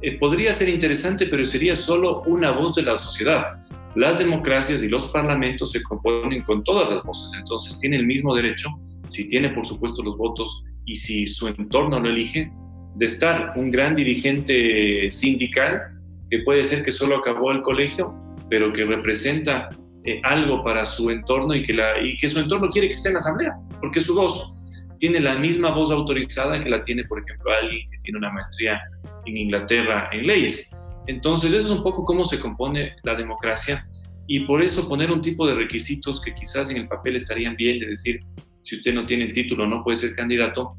eh, 0.02 0.18
podría 0.18 0.54
ser 0.54 0.70
interesante, 0.70 1.26
pero 1.26 1.44
sería 1.46 1.76
solo 1.76 2.22
una 2.24 2.52
voz 2.52 2.76
de 2.76 2.84
la 2.84 2.96
sociedad. 2.96 3.60
Las 3.96 4.18
democracias 4.18 4.82
y 4.84 4.88
los 4.88 5.08
parlamentos 5.08 5.72
se 5.74 5.84
componen 5.84 6.42
con 6.44 6.64
todas 6.64 6.90
las 6.90 7.04
voces, 7.04 7.38
entonces 7.38 7.78
tiene 7.80 7.98
el 7.98 8.06
mismo 8.06 8.34
derecho, 8.34 8.70
si 9.10 9.28
tiene 9.28 9.50
por 9.50 9.66
supuesto 9.66 10.02
los 10.04 10.16
votos 10.18 10.64
y 10.86 10.96
si 10.96 11.28
su 11.28 11.48
entorno 11.48 12.00
lo 12.00 12.10
elige, 12.10 12.52
de 12.96 13.06
estar 13.06 13.54
un 13.56 13.72
gran 13.72 13.96
dirigente 13.96 15.12
sindical, 15.12 15.82
que 16.30 16.40
puede 16.40 16.64
ser 16.64 16.84
que 16.84 16.92
solo 16.92 17.18
acabó 17.18 17.52
el 17.52 17.62
colegio, 17.62 18.14
pero 18.50 18.74
que 18.74 18.86
representa 18.86 19.70
eh, 20.06 20.22
algo 20.24 20.64
para 20.64 20.86
su 20.86 21.10
entorno 21.10 21.54
y 21.54 21.64
que, 21.64 21.74
la, 21.74 22.02
y 22.02 22.18
que 22.18 22.28
su 22.28 22.40
entorno 22.40 22.70
quiere 22.70 22.88
que 22.88 22.94
esté 22.94 23.10
en 23.10 23.14
la 23.14 23.20
asamblea, 23.20 23.54
porque 23.80 24.00
su 24.00 24.16
voz 24.16 24.54
tiene 25.00 25.20
la 25.20 25.36
misma 25.36 25.72
voz 25.72 25.92
autorizada 25.92 26.62
que 26.62 26.70
la 26.70 26.84
tiene, 26.84 27.04
por 27.06 27.22
ejemplo, 27.22 27.52
alguien 27.52 27.86
que 27.90 27.98
tiene 28.00 28.18
una 28.18 28.32
maestría 28.32 28.82
en 29.26 29.38
Inglaterra 29.38 30.10
en 30.12 30.28
leyes. 30.28 30.70
Entonces, 31.08 31.54
eso 31.54 31.68
es 31.68 31.74
un 31.74 31.84
poco 31.84 32.06
cómo 32.06 32.24
se 32.26 32.40
compone 32.40 32.96
la 33.04 33.16
democracia 33.16 33.88
y 34.28 34.42
por 34.42 34.62
eso 34.62 34.88
poner 34.88 35.10
un 35.12 35.22
tipo 35.22 35.48
de 35.48 35.56
requisitos 35.56 36.22
que 36.22 36.34
quizás 36.34 36.70
en 36.70 36.78
el 36.78 36.88
papel 36.88 37.16
estarían 37.16 37.56
bien, 37.56 37.80
de 37.80 37.88
decir, 37.88 38.20
si 38.62 38.76
usted 38.76 38.94
no 38.94 39.06
tiene 39.06 39.26
el 39.26 39.34
título 39.34 39.66
no 39.66 39.84
puede 39.84 39.98
ser 39.98 40.16
candidato, 40.16 40.76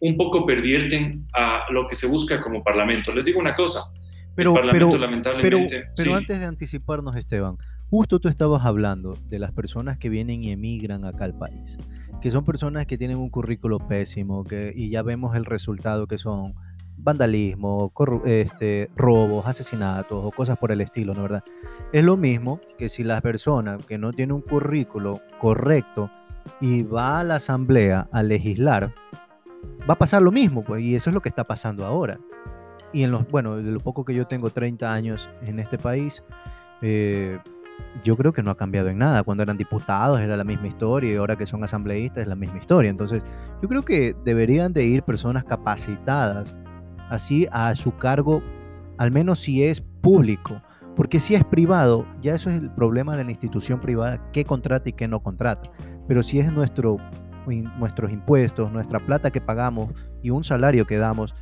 un 0.00 0.16
poco 0.16 0.46
pervierten 0.46 1.26
a 1.34 1.64
lo 1.70 1.86
que 1.86 1.96
se 1.96 2.06
busca 2.06 2.40
como 2.40 2.62
parlamento. 2.62 3.12
Les 3.12 3.24
digo 3.24 3.40
una 3.40 3.54
cosa, 3.54 3.84
pero, 4.34 4.54
pero, 4.70 4.90
lamentablemente, 4.96 5.84
pero, 5.96 6.14
antes 6.14 6.40
de 6.40 6.46
anticiparnos, 6.46 7.16
Esteban, 7.16 7.56
justo 7.90 8.18
tú 8.18 8.28
estabas 8.28 8.64
hablando 8.64 9.16
de 9.28 9.38
las 9.38 9.52
personas 9.52 9.98
que 9.98 10.08
vienen 10.08 10.42
y 10.42 10.50
emigran 10.50 11.04
acá 11.04 11.24
al 11.24 11.36
país, 11.36 11.78
que 12.20 12.30
son 12.30 12.44
personas 12.44 12.86
que 12.86 12.98
tienen 12.98 13.18
un 13.18 13.30
currículo 13.30 13.78
pésimo 13.78 14.44
que, 14.44 14.72
y 14.74 14.90
ya 14.90 15.02
vemos 15.02 15.36
el 15.36 15.44
resultado 15.44 16.06
que 16.06 16.18
son 16.18 16.54
vandalismo, 16.96 17.92
este, 18.24 18.90
robos, 18.96 19.46
asesinatos 19.46 20.24
o 20.24 20.30
cosas 20.30 20.56
por 20.58 20.72
el 20.72 20.80
estilo, 20.80 21.14
¿no 21.14 21.22
verdad? 21.22 21.44
Es 21.92 22.04
lo 22.04 22.16
mismo 22.16 22.60
que 22.78 22.88
si 22.88 23.04
la 23.04 23.20
persona 23.20 23.78
que 23.86 23.98
no 23.98 24.12
tiene 24.12 24.32
un 24.32 24.40
currículo 24.40 25.20
correcto 25.38 26.10
y 26.60 26.82
va 26.82 27.20
a 27.20 27.24
la 27.24 27.36
asamblea 27.36 28.08
a 28.10 28.22
legislar, 28.22 28.94
va 29.88 29.94
a 29.94 29.98
pasar 29.98 30.22
lo 30.22 30.32
mismo, 30.32 30.62
pues, 30.62 30.82
y 30.82 30.94
eso 30.94 31.10
es 31.10 31.14
lo 31.14 31.20
que 31.20 31.28
está 31.28 31.44
pasando 31.44 31.84
ahora. 31.84 32.18
Y 32.94 33.02
en 33.02 33.10
los, 33.10 33.28
bueno, 33.28 33.56
de 33.56 33.72
lo 33.72 33.80
poco 33.80 34.04
que 34.04 34.14
yo 34.14 34.26
tengo 34.26 34.50
30 34.50 34.90
años 34.90 35.28
en 35.42 35.58
este 35.58 35.76
país, 35.76 36.22
eh, 36.80 37.38
yo 38.04 38.16
creo 38.16 38.32
que 38.32 38.40
no 38.40 38.52
ha 38.52 38.56
cambiado 38.56 38.88
en 38.88 38.98
nada. 38.98 39.24
Cuando 39.24 39.42
eran 39.42 39.58
diputados 39.58 40.20
era 40.20 40.36
la 40.36 40.44
misma 40.44 40.68
historia 40.68 41.12
y 41.12 41.16
ahora 41.16 41.36
que 41.36 41.44
son 41.44 41.64
asambleístas 41.64 42.22
es 42.22 42.28
la 42.28 42.36
misma 42.36 42.58
historia. 42.58 42.88
Entonces, 42.90 43.20
yo 43.60 43.68
creo 43.68 43.82
que 43.82 44.14
deberían 44.24 44.72
de 44.72 44.84
ir 44.84 45.02
personas 45.02 45.42
capacitadas 45.42 46.54
así 47.10 47.48
a 47.50 47.74
su 47.74 47.96
cargo, 47.96 48.42
al 48.98 49.10
menos 49.10 49.40
si 49.40 49.64
es 49.64 49.80
público. 50.00 50.62
Porque 50.94 51.18
si 51.18 51.34
es 51.34 51.44
privado, 51.44 52.06
ya 52.20 52.36
eso 52.36 52.48
es 52.50 52.62
el 52.62 52.70
problema 52.70 53.16
de 53.16 53.24
la 53.24 53.30
institución 53.30 53.80
privada, 53.80 54.20
qué 54.32 54.44
contrata 54.44 54.88
y 54.88 54.92
qué 54.92 55.08
no 55.08 55.20
contrata. 55.20 55.68
Pero 56.06 56.22
si 56.22 56.38
es 56.38 56.52
nuestro, 56.52 56.98
nuestros 57.78 58.12
impuestos, 58.12 58.70
nuestra 58.70 59.00
plata 59.00 59.32
que 59.32 59.40
pagamos 59.40 59.92
y 60.22 60.30
un 60.30 60.44
salario 60.44 60.86
que 60.86 60.96
damos, 60.96 61.34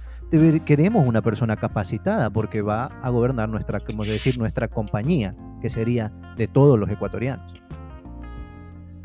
queremos 0.64 1.06
una 1.06 1.20
persona 1.20 1.56
capacitada 1.56 2.30
porque 2.30 2.62
va 2.62 2.86
a 3.02 3.10
gobernar 3.10 3.48
nuestra, 3.48 3.80
como 3.80 4.04
decir, 4.04 4.38
nuestra 4.38 4.68
compañía, 4.68 5.34
que 5.60 5.68
sería 5.68 6.10
de 6.36 6.48
todos 6.48 6.78
los 6.78 6.88
ecuatorianos. 6.88 7.52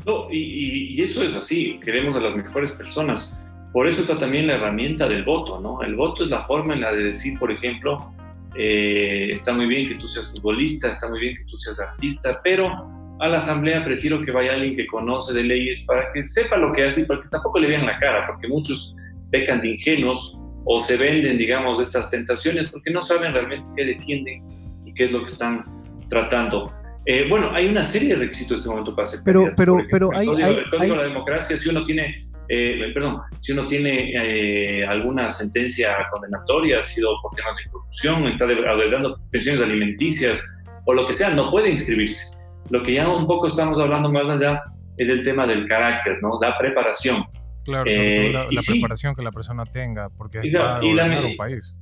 No, 0.05 0.31
y, 0.31 1.01
eso 1.01 1.23
es 1.23 1.35
así, 1.35 1.79
queremos 1.83 2.15
a 2.15 2.21
las 2.21 2.35
mejores 2.35 2.71
personas. 2.71 3.37
Por 3.73 3.89
eso 3.89 4.01
está 4.01 4.17
también 4.17 4.47
la 4.47 4.55
herramienta 4.55 5.07
del 5.07 5.25
voto, 5.25 5.59
¿no? 5.59 5.81
El 5.81 5.95
voto 5.95 6.23
es 6.23 6.29
la 6.29 6.45
forma 6.47 6.73
en 6.73 6.81
la 6.81 6.93
de 6.93 7.03
decir, 7.03 7.37
por 7.37 7.51
ejemplo, 7.51 8.13
eh, 8.55 9.29
está 9.33 9.51
muy 9.53 9.65
bien 9.65 9.89
que 9.89 9.95
tú 9.95 10.07
seas 10.07 10.31
futbolista, 10.31 10.91
está 10.91 11.09
muy 11.09 11.19
bien 11.19 11.35
que 11.35 11.43
tú 11.51 11.57
seas 11.57 11.77
artista, 11.79 12.39
pero 12.41 12.71
a 13.19 13.27
la 13.27 13.39
asamblea 13.39 13.83
prefiero 13.83 14.23
que 14.23 14.31
vaya 14.31 14.53
alguien 14.53 14.77
que 14.77 14.87
conoce 14.87 15.33
de 15.33 15.43
leyes 15.43 15.81
para 15.81 16.11
que 16.13 16.23
sepa 16.23 16.55
lo 16.55 16.71
que 16.71 16.85
hace 16.85 17.01
y 17.01 17.05
para 17.05 17.21
que 17.21 17.27
tampoco 17.27 17.59
le 17.59 17.67
vean 17.67 17.85
la 17.85 17.99
cara, 17.99 18.27
porque 18.27 18.47
muchos 18.47 18.95
pecan 19.29 19.59
de 19.59 19.71
ingenuos 19.71 20.37
o 20.69 20.81
se 20.81 20.97
venden, 20.97 21.37
digamos, 21.37 21.77
de 21.77 21.83
estas 21.85 22.09
tentaciones 22.09 22.69
porque 22.71 22.91
no 22.91 23.01
saben 23.01 23.33
realmente 23.33 23.69
qué 23.75 23.85
defienden 23.85 24.43
y 24.85 24.93
qué 24.93 25.05
es 25.05 25.11
lo 25.11 25.19
que 25.23 25.31
están 25.31 25.63
tratando. 26.09 26.73
Eh, 27.05 27.25
bueno, 27.29 27.51
hay 27.53 27.67
una 27.67 27.85
serie 27.85 28.09
de 28.09 28.15
requisitos 28.15 28.51
en 28.51 28.57
este 28.57 28.69
momento 28.69 28.95
para 28.95 29.07
ser 29.07 29.21
Pero, 29.23 29.53
pero, 29.55 29.77
pero 29.89 30.09
hay, 30.13 30.27
hay, 30.27 30.55
el 30.55 30.69
Código 30.69 30.95
de 30.95 31.01
la 31.01 31.07
Democracia, 31.07 31.57
si 31.57 31.69
uno 31.69 31.83
tiene 31.83 32.27
eh, 32.49 32.91
perdón, 32.93 33.21
si 33.39 33.51
uno 33.51 33.67
tiene 33.67 34.11
eh, 34.13 34.85
alguna 34.85 35.29
sentencia 35.29 35.95
condenatoria, 36.11 36.79
ha 36.79 36.83
sido 36.83 37.09
por 37.21 37.33
temas 37.33 37.57
de 37.57 37.69
corrupción, 37.71 38.27
está 38.27 38.45
dando 38.45 39.19
pensiones 39.31 39.61
alimenticias 39.61 40.41
o 40.85 40.93
lo 40.93 41.05
que 41.07 41.13
sea, 41.13 41.29
no 41.31 41.51
puede 41.51 41.71
inscribirse. 41.71 42.37
Lo 42.69 42.83
que 42.83 42.93
ya 42.93 43.07
un 43.07 43.27
poco 43.27 43.47
estamos 43.47 43.79
hablando 43.79 44.09
más 44.09 44.23
allá 44.29 44.63
es 44.97 45.07
del 45.07 45.23
tema 45.23 45.45
del 45.45 45.67
carácter, 45.67 46.17
¿no? 46.21 46.39
La 46.41 46.57
preparación. 46.57 47.25
Claro, 47.67 47.89
sobre 47.91 48.31
todo 48.31 48.51
la, 48.51 48.61
preparación 48.65 49.13
que 49.13 49.21
la 49.21 49.31
persona 49.31 49.63
tenga, 49.65 50.09
porque 50.09 50.39
es 50.41 50.53
para 50.53 50.79
un 50.79 51.35
país. 51.35 51.75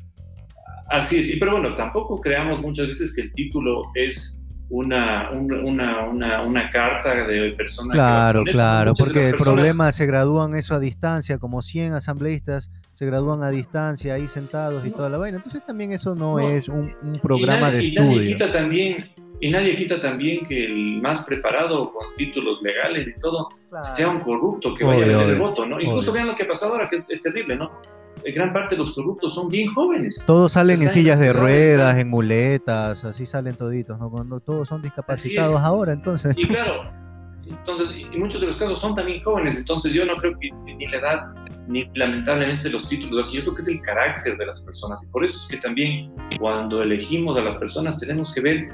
Así 0.89 1.19
es, 1.19 1.36
pero 1.39 1.53
bueno, 1.53 1.73
tampoco 1.75 2.19
creamos 2.19 2.59
muchas 2.61 2.88
veces 2.88 3.13
que 3.13 3.21
el 3.21 3.33
título 3.33 3.81
es 3.93 4.41
una, 4.69 5.29
una, 5.31 6.07
una, 6.07 6.41
una 6.41 6.71
carta 6.71 7.27
de 7.27 7.51
persona 7.51 7.93
Claro, 7.93 8.43
claro, 8.43 8.93
porque 8.95 9.29
el 9.29 9.36
problema 9.36 9.91
se 9.91 10.05
gradúan 10.05 10.55
eso 10.55 10.73
a 10.75 10.79
distancia, 10.79 11.38
como 11.38 11.61
100 11.61 11.93
asambleístas 11.93 12.71
se 12.93 13.05
gradúan 13.05 13.43
a 13.43 13.49
distancia 13.49 14.13
ahí 14.13 14.27
sentados 14.27 14.86
y 14.88 14.89
toda 14.89 15.09
la 15.09 15.17
vaina. 15.17 15.38
Entonces 15.38 15.63
también 15.65 15.91
eso 15.91 16.15
no, 16.15 16.39
es 16.39 16.69
un, 16.69 16.93
programa 17.21 17.69
de 17.69 17.81
estudio. 17.81 18.11
Y 18.11 18.15
nadie, 18.15 18.27
quita 18.33 18.51
también, 18.51 19.05
y 19.41 19.51
nadie 19.51 19.75
quita 19.75 19.99
también 19.99 20.45
que 20.45 20.65
el 20.65 21.01
más 21.01 21.21
preparado 21.25 21.91
con 21.91 22.15
títulos 22.15 22.61
legales 22.61 23.07
y 23.07 23.19
todo 23.19 23.49
sea 23.95 24.09
un 24.09 24.19
corrupto 24.19 24.73
que 24.73 24.83
vaya 24.83 25.03
a 25.03 25.07
meter 25.07 25.29
el 25.29 25.39
voto, 25.39 25.65
¿no? 25.65 25.79
Incluso 25.79 26.11
vean 26.11 26.27
lo 26.27 26.36
que 26.36 26.43
ha 26.43 26.47
pasado 26.47 26.73
ahora, 26.73 26.89
que 26.89 27.03
es 27.07 27.19
terrible, 27.19 27.55
¿no? 27.55 27.71
gran 28.33 28.53
parte 28.53 28.75
de 28.75 28.79
los 28.79 28.95
corruptos 28.95 29.33
son 29.33 29.49
bien 29.49 29.69
jóvenes. 29.69 30.23
Todos 30.25 30.53
salen 30.53 30.81
en 30.81 30.89
sillas 30.89 31.19
de 31.19 31.33
ruedas, 31.33 31.97
en 31.97 32.09
muletas, 32.09 33.03
así 33.03 33.25
salen 33.25 33.55
toditos, 33.55 33.99
¿no? 33.99 34.09
Cuando 34.09 34.39
todos 34.39 34.67
son 34.67 34.81
discapacitados 34.81 35.59
ahora, 35.61 35.93
entonces. 35.93 36.36
Y 36.38 36.47
claro, 36.47 36.83
entonces, 37.45 37.88
y 37.91 38.17
muchos 38.17 38.41
de 38.41 38.47
los 38.47 38.57
casos 38.57 38.79
son 38.79 38.95
también 38.95 39.21
jóvenes, 39.21 39.57
entonces 39.57 39.93
yo 39.93 40.05
no 40.05 40.15
creo 40.17 40.38
que 40.39 40.49
ni 40.51 40.88
la 40.88 40.97
edad, 40.97 41.25
ni 41.67 41.88
lamentablemente 41.93 42.69
los 42.69 42.88
títulos, 42.88 43.27
así 43.27 43.38
yo 43.38 43.43
creo 43.43 43.55
que 43.55 43.61
es 43.61 43.67
el 43.67 43.81
carácter 43.81 44.38
de 44.38 44.45
las 44.45 44.61
personas, 44.61 45.03
y 45.03 45.07
por 45.07 45.23
eso 45.23 45.38
es 45.38 45.45
que 45.45 45.57
también 45.57 46.11
cuando 46.39 46.81
elegimos 46.81 47.38
a 47.38 47.41
las 47.41 47.55
personas 47.57 47.97
tenemos 47.97 48.33
que 48.33 48.41
ver 48.41 48.69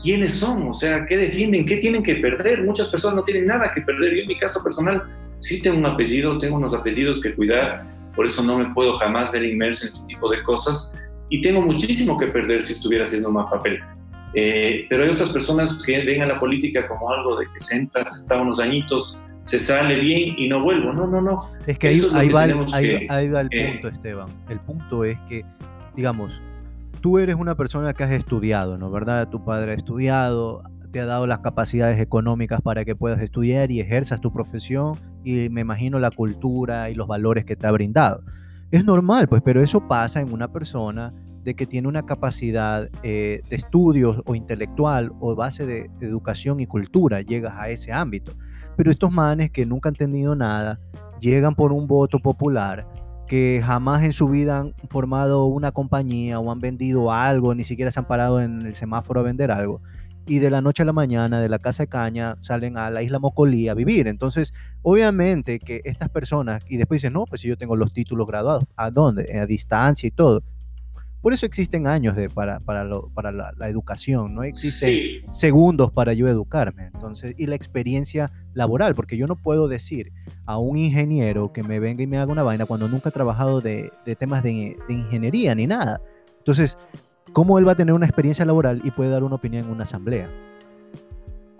quiénes 0.00 0.34
son, 0.34 0.68
o 0.68 0.72
sea, 0.72 1.06
qué 1.06 1.16
defienden, 1.16 1.64
qué 1.66 1.76
tienen 1.76 2.02
que 2.02 2.16
perder. 2.16 2.62
Muchas 2.62 2.88
personas 2.88 3.16
no 3.16 3.24
tienen 3.24 3.46
nada 3.46 3.72
que 3.74 3.80
perder. 3.80 4.14
Yo 4.14 4.22
en 4.22 4.28
mi 4.28 4.38
caso 4.38 4.62
personal 4.62 5.02
sí 5.40 5.60
tengo 5.62 5.78
un 5.78 5.86
apellido, 5.86 6.38
tengo 6.38 6.56
unos 6.56 6.74
apellidos 6.74 7.20
que 7.20 7.34
cuidar, 7.34 7.84
por 8.14 8.26
eso 8.26 8.42
no 8.42 8.58
me 8.58 8.72
puedo 8.74 8.98
jamás 8.98 9.32
ver 9.32 9.44
inmerso 9.44 9.86
en 9.86 9.92
este 9.92 10.06
tipo 10.06 10.30
de 10.30 10.42
cosas 10.42 10.94
y 11.28 11.40
tengo 11.40 11.62
muchísimo 11.62 12.18
que 12.18 12.26
perder 12.26 12.62
si 12.62 12.74
estuviera 12.74 13.04
haciendo 13.04 13.30
más 13.30 13.50
papel. 13.50 13.80
Eh, 14.34 14.86
pero 14.88 15.04
hay 15.04 15.10
otras 15.10 15.30
personas 15.30 15.82
que 15.84 16.04
ven 16.04 16.22
a 16.22 16.26
la 16.26 16.40
política 16.40 16.86
como 16.88 17.10
algo 17.10 17.38
de 17.38 17.46
que 17.52 17.58
se 17.58 17.76
entra, 17.76 18.06
se 18.06 18.20
está 18.20 18.40
unos 18.40 18.60
añitos, 18.60 19.18
se 19.42 19.58
sale 19.58 19.96
bien 19.96 20.34
y 20.38 20.48
no 20.48 20.62
vuelvo. 20.62 20.92
No, 20.92 21.06
no, 21.06 21.20
no. 21.20 21.50
Es 21.66 21.78
que 21.78 21.88
ahí, 21.88 22.00
va, 22.30 22.44
el 22.44 22.54
punto, 22.54 23.88
Esteban. 23.88 24.28
El 24.48 24.58
punto 24.60 25.04
es 25.04 25.20
que, 25.22 25.44
digamos, 25.96 26.42
tú 27.02 27.18
eres 27.18 27.36
una 27.36 27.56
persona 27.56 27.92
que 27.92 28.04
has 28.04 28.12
estudiado, 28.12 28.78
¿no? 28.78 28.90
¿Verdad? 28.90 29.28
Tu 29.28 29.44
padre 29.44 29.72
ha 29.72 29.74
estudiado, 29.74 30.62
te 30.92 31.00
ha 31.00 31.06
dado 31.06 31.26
las 31.26 31.40
capacidades 31.40 32.00
económicas 32.00 32.62
para 32.62 32.84
que 32.84 32.94
puedas 32.94 33.20
estudiar 33.20 33.70
y 33.70 33.80
ejerzas 33.80 34.20
tu 34.20 34.32
profesión 34.32 34.98
y 35.24 35.48
me 35.50 35.62
imagino 35.62 35.98
la 35.98 36.10
cultura 36.10 36.88
y 36.90 36.94
los 36.94 37.08
valores 37.08 37.44
que 37.44 37.56
te 37.56 37.66
ha 37.66 37.72
brindado. 37.72 38.22
Es 38.70 38.84
normal, 38.84 39.28
pues, 39.28 39.42
pero 39.44 39.62
eso 39.62 39.86
pasa 39.86 40.20
en 40.20 40.32
una 40.32 40.52
persona 40.52 41.12
de 41.44 41.54
que 41.54 41.66
tiene 41.66 41.88
una 41.88 42.06
capacidad 42.06 42.88
eh, 43.02 43.42
de 43.50 43.56
estudios 43.56 44.22
o 44.24 44.34
intelectual 44.36 45.12
o 45.20 45.34
base 45.34 45.66
de, 45.66 45.90
educación 46.00 46.60
y 46.60 46.66
cultura, 46.66 47.20
llegas 47.20 47.54
a 47.56 47.68
ese 47.68 47.92
ámbito. 47.92 48.32
Pero 48.76 48.90
estos 48.90 49.10
manes 49.10 49.50
que 49.50 49.66
nunca 49.66 49.88
han 49.88 49.96
tenido 49.96 50.36
nada, 50.36 50.78
llegan 51.20 51.54
por 51.56 51.72
un 51.72 51.86
voto 51.86 52.20
popular, 52.20 52.86
que 53.32 53.62
jamás 53.64 54.04
en 54.04 54.12
su 54.12 54.28
vida 54.28 54.58
han 54.58 54.74
formado 54.90 55.46
una 55.46 55.72
compañía 55.72 56.38
o 56.38 56.52
han 56.52 56.60
vendido 56.60 57.10
algo, 57.10 57.54
ni 57.54 57.64
siquiera 57.64 57.90
se 57.90 57.98
han 57.98 58.06
parado 58.06 58.42
en 58.42 58.60
el 58.60 58.74
semáforo 58.74 59.20
a 59.20 59.22
vender 59.22 59.50
algo, 59.50 59.80
y 60.26 60.38
de 60.38 60.50
la 60.50 60.60
noche 60.60 60.82
a 60.82 60.84
la 60.84 60.92
mañana 60.92 61.40
de 61.40 61.48
la 61.48 61.58
casa 61.58 61.84
de 61.84 61.86
caña 61.86 62.36
salen 62.40 62.76
a 62.76 62.90
la 62.90 63.02
isla 63.02 63.18
Mocolí 63.18 63.68
a 63.68 63.74
vivir. 63.74 64.06
Entonces, 64.06 64.52
obviamente 64.82 65.60
que 65.60 65.80
estas 65.84 66.10
personas, 66.10 66.62
y 66.68 66.76
después 66.76 67.00
dicen, 67.00 67.14
no, 67.14 67.24
pues 67.24 67.40
si 67.40 67.48
yo 67.48 67.56
tengo 67.56 67.74
los 67.74 67.94
títulos 67.94 68.26
graduados, 68.26 68.64
¿a 68.76 68.90
dónde? 68.90 69.40
A 69.40 69.46
distancia 69.46 70.06
y 70.06 70.10
todo. 70.10 70.42
Por 71.22 71.32
eso 71.32 71.46
existen 71.46 71.86
años 71.86 72.16
de, 72.16 72.28
para, 72.28 72.58
para, 72.60 72.84
para 73.14 73.32
la, 73.32 73.68
educación, 73.68 74.34
no 74.34 74.42
existen 74.42 75.32
segundos 75.32 75.92
para 75.92 76.12
yo 76.14 76.28
educarme. 76.28 76.90
Entonces, 76.92 77.34
y 77.38 77.46
la 77.46 77.54
experiencia 77.54 78.30
laboral, 78.54 78.94
porque 78.94 79.16
yo 79.16 79.26
no 79.26 79.36
puedo 79.36 79.68
decir 79.68 80.12
a 80.46 80.58
un 80.58 80.76
ingeniero 80.76 81.52
que 81.52 81.62
me 81.62 81.78
venga 81.78 82.02
y 82.02 82.06
me 82.08 82.18
haga 82.18 82.32
una 82.32 82.42
vaina 82.42 82.66
cuando 82.66 82.88
nunca 82.88 83.10
ha 83.10 83.12
trabajado 83.12 83.60
de, 83.60 83.90
de 84.04 84.16
temas 84.16 84.42
de, 84.42 84.76
de 84.88 84.94
ingeniería 84.94 85.54
ni 85.54 85.66
nada. 85.68 86.00
Entonces, 86.38 86.76
cómo 87.32 87.58
él 87.58 87.66
va 87.66 87.72
a 87.72 87.76
tener 87.76 87.94
una 87.94 88.06
experiencia 88.06 88.44
laboral 88.44 88.80
y 88.84 88.90
puede 88.90 89.10
dar 89.10 89.22
una 89.22 89.36
opinión 89.36 89.64
en 89.64 89.70
una 89.70 89.84
asamblea. 89.84 90.28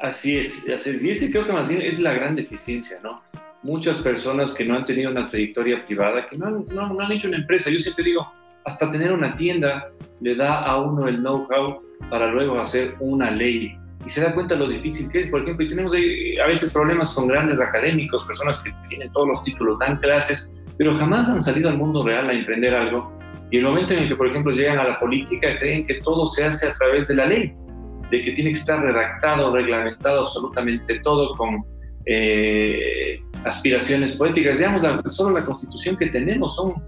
Así 0.00 0.36
es, 0.36 0.68
así 0.68 0.90
es. 0.90 1.02
y 1.02 1.10
ese 1.10 1.30
creo 1.30 1.46
que 1.46 1.52
más 1.52 1.68
bien 1.68 1.80
es 1.80 2.00
la 2.00 2.12
gran 2.12 2.34
deficiencia, 2.34 2.98
¿no? 3.02 3.22
Muchas 3.62 3.98
personas 3.98 4.52
que 4.52 4.64
no 4.64 4.74
han 4.74 4.84
tenido 4.84 5.12
una 5.12 5.28
trayectoria 5.28 5.86
privada, 5.86 6.26
que 6.26 6.36
no 6.36 6.46
han, 6.46 6.64
no, 6.64 7.00
han 7.00 7.12
hecho 7.12 7.28
una 7.28 7.36
empresa, 7.36 7.70
yo 7.70 7.78
siempre 7.78 8.04
digo, 8.04 8.26
hasta 8.64 8.90
tener 8.90 9.12
una 9.12 9.34
tienda 9.36 9.88
le 10.20 10.34
da 10.36 10.62
a 10.64 10.80
uno 10.80 11.08
el 11.08 11.18
know-how 11.18 11.80
para 12.10 12.26
luego 12.26 12.60
hacer 12.60 12.94
una 13.00 13.30
ley. 13.30 13.76
Y 14.04 14.10
se 14.10 14.20
da 14.20 14.34
cuenta 14.34 14.54
lo 14.54 14.68
difícil 14.68 15.08
que 15.10 15.20
es. 15.20 15.30
Por 15.30 15.42
ejemplo, 15.42 15.64
y 15.64 15.68
tenemos 15.68 15.92
a 15.92 16.46
veces 16.46 16.72
problemas 16.72 17.12
con 17.12 17.28
grandes 17.28 17.60
académicos, 17.60 18.24
personas 18.24 18.58
que 18.58 18.72
tienen 18.88 19.10
todos 19.12 19.28
los 19.28 19.42
títulos, 19.42 19.78
dan 19.78 19.98
clases, 19.98 20.54
pero 20.78 20.96
jamás 20.96 21.28
han 21.28 21.42
salido 21.42 21.68
al 21.68 21.78
mundo 21.78 22.04
real 22.04 22.28
a 22.28 22.32
emprender 22.32 22.74
algo 22.74 23.12
y 23.52 23.58
el 23.58 23.64
momento 23.64 23.92
en 23.92 24.04
el 24.04 24.08
que, 24.08 24.16
por 24.16 24.28
ejemplo, 24.28 24.50
llegan 24.50 24.78
a 24.78 24.84
la 24.84 24.98
política, 24.98 25.58
creen 25.58 25.86
que 25.86 26.00
todo 26.00 26.26
se 26.26 26.42
hace 26.42 26.68
a 26.68 26.74
través 26.74 27.06
de 27.06 27.14
la 27.14 27.26
ley, 27.26 27.52
de 28.10 28.22
que 28.22 28.32
tiene 28.32 28.50
que 28.50 28.58
estar 28.58 28.82
redactado, 28.82 29.54
reglamentado 29.54 30.22
absolutamente 30.22 30.98
todo 31.00 31.36
con 31.36 31.62
eh, 32.06 33.20
aspiraciones 33.44 34.14
poéticas. 34.14 34.56
Digamos, 34.56 35.14
solo 35.14 35.38
la 35.38 35.44
constitución 35.44 35.98
que 35.98 36.06
tenemos 36.06 36.56
son 36.56 36.82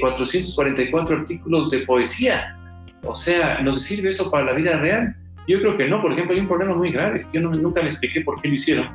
444 0.00 1.16
eh, 1.16 1.20
artículos 1.20 1.70
de 1.70 1.80
poesía. 1.80 2.56
O 3.04 3.14
sea, 3.14 3.60
¿nos 3.60 3.82
sirve 3.82 4.10
eso 4.10 4.30
para 4.30 4.46
la 4.46 4.52
vida 4.52 4.76
real? 4.76 5.14
Yo 5.46 5.60
creo 5.60 5.76
que 5.76 5.88
no. 5.88 6.00
Por 6.00 6.12
ejemplo, 6.12 6.34
hay 6.34 6.40
un 6.40 6.48
problema 6.48 6.74
muy 6.74 6.90
grave. 6.90 7.26
Yo 7.32 7.40
nunca 7.40 7.82
me 7.82 7.88
expliqué 7.88 8.20
por 8.20 8.40
qué 8.40 8.48
lo 8.48 8.54
hicieron. 8.54 8.88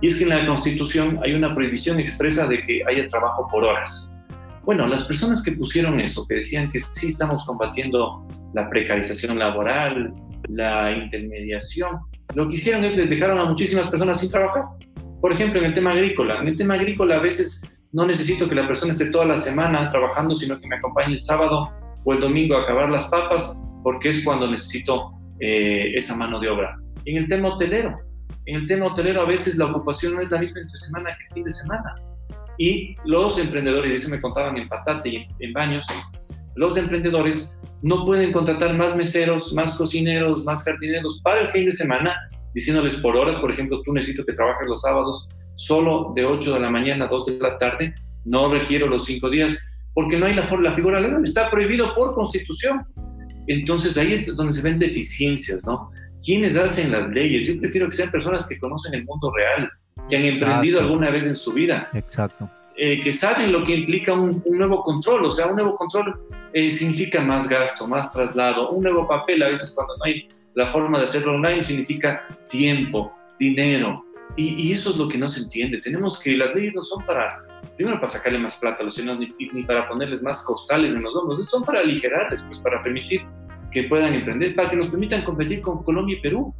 Y 0.00 0.06
es 0.06 0.16
que 0.16 0.24
en 0.24 0.30
la 0.30 0.46
Constitución 0.46 1.18
hay 1.24 1.34
una 1.34 1.54
prohibición 1.54 1.98
expresa 1.98 2.46
de 2.46 2.62
que 2.62 2.82
haya 2.88 3.08
trabajo 3.08 3.48
por 3.50 3.64
horas. 3.64 4.14
Bueno, 4.64 4.86
las 4.86 5.04
personas 5.04 5.42
que 5.42 5.52
pusieron 5.52 5.98
eso, 6.00 6.26
que 6.28 6.36
decían 6.36 6.70
que 6.70 6.78
sí 6.80 7.08
estamos 7.08 7.44
combatiendo 7.44 8.26
la 8.54 8.68
precarización 8.68 9.38
laboral, 9.38 10.12
la 10.48 10.92
intermediación, 10.92 11.98
lo 12.34 12.48
que 12.48 12.54
hicieron 12.54 12.84
es 12.84 12.96
les 12.96 13.08
dejaron 13.08 13.38
a 13.38 13.46
muchísimas 13.46 13.88
personas 13.88 14.20
sin 14.20 14.30
trabajar. 14.30 14.64
Por 15.20 15.32
ejemplo, 15.32 15.60
en 15.60 15.66
el 15.66 15.74
tema 15.74 15.92
agrícola. 15.92 16.40
En 16.40 16.48
el 16.48 16.56
tema 16.56 16.74
agrícola 16.74 17.16
a 17.16 17.20
veces 17.20 17.62
no 17.92 18.06
necesito 18.06 18.48
que 18.48 18.54
la 18.54 18.66
persona 18.66 18.92
esté 18.92 19.06
toda 19.06 19.24
la 19.24 19.36
semana 19.36 19.90
trabajando, 19.90 20.36
sino 20.36 20.60
que 20.60 20.66
me 20.66 20.76
acompañe 20.76 21.14
el 21.14 21.20
sábado 21.20 21.72
o 22.04 22.12
el 22.12 22.20
domingo 22.20 22.56
a 22.56 22.62
acabar 22.62 22.90
las 22.90 23.06
papas, 23.06 23.58
porque 23.82 24.10
es 24.10 24.24
cuando 24.24 24.50
necesito 24.50 25.12
eh, 25.40 25.92
esa 25.96 26.16
mano 26.16 26.38
de 26.40 26.48
obra. 26.48 26.76
En 27.04 27.16
el 27.16 27.28
tema 27.28 27.48
hotelero. 27.54 27.96
En 28.46 28.56
el 28.56 28.66
tema 28.66 28.86
hotelero 28.86 29.22
a 29.22 29.26
veces 29.26 29.56
la 29.56 29.66
ocupación 29.66 30.14
no 30.14 30.20
es 30.20 30.30
la 30.30 30.38
misma 30.38 30.60
entre 30.60 30.76
semana 30.76 31.10
que 31.10 31.34
fin 31.34 31.44
de 31.44 31.50
semana. 31.50 31.94
Y 32.58 32.94
los 33.04 33.38
emprendedores, 33.38 33.90
y 33.90 33.94
eso 33.94 34.10
me 34.10 34.20
contaban 34.20 34.56
en 34.56 34.68
Patate 34.68 35.08
y 35.08 35.28
en 35.40 35.52
Baños, 35.52 35.86
los 36.56 36.76
emprendedores 36.76 37.54
no 37.82 38.04
pueden 38.04 38.32
contratar 38.32 38.74
más 38.74 38.96
meseros, 38.96 39.52
más 39.54 39.78
cocineros, 39.78 40.42
más 40.44 40.64
jardineros 40.64 41.20
para 41.22 41.42
el 41.42 41.46
fin 41.48 41.66
de 41.66 41.72
semana, 41.72 42.16
diciéndoles 42.54 42.96
por 42.96 43.16
horas, 43.16 43.38
por 43.38 43.52
ejemplo, 43.52 43.80
tú 43.84 43.92
necesito 43.92 44.24
que 44.24 44.32
trabajes 44.32 44.66
los 44.66 44.80
sábados 44.80 45.28
solo 45.58 46.12
de 46.14 46.24
8 46.24 46.54
de 46.54 46.60
la 46.60 46.70
mañana 46.70 47.06
a 47.06 47.08
2 47.08 47.24
de 47.26 47.38
la 47.38 47.58
tarde, 47.58 47.94
no 48.24 48.48
requiero 48.48 48.86
los 48.86 49.04
5 49.04 49.28
días, 49.28 49.58
porque 49.92 50.16
no 50.16 50.26
hay 50.26 50.34
la, 50.34 50.48
la 50.62 50.72
figura 50.72 51.00
legal, 51.00 51.22
está 51.24 51.50
prohibido 51.50 51.94
por 51.94 52.14
constitución. 52.14 52.84
Entonces 53.48 53.98
ahí 53.98 54.12
es 54.12 54.36
donde 54.36 54.52
se 54.52 54.62
ven 54.62 54.78
deficiencias, 54.78 55.64
¿no? 55.64 55.90
¿Quiénes 56.24 56.56
hacen 56.56 56.92
las 56.92 57.08
leyes? 57.10 57.48
Yo 57.48 57.58
prefiero 57.58 57.88
que 57.88 57.96
sean 57.96 58.10
personas 58.10 58.46
que 58.46 58.58
conocen 58.58 58.94
el 58.94 59.04
mundo 59.04 59.32
real, 59.34 59.68
que 60.08 60.16
han 60.16 60.26
emprendido 60.26 60.80
alguna 60.80 61.10
vez 61.10 61.24
en 61.24 61.34
su 61.34 61.52
vida. 61.52 61.88
Exacto. 61.94 62.48
Eh, 62.76 63.00
que 63.02 63.12
saben 63.12 63.50
lo 63.50 63.64
que 63.64 63.74
implica 63.74 64.12
un, 64.12 64.42
nuevo 64.46 64.82
control. 64.82 65.24
O 65.24 65.30
sea, 65.30 65.48
un 65.48 65.56
nuevo 65.56 65.74
control 65.74 66.20
eh, 66.52 66.70
significa 66.70 67.20
más 67.20 67.48
gasto, 67.48 67.88
más 67.88 68.10
traslado. 68.12 68.70
Un 68.70 68.84
nuevo 68.84 69.08
papel, 69.08 69.42
a 69.42 69.48
veces 69.48 69.72
cuando 69.72 69.96
no 69.96 70.04
hay 70.04 70.28
la 70.54 70.68
forma 70.68 70.98
de 70.98 71.04
hacerlo 71.04 71.34
online, 71.34 71.62
significa 71.64 72.22
tiempo, 72.48 73.12
dinero. 73.38 74.04
Y, 74.36 74.72
eso 74.72 74.90
es 74.90 74.96
lo 74.96 75.08
que 75.08 75.18
no 75.18 75.28
se 75.28 75.40
entiende. 75.40 75.80
Tenemos 75.80 76.18
que, 76.18 76.36
las 76.36 76.54
leyes 76.54 76.74
no 76.74 76.82
son 76.82 77.04
para, 77.04 77.42
primero 77.76 77.96
para 77.96 78.08
sacarle 78.08 78.38
más 78.38 78.54
plata 78.56 78.82
a 78.82 78.84
los 78.84 78.94
ciudadanos, 78.94 79.28
ni, 79.38 79.48
ni 79.48 79.62
para 79.64 79.88
ponerles 79.88 80.22
más 80.22 80.44
costales 80.44 80.94
en 80.94 81.02
los 81.02 81.16
hombros, 81.16 81.44
son 81.48 81.64
para 81.64 81.80
aligerarles, 81.80 82.42
pues 82.42 82.58
para 82.60 82.82
permitir 82.82 83.22
que 83.72 83.84
puedan 83.84 84.14
emprender, 84.14 84.54
para 84.54 84.70
que 84.70 84.76
nos 84.76 84.88
permitan 84.88 85.24
competir 85.24 85.60
con 85.60 85.82
Colombia 85.82 86.16
y 86.18 86.20
Perú. 86.20 86.54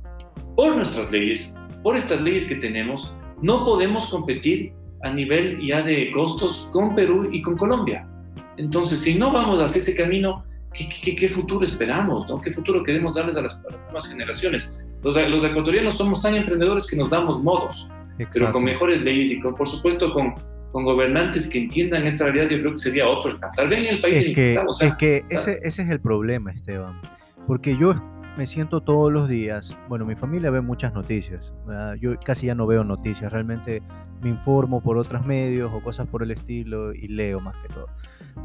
Por 0.57 0.75
nuestras 0.75 1.11
leyes, 1.13 1.55
por 1.83 1.97
estas 1.97 2.21
leyes 2.21 2.47
que 2.47 2.57
tenemos, 2.57 3.15
no 3.41 3.65
podemos 3.65 4.09
competir 4.11 4.73
a 5.03 5.11
nivel 5.13 5.65
ya 5.65 5.83
de 5.83 6.11
costos 6.11 6.69
con 6.73 6.95
Perú 6.95 7.29
y 7.31 7.43
con 7.43 7.57
Colombia. 7.57 8.09
Entonces, 8.57 9.01
si 9.01 9.17
no 9.17 9.33
vamos 9.33 9.61
hacia 9.61 9.81
ese 9.81 9.97
camino, 9.97 10.45
¿qué, 10.75 11.15
qué, 11.15 11.29
futuro 11.29 11.65
esperamos? 11.65 12.29
¿no? 12.29 12.41
¿Qué 12.41 12.53
futuro 12.53 12.83
queremos 12.83 13.15
darles 13.15 13.37
a 13.37 13.43
las, 13.43 13.57
nuevas 13.85 14.09
generaciones? 14.09 14.73
Los, 15.03 15.17
los, 15.17 15.45
ecuatorianos 15.45 15.97
somos 15.97 16.21
tan 16.21 16.35
emprendedores 16.35 16.87
que 16.87 16.97
nos 16.97 17.11
damos 17.11 17.43
modos, 17.43 17.89
pero 18.33 18.53
con 18.53 18.65
mejores 18.65 19.03
leyes 19.03 19.31
y 19.33 19.41
con, 19.41 19.55
por 19.55 19.69
supuesto 19.69 20.13
con, 20.13 20.35
con 20.73 20.85
gobernantes 20.85 21.49
que 21.49 21.59
entiendan 21.59 22.07
esta 22.07 22.25
realidad, 22.25 22.49
yo 22.51 22.61
creo 22.61 22.73
que 22.73 22.79
sería 22.79 23.09
otro 23.09 23.31
el 23.31 23.39
Tal 23.57 23.69
vez 23.69 23.79
en 23.79 23.87
el 23.87 24.01
país 24.01 24.29
es 24.29 24.35
que, 24.35 24.49
estamos, 24.51 24.83
es 24.83 24.95
que 24.97 25.23
ese, 25.31 25.59
ese 25.63 25.83
es 25.83 25.91
el 25.91 26.01
problema, 26.01 26.51
Esteban. 26.51 27.01
Porque 27.47 27.77
yo 27.77 27.95
me 28.37 28.47
siento 28.47 28.81
todos 28.81 29.13
los 29.13 29.29
días, 29.29 29.77
bueno, 29.89 30.05
mi 30.05 30.15
familia 30.15 30.51
ve 30.51 30.61
muchas 30.61 30.95
noticias, 30.95 31.53
yo 32.01 32.15
casi 32.25 32.47
ya 32.47 32.55
no 32.55 32.67
veo 32.67 32.85
noticias, 32.85 33.33
realmente 33.33 33.83
me 34.23 34.31
informo 34.31 34.81
por 34.81 34.97
otros 34.97 35.27
medios 35.27 35.73
o 35.73 35.81
cosas 35.81 36.07
por 36.07 36.23
el 36.23 36.31
estilo 36.31 36.93
y 36.93 37.09
leo 37.09 37.41
más 37.41 37.57
que 37.63 37.69
todo. 37.75 37.87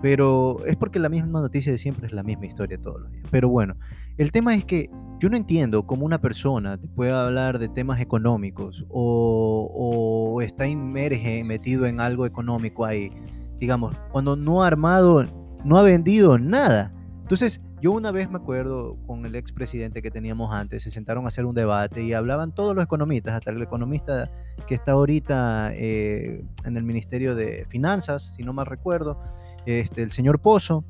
Pero 0.02 0.66
es 0.66 0.76
porque 0.78 1.00
la 1.00 1.10
misma 1.10 1.42
noticia 1.42 1.72
de 1.72 1.78
siempre 1.78 2.08
es 2.08 2.14
la 2.14 2.24
misma 2.24 2.48
historia 2.48 2.80
todos 2.80 3.02
los 3.02 3.12
días. 3.12 3.28
Pero 3.30 3.50
bueno, 3.50 3.76
el 4.18 4.32
tema 4.32 4.56
es 4.56 4.66
que 4.66 4.90
yo 5.20 5.30
no 5.30 5.38
entiendo 5.38 5.88
cómo 5.88 6.06
una 6.06 6.20
persona 6.20 6.78
te 6.78 6.88
puede 6.88 7.12
hablar 7.12 7.58
de 7.58 7.70
temas 7.70 8.02
económicos 8.02 8.86
o, 8.90 9.72
o 9.74 10.42
está 10.42 10.68
inmerge, 10.68 11.44
metido 11.44 11.86
en 11.86 12.00
algo 12.00 12.26
económico 12.26 12.86
ahí, 12.86 13.12
digamos, 13.60 13.96
cuando 14.12 14.36
no 14.36 14.64
ha 14.64 14.68
armado, 14.68 15.26
no 15.64 15.78
ha 15.78 15.84
vendido 15.84 16.38
nada. 16.38 16.94
Entonces, 17.22 17.62
yo 17.84 17.92
una 17.92 18.12
vez 18.12 18.30
me 18.30 18.38
acuerdo 18.38 18.98
con 19.08 19.26
el 19.26 19.36
expresidente 19.36 20.02
que 20.02 20.10
teníamos 20.10 20.54
antes, 20.54 20.84
se 20.84 20.92
sentaron 20.92 21.26
a 21.26 21.28
hacer 21.28 21.46
un 21.46 21.54
debate 21.54 22.02
y 22.02 22.14
hablaban 22.14 22.54
todos 22.54 22.74
los 22.74 22.84
economistas, 22.84 23.36
hasta 23.36 23.52
el 23.52 23.62
economista 23.62 24.32
que 24.68 24.76
está 24.76 24.94
ahorita 24.94 25.72
eh, 25.74 26.46
en 26.64 26.78
el 26.78 26.84
Ministerio 26.84 27.36
de 27.36 27.66
Finanzas, 27.68 28.36
si 28.38 28.44
no 28.44 28.54
mal 28.54 28.68
recuerdo, 28.68 29.20
este, 29.66 30.02
el 30.02 30.14
señor 30.14 30.40
Pozo, 30.40 30.86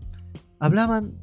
hablaban 0.59 1.13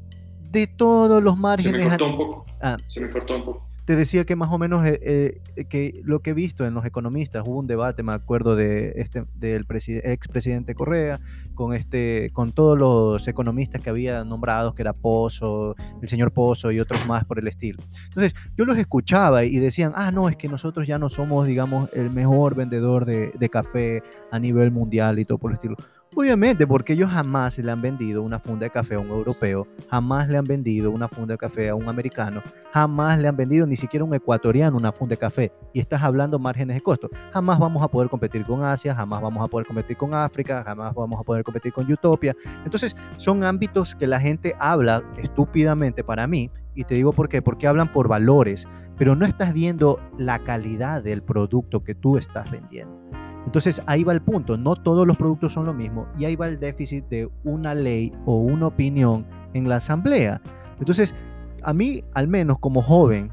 de 0.51 0.67
todos 0.67 1.23
los 1.23 1.39
márgenes. 1.39 1.83
Se 1.83 1.89
me 1.89 1.97
cortó 1.97 2.07
un 2.07 2.17
poco. 2.17 2.47
Ah. 2.61 2.77
se 2.89 3.01
me 3.01 3.11
cortó 3.11 3.37
un 3.37 3.45
poco 3.45 3.71
te 3.91 3.97
decía 3.97 4.25
que 4.25 4.37
más 4.37 4.53
o 4.53 4.57
menos 4.57 4.87
eh, 4.87 5.41
eh, 5.57 5.65
que 5.65 6.01
lo 6.05 6.21
que 6.21 6.31
he 6.31 6.33
visto 6.33 6.65
en 6.65 6.75
los 6.75 6.85
economistas, 6.85 7.43
hubo 7.45 7.59
un 7.59 7.67
debate, 7.67 8.05
me 8.05 8.13
acuerdo, 8.13 8.55
de 8.55 8.93
este, 8.95 9.25
del 9.35 9.67
expresidente 9.69 10.77
Correa, 10.77 11.19
con, 11.55 11.75
este, 11.75 12.31
con 12.33 12.53
todos 12.53 12.79
los 12.79 13.27
economistas 13.27 13.81
que 13.81 13.91
había 13.91 14.23
nombrados, 14.23 14.75
que 14.75 14.83
era 14.83 14.93
Pozo, 14.93 15.75
el 16.01 16.07
señor 16.07 16.31
Pozo 16.31 16.71
y 16.71 16.79
otros 16.79 17.05
más 17.05 17.25
por 17.25 17.41
el 17.41 17.49
estilo. 17.49 17.83
Entonces, 18.05 18.33
yo 18.57 18.65
los 18.65 18.79
escuchaba 18.79 19.43
y 19.45 19.57
decían, 19.57 19.93
ah, 19.97 20.13
no, 20.13 20.29
es 20.29 20.37
que 20.37 20.47
nosotros 20.47 20.87
ya 20.87 20.97
no 21.01 21.09
somos, 21.09 21.49
digamos, 21.49 21.91
el 21.93 22.13
mejor 22.13 22.55
vendedor 22.55 23.07
de, 23.07 23.33
de 23.37 23.49
café 23.49 24.05
a 24.31 24.39
nivel 24.39 24.71
mundial 24.71 25.19
y 25.19 25.25
todo 25.25 25.39
por 25.39 25.51
el 25.51 25.55
estilo. 25.55 25.77
Obviamente, 26.17 26.67
porque 26.67 26.95
ellos 26.95 27.09
jamás 27.09 27.57
le 27.59 27.71
han 27.71 27.81
vendido 27.81 28.25
una 28.25 28.41
funda 28.41 28.65
de 28.65 28.71
café 28.71 28.97
a 28.97 28.99
un 28.99 29.11
europeo, 29.11 29.69
jamás 29.89 30.29
le 30.29 30.39
han 30.39 30.45
vendido 30.45 30.91
una 30.91 31.07
funda 31.07 31.35
de 31.35 31.39
café 31.39 31.69
a 31.69 31.77
un 31.77 31.89
americano, 31.89 32.43
jamás 32.73 33.21
le 33.21 33.29
han 33.29 33.37
vendido 33.37 33.65
ni 33.65 33.77
siquiera 33.77 34.03
a 34.03 34.09
un 34.09 34.15
ecuatoriano 34.15 34.77
una 34.77 34.91
funda 34.91 35.13
de 35.13 35.19
café. 35.19 35.53
Y 35.73 35.79
estás 35.79 36.03
hablando 36.03 36.41
márgenes 36.41 36.75
de 36.75 36.81
costo. 36.81 37.09
Jamás 37.33 37.61
vamos 37.61 37.81
a 37.85 37.87
poder 37.87 38.09
competir 38.09 38.45
con 38.45 38.65
Asia, 38.65 38.93
jamás 38.93 39.23
vamos 39.23 39.45
a 39.45 39.47
poder 39.47 39.69
competir 39.69 39.97
con 39.97 40.13
África, 40.13 40.65
jamás 40.65 40.93
vamos 40.95 41.21
a 41.21 41.23
poder 41.23 41.45
competir 41.45 41.73
con 41.73 41.91
Utopia. 41.91 42.35
Entonces, 42.65 42.97
son 43.17 43.45
ámbitos 43.45 43.95
que 43.95 44.09
la 44.09 44.19
gente 44.19 44.57
habla 44.59 45.05
estúpidamente 45.17 46.03
para 46.03 46.27
mí. 46.27 46.51
Y 46.75 46.85
te 46.85 46.97
digo 46.97 47.13
por 47.13 47.29
qué, 47.29 47.41
porque 47.41 47.69
hablan 47.69 47.93
por 47.93 48.09
valores, 48.09 48.67
pero 48.99 49.15
no 49.15 49.27
estás 49.27 49.55
viendo 49.55 50.01
la 50.19 50.41
calidad 50.41 51.05
del 51.05 51.23
producto 51.23 51.85
que 51.85 51.95
tú 51.95 52.19
estás 52.19 52.51
vendiendo. 52.51 53.20
Entonces 53.47 53.81
ahí 53.87 54.05
va 54.05 54.13
el 54.13 54.21
punto, 54.21 54.57
no 54.57 54.77
todos 54.77 55.07
los 55.07 55.17
productos 55.17 55.53
son 55.53 55.67
lo 55.67 55.75
mismo 55.75 56.07
y 56.19 56.25
ahí 56.25 56.37
va 56.37 56.49
el 56.49 56.61
déficit 56.61 57.07
de 57.09 57.29
una 57.45 57.75
ley 57.75 58.13
o 58.27 58.37
una 58.37 58.67
opinión 58.67 59.27
en 59.55 59.69
la 59.69 59.77
asamblea. 59.77 60.41
Entonces, 60.79 61.15
a 61.63 61.73
mí, 61.73 62.03
al 62.15 62.29
menos 62.29 62.59
como 62.59 62.83
joven, 62.83 63.33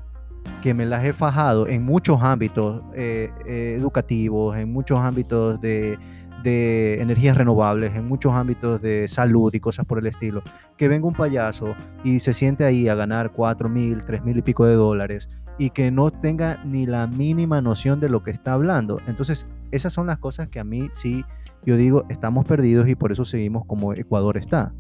que 0.62 0.74
me 0.74 0.86
las 0.86 1.04
he 1.06 1.14
fajado 1.14 1.68
en 1.68 1.84
muchos 1.84 2.22
ámbitos 2.22 2.82
eh, 2.94 3.30
eh, 3.46 3.76
educativos, 3.78 4.58
en 4.58 4.72
muchos 4.72 5.00
ámbitos 5.00 5.60
de, 5.62 5.98
de 6.44 7.02
energías 7.02 7.38
renovables, 7.38 7.96
en 7.96 8.08
muchos 8.08 8.34
ámbitos 8.34 8.82
de 8.82 9.08
salud 9.08 9.54
y 9.54 9.60
cosas 9.60 9.86
por 9.86 10.00
el 10.00 10.08
estilo, 10.08 10.42
que 10.78 10.88
venga 10.88 11.08
un 11.08 11.14
payaso 11.14 11.76
y 12.04 12.20
se 12.20 12.34
siente 12.34 12.66
ahí 12.66 12.88
a 12.88 12.96
ganar 12.96 13.32
cuatro 13.32 13.70
mil, 13.70 14.04
tres 14.04 14.24
mil 14.24 14.38
y 14.38 14.42
pico 14.42 14.66
de 14.66 14.76
dólares 14.76 15.30
y 15.58 15.72
que 15.72 15.92
no 15.92 16.12
tenga 16.12 16.64
ni 16.64 16.86
la 16.86 17.08
mínima 17.08 17.62
noción 17.62 18.00
de 18.00 18.10
lo 18.10 18.24
que 18.24 18.32
está 18.32 18.54
hablando. 18.54 19.00
Entonces, 19.08 19.48
esas 19.72 19.94
son 19.94 20.08
las 20.08 20.20
cosas 20.20 20.50
que 20.50 20.60
a 20.60 20.64
mí 20.64 20.90
sí, 20.94 21.24
yo 21.66 21.78
digo, 21.78 22.06
estamos 22.10 22.46
perdidos 22.46 22.88
y 22.88 22.96
por 22.96 23.12
eso 23.12 23.26
seguimos 23.26 23.66
como 23.66 23.94
Ecuador 23.94 24.38
está. 24.38 24.74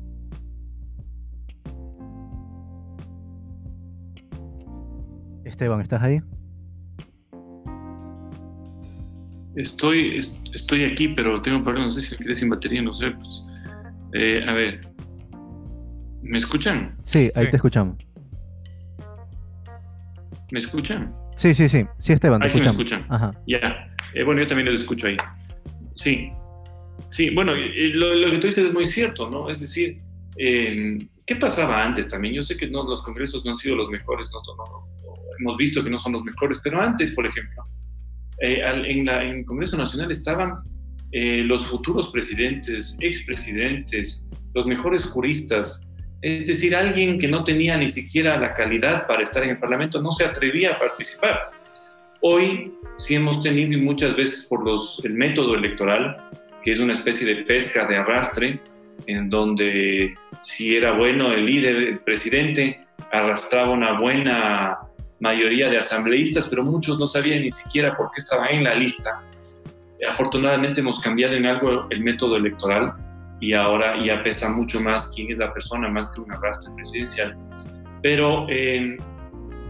Esteban, 5.43 5.81
¿estás 5.81 6.03
ahí? 6.03 6.21
Estoy, 9.55 10.19
estoy 10.53 10.83
aquí, 10.83 11.07
pero 11.07 11.41
tengo 11.41 11.57
un 11.57 11.63
problema, 11.63 11.87
no 11.87 11.91
sé 11.91 12.01
si 12.01 12.15
quedé 12.15 12.35
sin 12.35 12.49
batería, 12.49 12.81
no 12.83 12.93
sé. 12.93 13.09
Pues, 13.09 13.41
eh, 14.13 14.45
a 14.47 14.53
ver, 14.53 14.87
¿me 16.21 16.37
escuchan? 16.37 16.93
Sí, 17.03 17.31
ahí 17.35 17.49
te 17.49 17.55
escuchamos. 17.55 18.06
¿Me 20.51 20.59
escuchan? 20.59 21.13
Sí, 21.35 21.53
sí, 21.53 21.67
sí. 21.67 21.85
Sí, 21.99 22.13
Esteban, 22.13 22.39
te 22.39 22.45
ahí 22.45 22.51
sí 22.51 22.59
me 22.59 22.67
escuchan. 22.67 23.05
Ajá. 23.09 23.31
Ya. 23.47 23.93
Eh, 24.13 24.23
bueno, 24.23 24.41
yo 24.41 24.47
también 24.47 24.71
los 24.71 24.81
escucho 24.81 25.07
ahí. 25.07 25.17
Sí. 25.95 26.31
Sí, 27.09 27.29
bueno, 27.29 27.53
lo, 27.55 28.31
que 28.31 28.37
tú 28.39 28.47
dices 28.47 28.65
es 28.65 28.73
muy 28.73 28.85
cierto, 28.85 29.29
¿no? 29.29 29.49
Es 29.49 29.59
decir, 29.59 30.01
em, 30.37 31.07
¿qué 31.25 31.35
pasaba 31.35 31.83
antes 31.83 32.07
también? 32.07 32.33
Yo 32.33 32.43
sé 32.43 32.57
que 32.57 32.67
no, 32.67 32.83
los 32.83 33.01
congresos 33.01 33.45
no 33.45 33.51
han 33.51 33.55
sido 33.55 33.75
los 33.75 33.89
mejores, 33.89 34.29
no, 34.31 34.87
hemos 35.39 35.57
visto 35.57 35.83
que 35.83 35.89
no 35.89 35.97
son 35.97 36.13
los 36.13 36.23
mejores, 36.23 36.59
pero 36.63 36.81
antes, 36.81 37.11
por 37.11 37.25
ejemplo, 37.25 37.63
eh, 38.39 38.61
en, 38.63 39.07
el 39.07 39.45
Congreso 39.45 39.77
Nacional 39.77 40.11
estaban 40.11 40.59
eh, 41.11 41.43
los 41.43 41.65
futuros 41.65 42.09
presidentes, 42.09 42.97
expresidentes, 42.99 44.25
los 44.53 44.65
mejores 44.65 45.05
juristas, 45.05 45.86
es 46.21 46.47
decir, 46.47 46.75
alguien 46.75 47.19
que 47.19 47.27
no 47.27 47.43
tenía 47.43 47.77
ni 47.77 47.87
siquiera 47.87 48.37
la 48.37 48.53
calidad 48.53 49.05
para 49.05 49.23
estar 49.23 49.43
en 49.43 49.51
el 49.51 49.57
Parlamento 49.57 50.01
no 50.01 50.11
se 50.11 50.25
atrevía 50.25 50.73
a 50.73 50.79
participar. 50.79 51.51
Hoy 52.21 52.73
sí 52.97 53.15
hemos 53.15 53.41
tenido 53.41 53.79
muchas 53.79 54.15
veces 54.15 54.45
por 54.45 54.65
los, 54.65 54.99
el 55.03 55.13
método 55.13 55.55
electoral, 55.55 56.17
que 56.63 56.71
es 56.71 56.79
una 56.79 56.93
especie 56.93 57.27
de 57.27 57.43
pesca 57.43 57.85
de 57.85 57.97
arrastre, 57.97 58.59
en 59.05 59.29
donde 59.29 60.15
si 60.41 60.75
era 60.75 60.93
bueno 60.93 61.31
el 61.31 61.45
líder, 61.45 61.75
el 61.75 61.99
presidente, 61.99 62.79
arrastraba 63.11 63.69
una 63.69 63.99
buena 63.99 64.79
mayoría 65.19 65.69
de 65.69 65.77
asambleístas, 65.77 66.47
pero 66.47 66.63
muchos 66.63 66.97
no 66.97 67.05
sabían 67.05 67.43
ni 67.43 67.51
siquiera 67.51 67.95
por 67.95 68.09
qué 68.11 68.17
estaba 68.17 68.47
en 68.47 68.63
la 68.63 68.73
lista. 68.73 69.21
Afortunadamente 70.09 70.81
hemos 70.81 70.99
cambiado 70.99 71.35
en 71.35 71.45
algo 71.45 71.87
el 71.91 72.01
método 72.01 72.37
electoral 72.37 72.93
y 73.39 73.53
ahora 73.53 74.03
ya 74.03 74.23
pesa 74.23 74.49
mucho 74.49 74.79
más 74.81 75.11
quién 75.15 75.31
es 75.31 75.37
la 75.37 75.53
persona 75.53 75.89
más 75.89 76.11
que 76.11 76.21
un 76.21 76.31
arrastre 76.31 76.73
presidencial. 76.75 77.37
Pero 78.01 78.47
eh, 78.49 78.97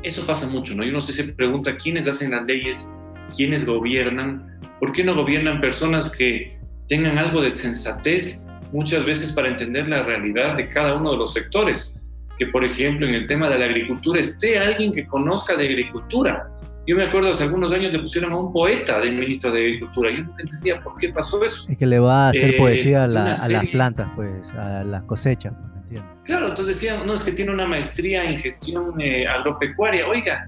eso 0.03 0.25
pasa 0.25 0.47
mucho, 0.47 0.75
¿no? 0.75 0.83
Y 0.83 0.89
uno 0.89 1.01
se 1.01 1.33
pregunta 1.33 1.75
quiénes 1.75 2.07
hacen 2.07 2.31
las 2.31 2.45
leyes, 2.45 2.93
quiénes 3.35 3.65
gobiernan, 3.65 4.59
¿por 4.79 4.91
qué 4.91 5.03
no 5.03 5.15
gobiernan 5.15 5.59
personas 5.59 6.09
que 6.15 6.57
tengan 6.87 7.17
algo 7.17 7.41
de 7.41 7.51
sensatez 7.51 8.45
muchas 8.71 9.05
veces 9.05 9.31
para 9.31 9.49
entender 9.49 9.87
la 9.87 10.03
realidad 10.03 10.55
de 10.55 10.69
cada 10.69 10.95
uno 10.95 11.11
de 11.11 11.17
los 11.17 11.33
sectores? 11.33 12.01
Que, 12.37 12.47
por 12.47 12.63
ejemplo, 12.63 13.07
en 13.07 13.15
el 13.15 13.27
tema 13.27 13.49
de 13.49 13.59
la 13.59 13.65
agricultura 13.65 14.19
esté 14.19 14.59
alguien 14.59 14.93
que 14.93 15.07
conozca 15.07 15.55
de 15.55 15.65
agricultura, 15.65 16.47
yo 16.87 16.95
me 16.95 17.03
acuerdo 17.03 17.31
hace 17.31 17.43
algunos 17.43 17.73
años 17.73 17.91
le 17.91 17.99
pusieron 17.99 18.31
a 18.31 18.37
un 18.37 18.53
poeta 18.53 19.01
del 19.01 19.17
ministro 19.17 19.51
de 19.51 19.59
Agricultura. 19.59 20.09
Yo 20.09 20.23
no 20.23 20.33
entendía 20.39 20.81
por 20.81 20.95
qué 20.97 21.09
pasó 21.09 21.43
eso. 21.43 21.69
Es 21.69 21.77
que 21.77 21.85
le 21.85 21.99
va 21.99 22.27
a 22.27 22.29
hacer 22.29 22.51
eh, 22.51 22.57
poesía 22.57 23.03
a, 23.03 23.07
las 23.07 23.67
plantas, 23.73 24.09
pues, 24.15 24.53
a 24.53 24.85
las 24.85 25.03
cosechas. 25.03 25.53
Pues, 25.89 26.01
claro, 26.23 26.47
entonces 26.47 26.77
decían, 26.77 27.05
no, 27.05 27.13
es 27.13 27.23
que 27.23 27.33
tiene 27.33 27.51
una 27.51 27.67
maestría 27.67 28.23
en 28.23 28.39
gestión 28.39 28.99
eh, 29.01 29.27
agropecuaria. 29.27 30.07
Oiga, 30.07 30.47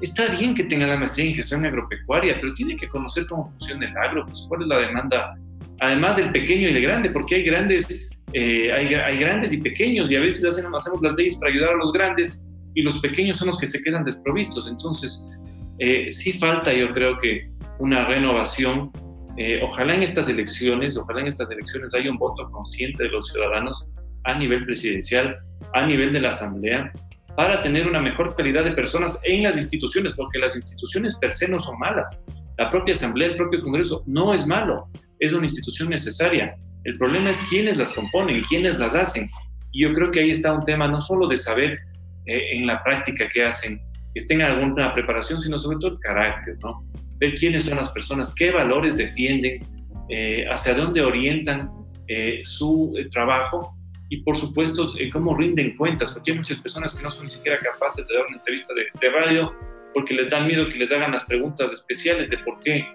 está 0.00 0.26
bien 0.28 0.54
que 0.54 0.64
tenga 0.64 0.88
la 0.88 0.96
maestría 0.96 1.26
en 1.26 1.34
gestión 1.36 1.64
agropecuaria, 1.64 2.36
pero 2.40 2.52
tiene 2.54 2.76
que 2.76 2.88
conocer 2.88 3.24
cómo 3.28 3.48
funciona 3.50 3.88
el 3.88 3.96
agro, 3.96 4.26
pues, 4.26 4.44
cuál 4.48 4.62
es 4.62 4.68
la 4.68 4.78
demanda, 4.78 5.34
además 5.80 6.16
del 6.16 6.32
pequeño 6.32 6.68
y 6.68 6.72
del 6.74 6.82
grande, 6.82 7.10
porque 7.10 7.36
hay 7.36 7.42
grandes, 7.44 8.10
eh, 8.32 8.72
hay, 8.72 8.92
hay, 8.92 9.18
grandes 9.18 9.52
y 9.52 9.58
pequeños, 9.58 10.10
y 10.10 10.16
a 10.16 10.20
veces 10.20 10.44
hacen, 10.44 10.64
hacemos 10.74 11.00
las 11.00 11.14
leyes 11.14 11.36
para 11.36 11.52
ayudar 11.52 11.74
a 11.74 11.76
los 11.76 11.92
grandes, 11.92 12.44
y 12.74 12.82
los 12.82 12.98
pequeños 12.98 13.36
son 13.36 13.46
los 13.46 13.58
que 13.58 13.66
se 13.66 13.82
quedan 13.82 14.04
desprovistos. 14.04 14.68
Entonces, 14.68 15.26
eh, 15.78 16.10
sí 16.10 16.32
falta, 16.32 16.72
yo 16.72 16.92
creo 16.92 17.18
que, 17.18 17.50
una 17.78 18.06
renovación. 18.06 18.90
Eh, 19.36 19.60
ojalá 19.62 19.94
en 19.94 20.02
estas 20.02 20.28
elecciones, 20.28 20.96
ojalá 20.96 21.20
en 21.20 21.26
estas 21.26 21.50
elecciones 21.50 21.94
haya 21.94 22.10
un 22.10 22.16
voto 22.16 22.50
consciente 22.50 23.02
de 23.02 23.10
los 23.10 23.28
ciudadanos 23.28 23.86
a 24.24 24.38
nivel 24.38 24.64
presidencial, 24.64 25.38
a 25.74 25.86
nivel 25.86 26.12
de 26.12 26.20
la 26.20 26.30
Asamblea, 26.30 26.90
para 27.36 27.60
tener 27.60 27.86
una 27.86 28.00
mejor 28.00 28.34
calidad 28.34 28.64
de 28.64 28.72
personas 28.72 29.18
en 29.24 29.42
las 29.42 29.56
instituciones, 29.58 30.14
porque 30.14 30.38
las 30.38 30.56
instituciones 30.56 31.14
per 31.16 31.34
se 31.34 31.48
no 31.48 31.60
son 31.60 31.78
malas. 31.78 32.24
La 32.56 32.70
propia 32.70 32.92
Asamblea, 32.92 33.28
el 33.28 33.36
propio 33.36 33.60
Congreso 33.62 34.02
no 34.06 34.32
es 34.32 34.46
malo, 34.46 34.88
es 35.20 35.34
una 35.34 35.44
institución 35.44 35.90
necesaria. 35.90 36.56
El 36.84 36.96
problema 36.96 37.30
es 37.30 37.40
quiénes 37.50 37.76
las 37.76 37.92
componen, 37.92 38.42
quiénes 38.44 38.78
las 38.78 38.94
hacen. 38.94 39.28
Y 39.72 39.82
yo 39.82 39.92
creo 39.92 40.10
que 40.10 40.20
ahí 40.20 40.30
está 40.30 40.52
un 40.52 40.62
tema 40.62 40.88
no 40.88 41.00
solo 41.00 41.28
de 41.28 41.36
saber 41.36 41.78
eh, 42.24 42.56
en 42.56 42.66
la 42.66 42.82
práctica 42.82 43.28
qué 43.32 43.44
hacen, 43.44 43.80
que 44.16 44.24
tengan 44.24 44.52
alguna 44.52 44.94
preparación, 44.94 45.38
sino 45.38 45.58
sobre 45.58 45.78
todo 45.78 45.92
el 45.92 45.98
carácter, 45.98 46.56
¿no? 46.62 46.82
Ver 47.18 47.34
quiénes 47.34 47.64
son 47.64 47.76
las 47.76 47.90
personas, 47.90 48.34
qué 48.34 48.50
valores 48.50 48.96
defienden, 48.96 49.60
eh, 50.08 50.46
hacia 50.50 50.74
dónde 50.74 51.02
orientan 51.02 51.70
eh, 52.08 52.40
su 52.44 52.94
trabajo 53.10 53.76
y 54.08 54.22
por 54.22 54.36
supuesto 54.36 54.92
cómo 55.12 55.36
rinden 55.36 55.76
cuentas, 55.76 56.12
porque 56.12 56.30
hay 56.30 56.38
muchas 56.38 56.58
personas 56.58 56.94
que 56.94 57.02
no 57.02 57.10
son 57.10 57.24
ni 57.24 57.30
siquiera 57.30 57.58
capaces 57.58 58.06
de 58.06 58.14
dar 58.14 58.24
una 58.26 58.36
entrevista 58.36 58.72
de, 58.72 58.86
de 59.00 59.10
radio 59.10 59.52
porque 59.92 60.14
les 60.14 60.30
da 60.30 60.40
miedo 60.40 60.68
que 60.68 60.78
les 60.78 60.92
hagan 60.92 61.12
las 61.12 61.24
preguntas 61.24 61.72
especiales 61.72 62.28
de 62.30 62.38
por 62.38 62.58
qué 62.60 62.86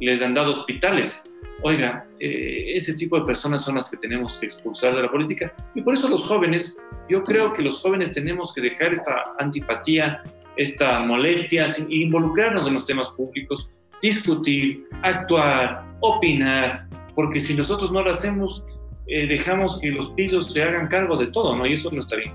les 0.00 0.22
han 0.22 0.34
dado 0.34 0.50
hospitales. 0.52 1.24
Oiga, 1.62 2.06
eh, 2.20 2.72
ese 2.74 2.94
tipo 2.94 3.18
de 3.18 3.26
personas 3.26 3.64
son 3.64 3.74
las 3.74 3.90
que 3.90 3.96
tenemos 3.98 4.38
que 4.38 4.46
expulsar 4.46 4.94
de 4.94 5.02
la 5.02 5.10
política 5.10 5.52
y 5.74 5.82
por 5.82 5.94
eso 5.94 6.08
los 6.08 6.24
jóvenes, 6.24 6.76
yo 7.08 7.22
creo 7.22 7.52
que 7.52 7.62
los 7.62 7.80
jóvenes 7.80 8.12
tenemos 8.12 8.54
que 8.54 8.62
dejar 8.62 8.92
esta 8.92 9.22
antipatía, 9.38 10.22
esta 10.60 11.00
molestia 11.00 11.66
involucrarnos 11.88 12.66
en 12.66 12.74
los 12.74 12.84
temas 12.84 13.08
públicos, 13.10 13.70
discutir, 14.02 14.84
actuar, 15.02 15.82
opinar, 16.00 16.86
porque 17.14 17.40
si 17.40 17.54
nosotros 17.54 17.90
no 17.92 18.02
lo 18.02 18.10
hacemos, 18.10 18.62
eh, 19.06 19.26
dejamos 19.26 19.78
que 19.80 19.88
los 19.88 20.10
pisos 20.10 20.52
se 20.52 20.62
hagan 20.62 20.88
cargo 20.88 21.16
de 21.16 21.28
todo, 21.28 21.56
¿no? 21.56 21.66
Y 21.66 21.72
eso 21.72 21.90
no 21.90 22.00
está 22.00 22.16
bien. 22.16 22.32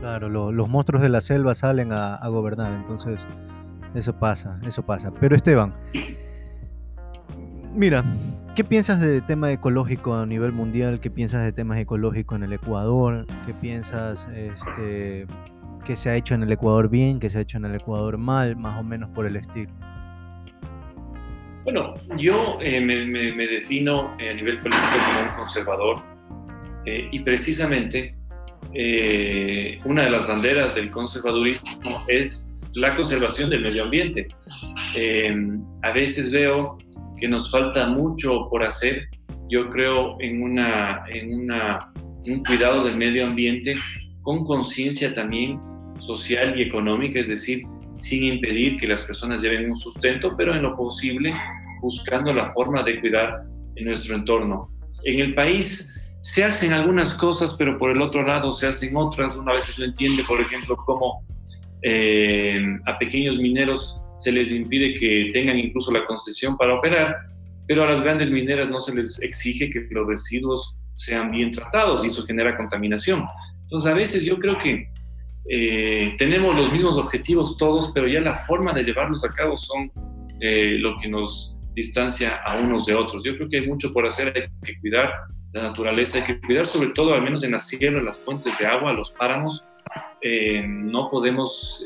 Claro, 0.00 0.28
los 0.28 0.68
monstruos 0.68 1.02
de 1.02 1.08
la 1.08 1.22
selva 1.22 1.54
salen 1.54 1.90
a, 1.90 2.16
a 2.16 2.28
gobernar, 2.28 2.70
entonces 2.74 3.18
eso 3.94 4.12
pasa, 4.18 4.60
eso 4.66 4.84
pasa. 4.84 5.10
Pero 5.18 5.34
Esteban, 5.34 5.74
mira, 7.74 8.04
¿Qué 8.54 8.62
piensas 8.62 9.00
del 9.00 9.20
tema 9.26 9.50
ecológico 9.50 10.14
a 10.14 10.26
nivel 10.26 10.52
mundial? 10.52 11.00
¿Qué 11.00 11.10
piensas 11.10 11.42
de 11.42 11.50
temas 11.50 11.76
ecológicos 11.78 12.36
en 12.36 12.44
el 12.44 12.52
Ecuador? 12.52 13.26
¿Qué 13.46 13.52
piensas 13.52 14.28
este, 14.32 15.26
que 15.84 15.96
se 15.96 16.10
ha 16.10 16.16
hecho 16.16 16.34
en 16.34 16.42
el 16.42 16.50
Ecuador 16.50 16.88
bien, 16.88 17.20
que 17.20 17.30
se 17.30 17.38
ha 17.38 17.40
hecho 17.42 17.58
en 17.58 17.66
el 17.66 17.76
Ecuador 17.76 18.18
mal, 18.18 18.56
más 18.56 18.78
o 18.80 18.82
menos 18.82 19.10
por 19.10 19.26
el 19.26 19.36
estilo? 19.36 19.70
Bueno, 21.64 21.94
yo 22.18 22.58
eh, 22.60 22.80
me, 22.80 23.46
defino 23.46 24.14
eh, 24.18 24.30
a 24.30 24.34
nivel 24.34 24.60
político 24.60 24.86
como 25.06 25.30
un 25.30 25.36
conservador 25.36 26.02
eh, 26.84 27.08
y 27.10 27.20
precisamente 27.20 28.14
una 29.84 30.02
de 30.02 30.10
las 30.10 30.26
banderas 30.26 30.74
del 30.74 30.90
conservadurismo 30.90 31.70
es 32.08 32.52
la 32.74 32.96
conservación 32.96 33.48
del 33.50 33.60
medio 33.62 33.84
ambiente. 33.84 34.26
a 35.82 35.92
veces 35.92 36.32
veo 36.32 36.76
que 37.20 37.28
nos 37.28 37.50
falta 37.50 37.86
mucho 37.86 38.48
por 38.50 38.64
hacer. 38.64 39.06
Yo 39.48 39.70
creo 39.70 40.16
en, 40.20 40.42
una, 40.42 41.04
en 41.08 41.34
una, 41.34 41.92
un 42.26 42.42
cuidado 42.42 42.84
del 42.84 42.96
medio 42.96 43.26
ambiente 43.26 43.76
con 44.22 44.44
conciencia 44.44 45.14
también 45.14 45.60
social 46.06 46.58
y 46.58 46.62
económica, 46.62 47.20
es 47.20 47.28
decir, 47.28 47.62
sin 47.96 48.24
impedir 48.24 48.76
que 48.78 48.86
las 48.86 49.02
personas 49.02 49.42
lleven 49.42 49.70
un 49.70 49.76
sustento, 49.76 50.34
pero 50.36 50.54
en 50.54 50.62
lo 50.62 50.76
posible 50.76 51.32
buscando 51.80 52.32
la 52.32 52.52
forma 52.52 52.82
de 52.82 53.00
cuidar 53.00 53.44
en 53.76 53.84
nuestro 53.84 54.14
entorno. 54.14 54.70
En 55.04 55.20
el 55.20 55.34
país 55.34 55.90
se 56.22 56.42
hacen 56.42 56.72
algunas 56.72 57.14
cosas, 57.14 57.54
pero 57.58 57.78
por 57.78 57.90
el 57.90 58.00
otro 58.00 58.22
lado 58.22 58.52
se 58.52 58.66
hacen 58.66 58.96
otras. 58.96 59.36
Una 59.36 59.52
vez 59.52 59.78
no 59.78 59.84
entiende, 59.84 60.24
por 60.26 60.40
ejemplo, 60.40 60.76
cómo 60.76 61.22
eh, 61.82 62.78
a 62.86 62.98
pequeños 62.98 63.36
mineros 63.36 64.00
se 64.16 64.32
les 64.32 64.50
impide 64.50 64.94
que 64.94 65.28
tengan 65.32 65.58
incluso 65.58 65.92
la 65.92 66.04
concesión 66.06 66.56
para 66.56 66.74
operar, 66.74 67.16
pero 67.66 67.84
a 67.84 67.90
las 67.90 68.00
grandes 68.00 68.30
mineras 68.30 68.70
no 68.70 68.80
se 68.80 68.94
les 68.94 69.20
exige 69.20 69.70
que 69.70 69.86
los 69.90 70.06
residuos 70.06 70.78
sean 70.94 71.30
bien 71.30 71.50
tratados 71.52 72.04
y 72.04 72.06
eso 72.06 72.24
genera 72.24 72.56
contaminación. 72.56 73.24
Entonces, 73.62 73.90
a 73.90 73.94
veces 73.94 74.24
yo 74.24 74.38
creo 74.38 74.56
que 74.58 74.88
eh, 75.48 76.14
tenemos 76.18 76.54
los 76.54 76.72
mismos 76.72 76.96
objetivos 76.98 77.56
todos, 77.56 77.90
pero 77.94 78.08
ya 78.08 78.20
la 78.20 78.34
forma 78.34 78.72
de 78.72 78.84
llevarlos 78.84 79.24
a 79.24 79.32
cabo 79.32 79.56
son 79.56 79.90
eh, 80.40 80.76
lo 80.78 80.96
que 80.98 81.08
nos 81.08 81.56
distancia 81.74 82.36
a 82.44 82.58
unos 82.58 82.86
de 82.86 82.94
otros. 82.94 83.22
Yo 83.24 83.36
creo 83.36 83.48
que 83.48 83.58
hay 83.58 83.66
mucho 83.66 83.92
por 83.92 84.06
hacer, 84.06 84.32
hay 84.34 84.48
que 84.64 84.78
cuidar 84.80 85.12
la 85.52 85.62
naturaleza, 85.62 86.18
hay 86.18 86.24
que 86.24 86.40
cuidar 86.40 86.66
sobre 86.66 86.90
todo, 86.90 87.14
al 87.14 87.22
menos 87.22 87.42
en 87.42 87.52
las 87.52 87.68
sierras, 87.68 88.02
las 88.02 88.22
fuentes 88.24 88.56
de 88.58 88.66
agua, 88.66 88.92
los 88.92 89.10
páramos. 89.10 89.64
Eh, 90.20 90.64
no 90.66 91.10
podemos 91.10 91.84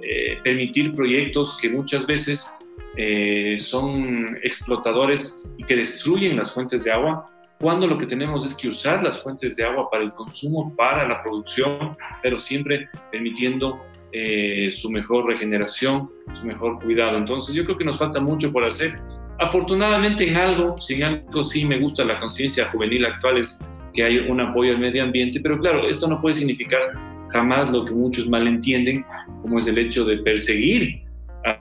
eh, 0.00 0.38
permitir 0.42 0.94
proyectos 0.94 1.56
que 1.60 1.68
muchas 1.68 2.06
veces 2.06 2.50
eh, 2.96 3.56
son 3.58 4.36
explotadores 4.42 5.48
y 5.56 5.64
que 5.64 5.76
destruyen 5.76 6.36
las 6.36 6.52
fuentes 6.52 6.84
de 6.84 6.90
agua, 6.90 7.26
cuando 7.62 7.86
lo 7.86 7.96
que 7.96 8.06
tenemos 8.06 8.44
es 8.44 8.54
que 8.54 8.68
usar 8.68 9.04
las 9.04 9.22
fuentes 9.22 9.54
de 9.54 9.64
agua 9.64 9.88
para 9.88 10.02
el 10.02 10.12
consumo, 10.12 10.74
para 10.76 11.06
la 11.06 11.22
producción, 11.22 11.96
pero 12.20 12.36
siempre 12.36 12.88
permitiendo 13.12 13.80
eh, 14.10 14.68
su 14.72 14.90
mejor 14.90 15.26
regeneración, 15.26 16.10
su 16.34 16.44
mejor 16.44 16.82
cuidado. 16.82 17.16
Entonces 17.16 17.54
yo 17.54 17.64
creo 17.64 17.78
que 17.78 17.84
nos 17.84 18.00
falta 18.00 18.18
mucho 18.18 18.52
por 18.52 18.64
hacer. 18.64 18.98
Afortunadamente 19.38 20.28
en 20.28 20.36
algo, 20.36 20.78
sin 20.80 21.04
algo 21.04 21.44
sí 21.44 21.64
me 21.64 21.78
gusta 21.78 22.04
la 22.04 22.18
conciencia 22.18 22.68
juvenil 22.72 23.06
actual 23.06 23.38
es 23.38 23.64
que 23.94 24.02
hay 24.02 24.18
un 24.18 24.40
apoyo 24.40 24.72
al 24.72 24.80
medio 24.80 25.04
ambiente, 25.04 25.38
pero 25.38 25.56
claro, 25.60 25.88
esto 25.88 26.08
no 26.08 26.20
puede 26.20 26.34
significar 26.34 26.80
jamás 27.30 27.70
lo 27.70 27.84
que 27.84 27.92
muchos 27.92 28.28
malentienden, 28.28 29.06
como 29.40 29.60
es 29.60 29.68
el 29.68 29.78
hecho 29.78 30.04
de 30.04 30.16
perseguir 30.18 31.04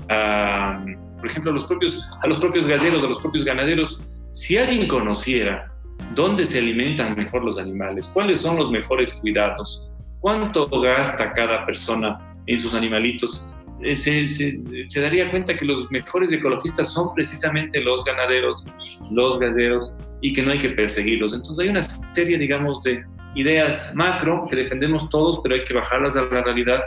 a, 0.10 0.84
por 1.18 1.28
ejemplo, 1.28 1.52
a 1.52 1.54
los, 1.54 1.66
propios, 1.66 2.04
a 2.24 2.28
los 2.28 2.40
propios 2.40 2.66
galleros, 2.66 3.04
a 3.04 3.08
los 3.08 3.20
propios 3.20 3.46
ganaderos. 3.46 4.02
Si 4.34 4.58
alguien 4.58 4.88
conociera 4.88 5.71
dónde 6.16 6.46
se 6.46 6.60
alimentan 6.60 7.16
mejor 7.16 7.44
los 7.44 7.58
animales, 7.58 8.10
cuáles 8.14 8.42
son 8.42 8.58
los 8.58 8.72
mejores 8.72 9.14
cuidados, 9.16 9.98
cuánto 10.20 10.68
gasta 10.68 11.34
cada 11.34 11.66
persona 11.66 12.20
en 12.48 12.60
sus 12.60 12.74
animalitos, 12.74 13.44
eh, 13.84 13.96
se, 13.96 15.02
daría 15.02 15.32
cuenta 15.32 15.58
que 15.58 15.66
los 15.66 15.90
mejores 15.90 16.32
ecologistas 16.32 16.94
son 16.94 17.14
precisamente 17.16 17.82
los 17.82 18.04
ganaderos, 18.04 18.68
los 19.12 19.40
galleros, 19.40 19.96
y 20.22 20.34
que 20.34 20.44
no 20.44 20.52
hay 20.52 20.60
que 20.60 20.70
perseguirlos. 20.70 21.34
Entonces 21.34 21.64
hay 21.64 21.70
una 21.70 21.82
serie, 21.82 22.38
digamos, 22.38 22.84
de, 22.84 23.04
ideas 23.36 23.94
macro 23.96 24.48
que 24.50 24.56
defendemos 24.56 25.10
todos, 25.10 25.40
pero 25.44 25.56
hay 25.56 25.64
que 25.64 25.74
bajarlas 25.74 26.18
a 26.18 26.26
la 26.26 26.44
realidad 26.44 26.82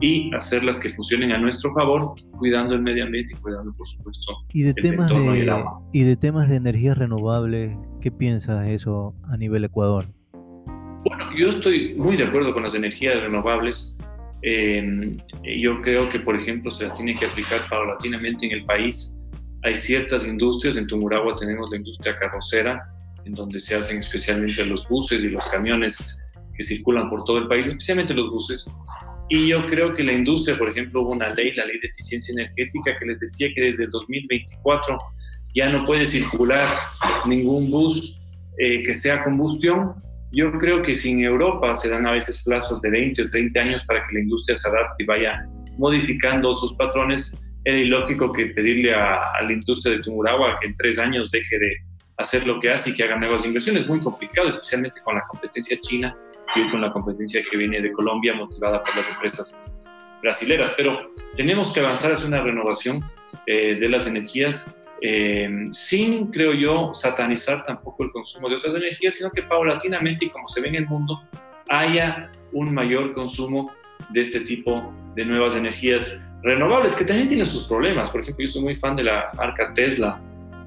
y 0.00 0.32
hacerlas 0.34 0.78
que 0.78 0.88
funcionen 0.88 1.32
a 1.32 1.38
nuestro 1.38 1.72
favor, 1.72 2.14
cuidando 2.38 2.74
el 2.74 2.82
medio 2.82 3.04
ambiente 3.04 3.34
y 3.34 3.36
cuidando, 3.36 3.72
por 3.72 3.86
supuesto, 3.86 4.32
¿Y 4.52 4.62
de 4.62 4.74
temas 4.74 5.08
de, 5.08 5.68
y, 5.92 6.02
de 6.02 6.16
temas 6.16 6.48
de 6.48 6.56
energías 6.56 6.96
renovables, 6.96 7.76
¿qué 8.00 8.10
piensas 8.10 8.64
de 8.64 8.74
eso 8.74 9.14
a 9.28 9.36
nivel 9.36 9.64
Ecuador? 9.64 10.06
Bueno, 11.04 11.24
yo 11.36 11.48
estoy 11.48 11.94
muy 11.94 12.16
de 12.16 12.24
acuerdo 12.24 12.52
con 12.52 12.62
las 12.62 12.74
energías 12.74 13.20
renovables. 13.20 13.96
Eh, 14.42 15.12
yo 15.60 15.80
creo 15.82 16.08
que, 16.10 16.20
por 16.20 16.36
ejemplo, 16.36 16.70
se 16.70 16.84
las 16.84 16.94
tiene 16.94 17.14
que 17.14 17.26
aplicar 17.26 17.60
paulatinamente 17.68 18.46
en 18.46 18.52
el 18.52 18.64
país. 18.66 19.16
Hay 19.64 19.74
ciertas 19.74 20.26
industrias, 20.26 20.76
en 20.76 20.86
Tumuragua 20.86 21.34
tenemos 21.34 21.68
la 21.70 21.78
industria 21.78 22.14
carrocera, 22.14 22.88
en 23.24 23.34
donde 23.34 23.60
se 23.60 23.74
hacen 23.74 23.98
especialmente 23.98 24.64
los 24.64 24.88
buses 24.88 25.24
y 25.24 25.28
los 25.28 25.46
camiones 25.46 26.24
que 26.56 26.62
circulan 26.64 27.08
por 27.08 27.24
todo 27.24 27.38
el 27.38 27.48
país, 27.48 27.68
especialmente 27.68 28.14
los 28.14 28.30
buses. 28.30 28.70
Y 29.30 29.48
yo 29.48 29.64
creo 29.66 29.94
que 29.94 30.02
la 30.02 30.12
industria, 30.12 30.58
por 30.58 30.70
ejemplo, 30.70 31.02
hubo 31.02 31.12
una 31.12 31.28
ley, 31.34 31.52
la 31.54 31.66
ley 31.66 31.78
de 31.80 31.88
eficiencia 31.88 32.32
energética, 32.32 32.98
que 32.98 33.06
les 33.06 33.20
decía 33.20 33.48
que 33.54 33.60
desde 33.60 33.84
el 33.84 33.90
2024 33.90 34.98
ya 35.54 35.68
no 35.68 35.84
puede 35.84 36.06
circular 36.06 36.78
ningún 37.26 37.70
bus 37.70 38.20
eh, 38.58 38.82
que 38.82 38.94
sea 38.94 39.22
combustión. 39.24 39.94
Yo 40.32 40.52
creo 40.52 40.82
que 40.82 40.94
si 40.94 41.10
en 41.10 41.24
Europa 41.24 41.74
se 41.74 41.90
dan 41.90 42.06
a 42.06 42.12
veces 42.12 42.42
plazos 42.42 42.80
de 42.80 42.90
20 42.90 43.22
o 43.22 43.30
30 43.30 43.60
años 43.60 43.84
para 43.84 44.06
que 44.06 44.14
la 44.14 44.20
industria 44.20 44.56
se 44.56 44.68
adapte 44.68 45.04
y 45.04 45.06
vaya 45.06 45.46
modificando 45.78 46.52
sus 46.54 46.74
patrones, 46.74 47.32
era 47.64 47.76
ilógico 47.76 48.32
que 48.32 48.46
pedirle 48.46 48.94
a, 48.94 49.32
a 49.32 49.42
la 49.42 49.52
industria 49.52 49.96
de 49.96 50.02
Tumuragua 50.02 50.58
que 50.60 50.68
en 50.68 50.74
tres 50.76 50.98
años 50.98 51.30
deje 51.30 51.58
de, 51.58 51.76
hacer 52.18 52.46
lo 52.46 52.60
que 52.60 52.70
hace 52.70 52.90
y 52.90 52.94
que 52.94 53.04
haga 53.04 53.16
nuevas 53.16 53.44
inversiones. 53.44 53.84
Es 53.84 53.88
muy 53.88 54.00
complicado, 54.00 54.48
especialmente 54.48 55.00
con 55.02 55.14
la 55.14 55.24
competencia 55.26 55.78
china 55.80 56.16
y 56.54 56.68
con 56.70 56.80
la 56.80 56.92
competencia 56.92 57.42
que 57.48 57.56
viene 57.56 57.80
de 57.80 57.92
Colombia, 57.92 58.34
motivada 58.34 58.82
por 58.82 58.96
las 58.96 59.08
empresas 59.08 59.60
brasileras. 60.22 60.72
Pero 60.76 61.12
tenemos 61.34 61.72
que 61.72 61.80
avanzar 61.80 62.12
hacia 62.12 62.26
una 62.26 62.42
renovación 62.42 63.00
eh, 63.46 63.76
de 63.76 63.88
las 63.88 64.06
energías 64.06 64.72
eh, 65.00 65.68
sin, 65.70 66.26
creo 66.26 66.52
yo, 66.54 66.92
satanizar 66.92 67.64
tampoco 67.64 68.04
el 68.04 68.10
consumo 68.10 68.48
de 68.48 68.56
otras 68.56 68.74
energías, 68.74 69.14
sino 69.14 69.30
que 69.30 69.42
paulatinamente 69.42 70.26
y 70.26 70.30
como 70.30 70.48
se 70.48 70.60
ve 70.60 70.68
en 70.68 70.74
el 70.74 70.86
mundo, 70.86 71.22
haya 71.68 72.30
un 72.52 72.74
mayor 72.74 73.12
consumo 73.12 73.70
de 74.10 74.22
este 74.22 74.40
tipo 74.40 74.92
de 75.14 75.24
nuevas 75.24 75.54
energías 75.54 76.18
renovables, 76.42 76.94
que 76.94 77.04
también 77.04 77.28
tienen 77.28 77.46
sus 77.46 77.64
problemas. 77.64 78.10
Por 78.10 78.22
ejemplo, 78.22 78.44
yo 78.44 78.48
soy 78.48 78.62
muy 78.62 78.76
fan 78.76 78.96
de 78.96 79.04
la 79.04 79.30
marca 79.36 79.72
Tesla, 79.74 80.20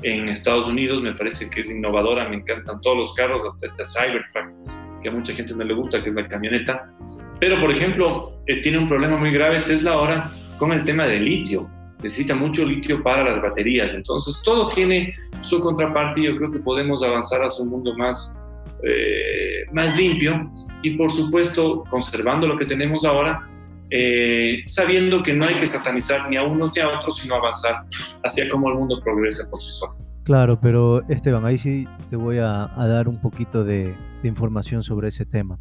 en 0.03 0.29
Estados 0.29 0.67
Unidos, 0.67 1.01
me 1.01 1.13
parece 1.13 1.49
que 1.49 1.61
es 1.61 1.69
innovadora, 1.69 2.27
me 2.27 2.37
encantan 2.37 2.81
todos 2.81 2.97
los 2.97 3.13
carros, 3.13 3.45
hasta 3.45 3.67
este 3.67 3.83
Cybertruck, 3.85 5.01
que 5.01 5.09
a 5.09 5.11
mucha 5.11 5.33
gente 5.33 5.53
no 5.55 5.63
le 5.63 5.73
gusta, 5.73 6.03
que 6.03 6.09
es 6.09 6.15
la 6.15 6.27
camioneta. 6.27 6.91
Pero, 7.39 7.59
por 7.59 7.71
ejemplo, 7.71 8.33
eh, 8.47 8.61
tiene 8.61 8.77
un 8.77 8.87
problema 8.87 9.17
muy 9.17 9.31
grave 9.31 9.61
Tesla 9.61 9.93
ahora 9.93 10.31
con 10.57 10.71
el 10.71 10.83
tema 10.83 11.05
del 11.05 11.25
litio. 11.25 11.69
necesita 12.03 12.33
mucho 12.33 12.65
litio 12.65 13.03
para 13.03 13.23
las 13.23 13.41
baterías. 13.41 13.93
Entonces, 13.93 14.41
todo 14.43 14.67
tiene 14.67 15.13
su 15.41 15.59
contraparte 15.59 16.21
y 16.21 16.25
yo 16.25 16.35
creo 16.35 16.51
que 16.51 16.59
podemos 16.59 17.03
avanzar 17.03 17.41
hacia 17.41 17.63
un 17.63 17.69
mundo 17.69 17.95
más, 17.95 18.35
eh, 18.83 19.65
más 19.71 19.95
limpio 19.95 20.49
y, 20.81 20.97
por 20.97 21.11
supuesto, 21.11 21.83
conservando 21.89 22.47
lo 22.47 22.57
que 22.57 22.65
tenemos 22.65 23.05
ahora, 23.05 23.45
eh, 23.91 24.63
sabiendo 24.67 25.21
que 25.21 25.33
no 25.33 25.45
hay 25.45 25.55
que 25.55 25.67
satanizar 25.67 26.29
ni 26.29 26.37
a 26.37 26.43
unos 26.43 26.71
ni 26.75 26.81
a 26.81 26.87
otros, 26.87 27.17
sino 27.17 27.35
avanzar 27.35 27.83
hacia 28.23 28.49
cómo 28.49 28.69
el 28.69 28.75
mundo 28.75 29.01
progresa 29.03 29.49
por 29.49 29.61
sí 29.61 29.69
solo. 29.71 29.95
Claro, 30.23 30.59
pero 30.61 31.01
Esteban, 31.09 31.45
ahí 31.45 31.57
sí 31.57 31.87
te 32.09 32.15
voy 32.15 32.37
a, 32.37 32.71
dar 32.77 33.09
un 33.09 33.19
poquito 33.19 33.63
de, 33.63 33.95
información 34.23 34.83
sobre 34.83 35.09
ese 35.09 35.25
tema. 35.25 35.59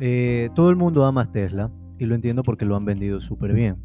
Eh, 0.00 0.48
todo 0.54 0.70
el 0.70 0.76
mundo 0.76 1.04
ama 1.04 1.30
Tesla 1.30 1.70
y 1.98 2.06
lo 2.06 2.14
entiendo 2.14 2.42
porque 2.42 2.64
lo 2.64 2.76
han 2.76 2.84
vendido 2.84 3.20
súper 3.20 3.52
bien. 3.52 3.76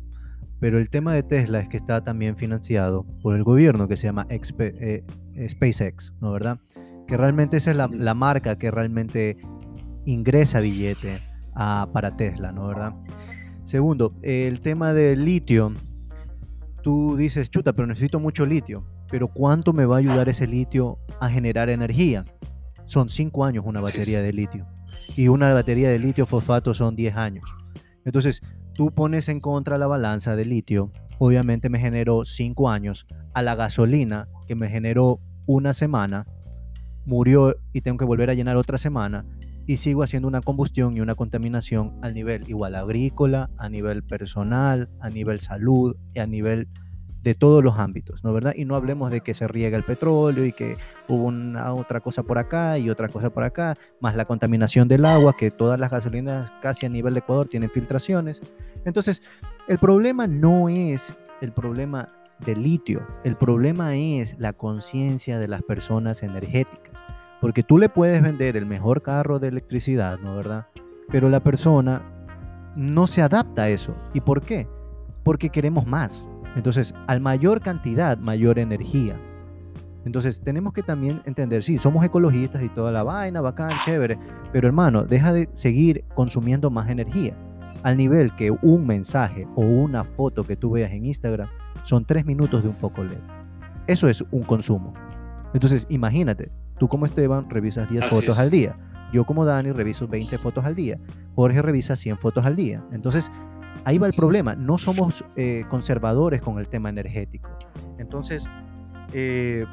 Pero 0.60 0.80
el 0.80 0.90
tema 0.90 1.14
de 1.14 1.24
Tesla 1.24 1.60
es 1.60 1.68
que 1.68 1.78
está 1.78 2.04
también 2.04 2.38
financiado 2.38 3.06
por 3.22 3.36
el 3.36 3.44
gobierno 3.44 3.88
que 3.88 3.98
se 3.98 4.08
llama 4.08 4.28
eh, 4.30 5.04
SpaceX, 5.50 6.14
¿no 6.22 6.32
verdad? 6.32 6.60
Que 7.08 7.18
realmente 7.18 7.58
esa 7.58 7.72
es 7.72 7.78
la, 7.78 8.14
marca 8.14 8.58
que 8.58 8.72
realmente 8.72 9.38
ingresa 10.06 10.62
billete 10.62 11.22
para 11.54 12.16
Tesla, 12.16 12.52
¿no 12.52 12.68
verdad? 12.68 12.94
Segundo, 13.68 14.14
el 14.22 14.62
tema 14.62 14.94
del 14.94 15.26
litio. 15.26 15.74
Tú 16.84 17.18
dices, 17.18 17.50
chuta, 17.50 17.74
pero 17.74 17.86
necesito 17.86 18.18
mucho 18.18 18.46
litio. 18.46 18.86
Pero 19.12 19.28
¿cuánto 19.28 19.74
me 19.74 19.86
va 19.86 19.96
a 19.96 20.00
ayudar 20.00 20.30
ese 20.30 20.48
litio 20.48 21.00
a 21.20 21.30
generar 21.30 21.70
energía? 21.70 22.24
Son 22.86 23.10
5 23.10 23.44
años 23.44 23.66
una 23.68 23.82
batería 23.82 24.22
de 24.22 24.32
litio. 24.32 24.66
Y 25.18 25.28
una 25.28 25.54
batería 25.54 25.90
de 25.90 26.00
litio 26.00 26.26
fosfato 26.26 26.74
son 26.74 26.96
10 26.96 27.18
años. 27.18 27.44
Entonces, 28.06 28.42
tú 28.74 28.92
pones 28.92 29.28
en 29.28 29.42
contra 29.42 29.78
la 29.78 29.88
balanza 29.88 30.38
de 30.38 30.46
litio, 30.46 30.94
obviamente 31.20 31.70
me 31.70 31.78
generó 31.78 32.24
5 32.24 32.70
años, 32.70 33.06
a 33.34 33.42
la 33.42 33.56
gasolina 33.56 34.30
que 34.48 34.56
me 34.56 34.70
generó 34.70 35.20
una 35.46 35.74
semana, 35.74 36.26
murió 37.06 37.54
y 37.74 37.82
tengo 37.82 37.98
que 37.98 38.06
volver 38.06 38.30
a 38.30 38.34
llenar 38.34 38.56
otra 38.56 38.78
semana, 38.78 39.26
y 39.68 39.78
sigo 39.78 40.02
haciendo 40.02 40.28
una 40.28 40.42
combustión 40.42 40.96
y 40.96 41.02
una 41.02 41.14
contaminación 41.14 41.94
al 42.02 42.14
nivel 42.16 42.50
igual 42.50 42.74
agrícola, 42.74 43.50
a 43.58 43.70
nivel 43.70 44.02
personal, 44.02 44.90
a 45.02 45.10
nivel 45.10 45.42
salud 45.42 45.96
y 46.14 46.20
a 46.20 46.26
nivel 46.26 46.70
de 47.22 47.36
todos 47.36 47.62
los 47.62 47.78
ámbitos, 47.78 48.24
¿no 48.24 48.32
verdad? 48.32 48.54
Y 48.56 48.64
no 48.64 48.76
hablemos 48.76 49.12
de 49.12 49.20
que 49.20 49.34
se 49.34 49.46
riega 49.50 49.76
el 49.76 49.84
petróleo 49.84 50.46
y 50.46 50.54
que 50.54 50.78
hubo 51.10 51.26
una 51.26 51.74
otra 51.74 52.00
cosa 52.00 52.24
por 52.24 52.38
acá 52.38 52.78
y 52.78 52.90
otra 52.90 53.10
cosa 53.10 53.30
por 53.30 53.44
acá, 53.44 53.76
más 54.00 54.16
la 54.16 54.24
contaminación 54.24 54.88
del 54.88 55.04
agua, 55.04 55.36
que 55.36 55.52
todas 55.52 55.78
las 55.78 55.92
gasolinas 55.92 56.50
casi 56.62 56.86
a 56.86 56.90
nivel 56.90 57.16
de 57.16 57.20
Ecuador 57.20 57.50
tienen 57.50 57.70
filtraciones. 57.70 58.42
Entonces, 58.86 59.22
el 59.68 59.78
problema 59.78 60.28
no 60.28 60.70
es 60.70 61.14
el 61.42 61.52
problema 61.52 62.08
del 62.46 62.64
litio, 62.64 63.06
el 63.26 63.36
problema 63.36 63.98
es 63.98 64.38
la 64.40 64.54
conciencia 64.54 65.38
de 65.38 65.50
las 65.50 65.64
personas 65.64 66.24
energéticas, 66.24 67.04
porque 67.42 67.64
tú 67.64 67.78
le 67.78 67.90
puedes 67.90 68.22
vender 68.22 68.58
el 68.58 68.66
mejor 68.66 69.02
carro 69.02 69.40
de 69.40 69.50
electricidad, 69.50 70.20
¿no 70.20 70.36
verdad? 70.36 70.68
Pero 71.10 71.30
la 71.30 71.40
persona 71.40 72.02
no 72.76 73.08
se 73.08 73.22
adapta 73.22 73.64
a 73.64 73.70
eso. 73.70 73.96
¿Y 74.14 74.22
por 74.22 74.42
qué? 74.42 74.68
Porque 75.24 75.50
queremos 75.50 75.86
más. 75.86 76.24
Entonces, 76.56 76.94
al 77.08 77.22
mayor 77.22 77.62
cantidad, 77.62 78.18
mayor 78.18 78.60
energía. 78.60 79.16
Entonces, 80.06 80.42
tenemos 80.42 80.74
que 80.74 80.84
también 80.84 81.22
entender, 81.26 81.64
sí, 81.64 81.78
somos 81.78 82.04
ecologistas 82.06 82.64
y 82.64 82.70
toda 82.70 82.92
la 82.92 83.04
vaina, 83.04 83.42
bacán, 83.42 83.80
chévere, 83.84 84.18
pero 84.54 84.68
hermano, 84.68 85.04
deja 85.04 85.34
de 85.34 85.50
seguir 85.54 86.06
consumiendo 86.16 86.70
más 86.70 86.90
energía. 86.90 87.36
Al 87.84 87.98
nivel 87.98 88.34
que 88.36 88.52
un 88.52 88.88
mensaje 88.88 89.48
o 89.56 89.62
una 89.62 90.04
foto 90.04 90.44
que 90.44 90.56
tú 90.56 90.72
veas 90.72 90.92
en 90.92 91.06
Instagram 91.06 91.50
son 91.84 92.06
tres 92.06 92.26
minutos 92.26 92.64
de 92.64 92.70
un 92.70 92.76
foco 92.78 93.04
LED. 93.04 93.18
Eso 93.88 94.08
es 94.08 94.24
un 94.32 94.44
consumo. 94.44 94.94
Entonces, 95.54 95.86
imagínate, 95.90 96.52
tú 96.78 96.88
como 96.88 97.06
Esteban 97.06 97.50
revisas 97.50 97.90
10 97.90 98.06
fotos 98.10 98.40
al 98.40 98.50
día. 98.50 98.78
Yo 99.14 99.26
como 99.26 99.46
Dani 99.46 99.72
reviso 99.72 100.08
20 100.08 100.38
fotos 100.38 100.66
al 100.66 100.76
día. 100.76 101.00
Jorge 101.36 101.62
revisa 101.62 101.96
100 101.96 102.18
fotos 102.18 102.46
al 102.46 102.56
día. 102.56 102.84
Entonces, 102.92 103.32
ahí 103.86 103.98
va 103.98 104.08
el 104.08 104.14
problema. 104.14 104.56
No 104.56 104.78
somos 104.78 105.24
eh, 105.36 105.64
conservadores 105.70 106.42
con 106.42 106.60
el 106.60 106.68
tema 106.68 106.90
energético. 106.90 107.50
Entonces, 107.98 108.50
eh, 109.14 109.66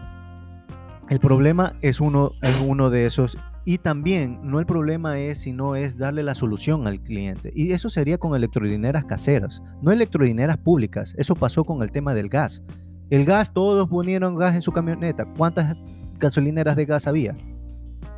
el 1.11 1.21
problema 1.21 1.77
es 1.83 2.01
uno, 2.01 2.33
es 2.43 2.61
uno 2.61 2.91
de 2.91 3.07
esos. 3.07 3.37
Y 3.67 3.79
también, 3.79 4.41
no 4.43 4.61
el 4.61 4.67
problema 4.67 5.19
es, 5.19 5.39
sino 5.39 5.75
es 5.75 5.97
darle 5.97 6.23
la 6.23 6.35
solución 6.35 6.87
al 6.87 7.01
cliente. 7.01 7.51
Y 7.55 7.73
eso 7.73 7.89
sería 7.89 8.19
con 8.19 8.35
electrolineras 8.35 9.05
caseras, 9.05 9.63
no 9.81 9.91
electrolineras 9.91 10.59
públicas. 10.59 11.15
Eso 11.17 11.35
pasó 11.35 11.65
con 11.65 11.83
el 11.83 11.91
tema 11.91 12.15
del 12.15 12.29
gas. 12.29 12.63
El 13.11 13.25
gas, 13.25 13.53
todos 13.53 13.89
ponieron 13.89 14.37
gas 14.37 14.55
en 14.55 14.63
su 14.63 14.73
camioneta. 14.73 15.25
¿Cuántas 15.37 15.77
gasolineras 16.25 16.75
de 16.77 16.87
gas 16.87 17.07
había? 17.07 17.37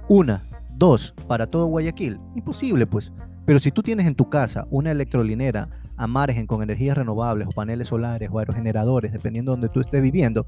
Una, 0.08 0.42
dos, 0.76 1.14
para 1.26 1.46
todo 1.46 1.66
Guayaquil. 1.66 2.18
Imposible, 2.36 2.86
pues. 2.86 3.12
Pero 3.44 3.58
si 3.58 3.70
tú 3.72 3.82
tienes 3.82 4.06
en 4.06 4.14
tu 4.14 4.30
casa 4.30 4.66
una 4.70 4.92
electrolinera 4.92 5.68
a 5.96 6.06
margen 6.06 6.46
con 6.46 6.62
energías 6.62 6.96
renovables 6.96 7.48
o 7.48 7.50
paneles 7.50 7.88
solares 7.88 8.30
o 8.32 8.38
aerogeneradores, 8.38 9.12
dependiendo 9.12 9.52
de 9.52 9.54
donde 9.54 9.68
tú 9.68 9.80
estés 9.80 10.02
viviendo, 10.02 10.46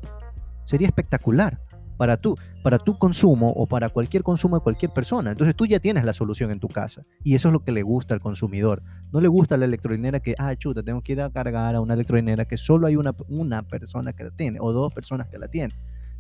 sería 0.65 0.87
espectacular 0.87 1.61
para 1.97 2.17
tu, 2.17 2.37
para 2.63 2.79
tu 2.79 2.97
consumo 2.97 3.51
o 3.51 3.67
para 3.67 3.89
cualquier 3.89 4.23
consumo 4.23 4.57
de 4.57 4.63
cualquier 4.63 4.93
persona. 4.93 5.33
Entonces 5.33 5.57
tú 5.57 5.67
ya 5.67 5.81
tienes 5.81 6.05
la 6.05 6.13
solución 6.13 6.51
en 6.51 6.61
tu 6.61 6.69
casa 6.69 7.03
y 7.25 7.35
eso 7.35 7.49
es 7.49 7.53
lo 7.53 7.65
que 7.65 7.73
le 7.73 7.83
gusta 7.83 8.15
al 8.15 8.21
consumidor. 8.21 8.83
No 9.13 9.21
le 9.21 9.29
gusta 9.29 9.57
la 9.57 9.65
electrolinera 9.65 10.21
que, 10.21 10.35
ah, 10.39 10.55
chuta, 10.55 10.83
tengo 10.83 11.03
que 11.03 11.13
ir 11.13 11.21
a 11.21 11.31
cargar 11.31 11.75
a 11.75 11.81
una 11.81 11.95
electrolinera 11.95 12.45
que 12.45 12.57
solo 12.57 12.87
hay 12.87 12.97
una, 12.97 13.15
una 13.29 13.63
persona 13.65 14.13
que 14.13 14.25
la 14.25 14.31
tiene 14.31 14.59
o 14.61 14.73
dos 14.73 14.95
personas 14.95 15.29
que 15.29 15.39
la 15.39 15.49
tienen. 15.49 15.77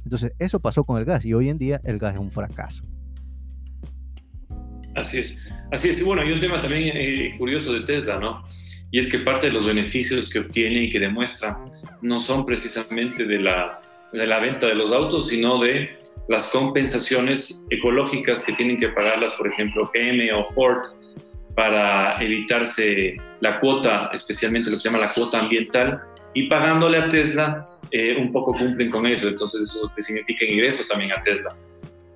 Entonces 0.08 0.32
eso 0.38 0.58
pasó 0.58 0.84
con 0.84 0.98
el 0.98 1.04
gas 1.04 1.26
y 1.26 1.34
hoy 1.34 1.50
en 1.50 1.58
día 1.58 1.82
el 1.84 1.98
gas 1.98 2.14
es 2.14 2.20
un 2.20 2.30
fracaso. 2.30 2.82
Así 4.94 5.18
es. 5.18 5.38
Así 5.70 5.90
es, 5.90 6.02
bueno, 6.02 6.22
hay 6.22 6.32
un 6.32 6.40
tema 6.40 6.56
también 6.56 6.96
eh, 6.96 7.34
curioso 7.36 7.74
de 7.74 7.82
Tesla, 7.82 8.18
¿no? 8.18 8.42
Y 8.90 9.00
es 9.00 9.06
que 9.06 9.18
parte 9.18 9.48
de 9.48 9.52
los 9.52 9.66
beneficios 9.66 10.30
que 10.30 10.38
obtiene 10.38 10.84
y 10.84 10.88
que 10.88 10.98
demuestra 10.98 11.58
no 12.00 12.18
son 12.18 12.46
precisamente 12.46 13.26
de 13.26 13.38
la, 13.38 13.82
de 14.14 14.26
la 14.26 14.38
venta 14.38 14.66
de 14.66 14.76
los 14.76 14.92
autos, 14.92 15.28
sino 15.28 15.60
de 15.60 15.90
las 16.30 16.46
compensaciones 16.46 17.62
ecológicas 17.68 18.42
que 18.42 18.54
tienen 18.54 18.78
que 18.78 18.88
pagarlas, 18.88 19.32
por 19.32 19.46
ejemplo, 19.48 19.90
GM 19.92 20.32
o 20.32 20.46
Ford, 20.54 20.86
para 21.54 22.18
evitarse 22.22 23.14
la 23.40 23.60
cuota, 23.60 24.08
especialmente 24.14 24.70
lo 24.70 24.76
que 24.76 24.84
se 24.84 24.88
llama 24.88 25.04
la 25.04 25.12
cuota 25.12 25.38
ambiental, 25.38 26.00
y 26.34 26.48
pagándole 26.48 26.98
a 26.98 27.08
Tesla, 27.08 27.60
eh, 27.90 28.16
un 28.18 28.32
poco 28.32 28.52
cumplen 28.52 28.90
con 28.90 29.06
eso. 29.06 29.28
Entonces, 29.28 29.62
eso 29.62 29.90
significa 29.98 30.44
ingresos 30.44 30.88
también 30.88 31.12
a 31.12 31.20
Tesla. 31.20 31.54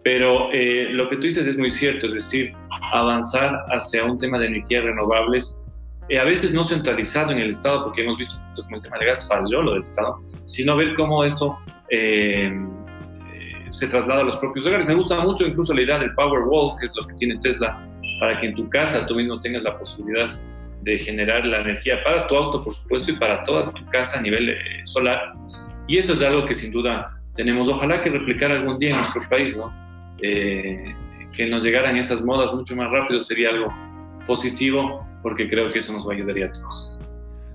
Pero 0.05 0.51
eh, 0.53 0.89
lo 0.91 1.09
que 1.09 1.17
tú 1.17 1.23
dices 1.23 1.47
es 1.47 1.57
muy 1.57 1.71
cierto, 1.71 2.07
es 2.07 2.15
decir, 2.15 2.53
avanzar 2.93 3.65
hacia 3.71 4.05
un 4.05 4.19
tema 4.19 4.39
de 4.39 4.47
energías 4.47 4.85
renovables, 4.85 5.63
eh, 6.09 6.19
a 6.19 6.25
veces 6.25 6.53
no 6.53 6.65
centralizado 6.65 7.31
en 7.31 7.39
el 7.39 7.51
Estado, 7.51 7.85
porque 7.85 8.03
hemos 8.03 8.19
visto 8.19 8.37
como 8.65 8.77
el 8.77 8.83
tema 8.83 8.99
de 8.99 9.07
gas 9.07 9.29
falló 9.29 9.63
lo 9.63 9.73
del 9.75 9.83
Estado, 9.83 10.17
sino 10.47 10.77
ver 10.77 10.95
cómo 10.97 11.25
esto 11.25 11.57
eh, 11.91 12.53
se 13.71 13.87
traslada 13.87 14.23
a 14.23 14.25
los 14.25 14.37
propios 14.39 14.67
hogares. 14.67 14.87
Me 14.87 14.95
gusta 14.95 15.21
mucho 15.21 15.47
incluso 15.47 15.73
la 15.73 15.83
idea 15.83 15.99
del 15.99 16.13
Powerwall, 16.15 16.77
que 16.81 16.87
es 16.87 16.93
lo 16.97 17.07
que 17.07 17.15
tiene 17.15 17.39
Tesla, 17.39 17.87
para 18.19 18.39
que 18.39 18.49
en 18.49 18.55
tu 18.57 18.69
casa 18.69 19.07
tú 19.07 19.15
mismo 19.15 19.39
tengas 19.39 19.63
la 19.63 19.79
posibilidad 19.79 20.29
de 20.83 20.99
generar 20.99 21.45
la 21.47 21.61
energía 21.61 22.03
para 22.05 22.27
tu 22.27 22.37
auto, 22.37 22.63
por 22.65 22.75
supuesto, 22.75 23.13
y 23.13 23.17
para 23.17 23.45
toda 23.45 23.71
tu 23.71 23.85
casa 23.87 24.19
a 24.19 24.23
nivel 24.23 24.57
solar. 24.85 25.35
Y 25.89 25.99
eso 25.99 26.13
es 26.13 26.23
algo 26.23 26.45
que 26.47 26.55
sin 26.55 26.73
duda 26.73 27.19
tenemos, 27.35 27.69
ojalá 27.69 28.03
que 28.03 28.11
replicar 28.11 28.51
algún 28.51 28.79
día 28.79 28.91
en 28.91 28.97
nuestro 28.97 29.29
país, 29.29 29.57
¿no? 29.57 29.73
Eh, 30.23 30.95
que 31.33 31.47
nos 31.47 31.65
llegaran 31.65 31.97
esas 31.97 32.23
modas 32.23 32.53
mucho 32.53 32.77
más 32.77 32.91
rápido 32.91 33.19
sería 33.21 33.51
algo 33.51 33.73
positivo 34.27 35.07
porque 35.23 35.49
creo 35.49 35.73
que 35.73 35.79
eso 35.79 35.93
nos 35.93 36.07
va 36.07 36.15
a 36.15 36.17
a 36.17 36.53
todos. 36.53 36.99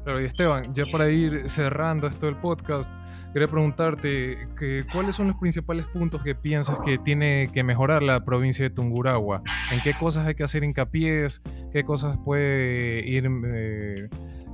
Claro, 0.03 0.21
y 0.21 0.25
Esteban, 0.25 0.73
ya 0.73 0.85
para 0.91 1.09
ir 1.09 1.49
cerrando 1.49 2.07
esto 2.07 2.27
del 2.27 2.37
podcast, 2.37 2.93
quería 3.37 3.51
preguntarte 3.51 4.47
que, 4.57 4.83
cuáles 4.91 5.13
son 5.13 5.27
los 5.27 5.35
principales 5.35 5.85
puntos 5.85 6.23
que 6.23 6.33
piensas 6.33 6.79
que 6.83 6.97
tiene 6.97 7.49
que 7.53 7.63
mejorar 7.63 8.01
la 8.01 8.25
provincia 8.25 8.67
de 8.67 8.71
Tungurahua. 8.71 9.43
¿En 9.71 9.79
qué 9.81 9.93
cosas 9.93 10.25
hay 10.25 10.33
que 10.33 10.43
hacer 10.43 10.63
hincapié? 10.63 11.27
¿Qué 11.71 11.83
cosas 11.83 12.17
puede 12.25 13.07
ir 13.07 13.29
eh, 13.45 14.09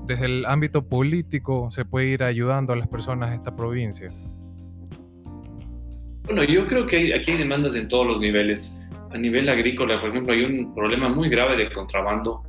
desde 0.05 0.25
el 0.25 0.45
ámbito 0.45 0.85
político, 0.85 1.71
se 1.71 1.85
puede 1.85 2.07
ir 2.07 2.23
ayudando 2.23 2.73
a 2.73 2.75
las 2.75 2.89
personas 2.89 3.29
de 3.29 3.37
esta 3.37 3.55
provincia? 3.55 4.09
Bueno, 6.25 6.43
yo 6.43 6.67
creo 6.67 6.85
que 6.85 7.15
aquí 7.15 7.31
hay 7.31 7.37
demandas 7.37 7.77
en 7.77 7.87
todos 7.87 8.05
los 8.05 8.19
niveles. 8.19 8.77
A 9.11 9.17
nivel 9.17 9.47
agrícola, 9.47 10.01
por 10.01 10.09
ejemplo, 10.09 10.33
hay 10.33 10.43
un 10.43 10.75
problema 10.75 11.07
muy 11.07 11.29
grave 11.29 11.55
de 11.55 11.71
contrabando. 11.71 12.41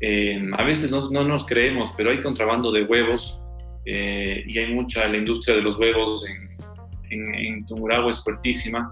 Eh, 0.00 0.48
a 0.56 0.64
veces 0.64 0.90
no, 0.90 1.10
no, 1.10 1.24
nos 1.24 1.44
creemos, 1.44 1.90
pero 1.94 2.10
hay 2.10 2.22
contrabando 2.22 2.72
de 2.72 2.84
huevos 2.84 3.38
eh, 3.86 4.44
y 4.46 4.58
hay 4.58 4.72
mucha, 4.72 5.06
la 5.06 5.18
industria 5.18 5.56
de 5.56 5.62
los 5.62 5.76
huevos 5.76 6.26
en, 6.26 6.36
en, 7.10 7.34
en 7.34 7.66
Tumuragua 7.66 8.10
es 8.10 8.22
fuertísima, 8.22 8.90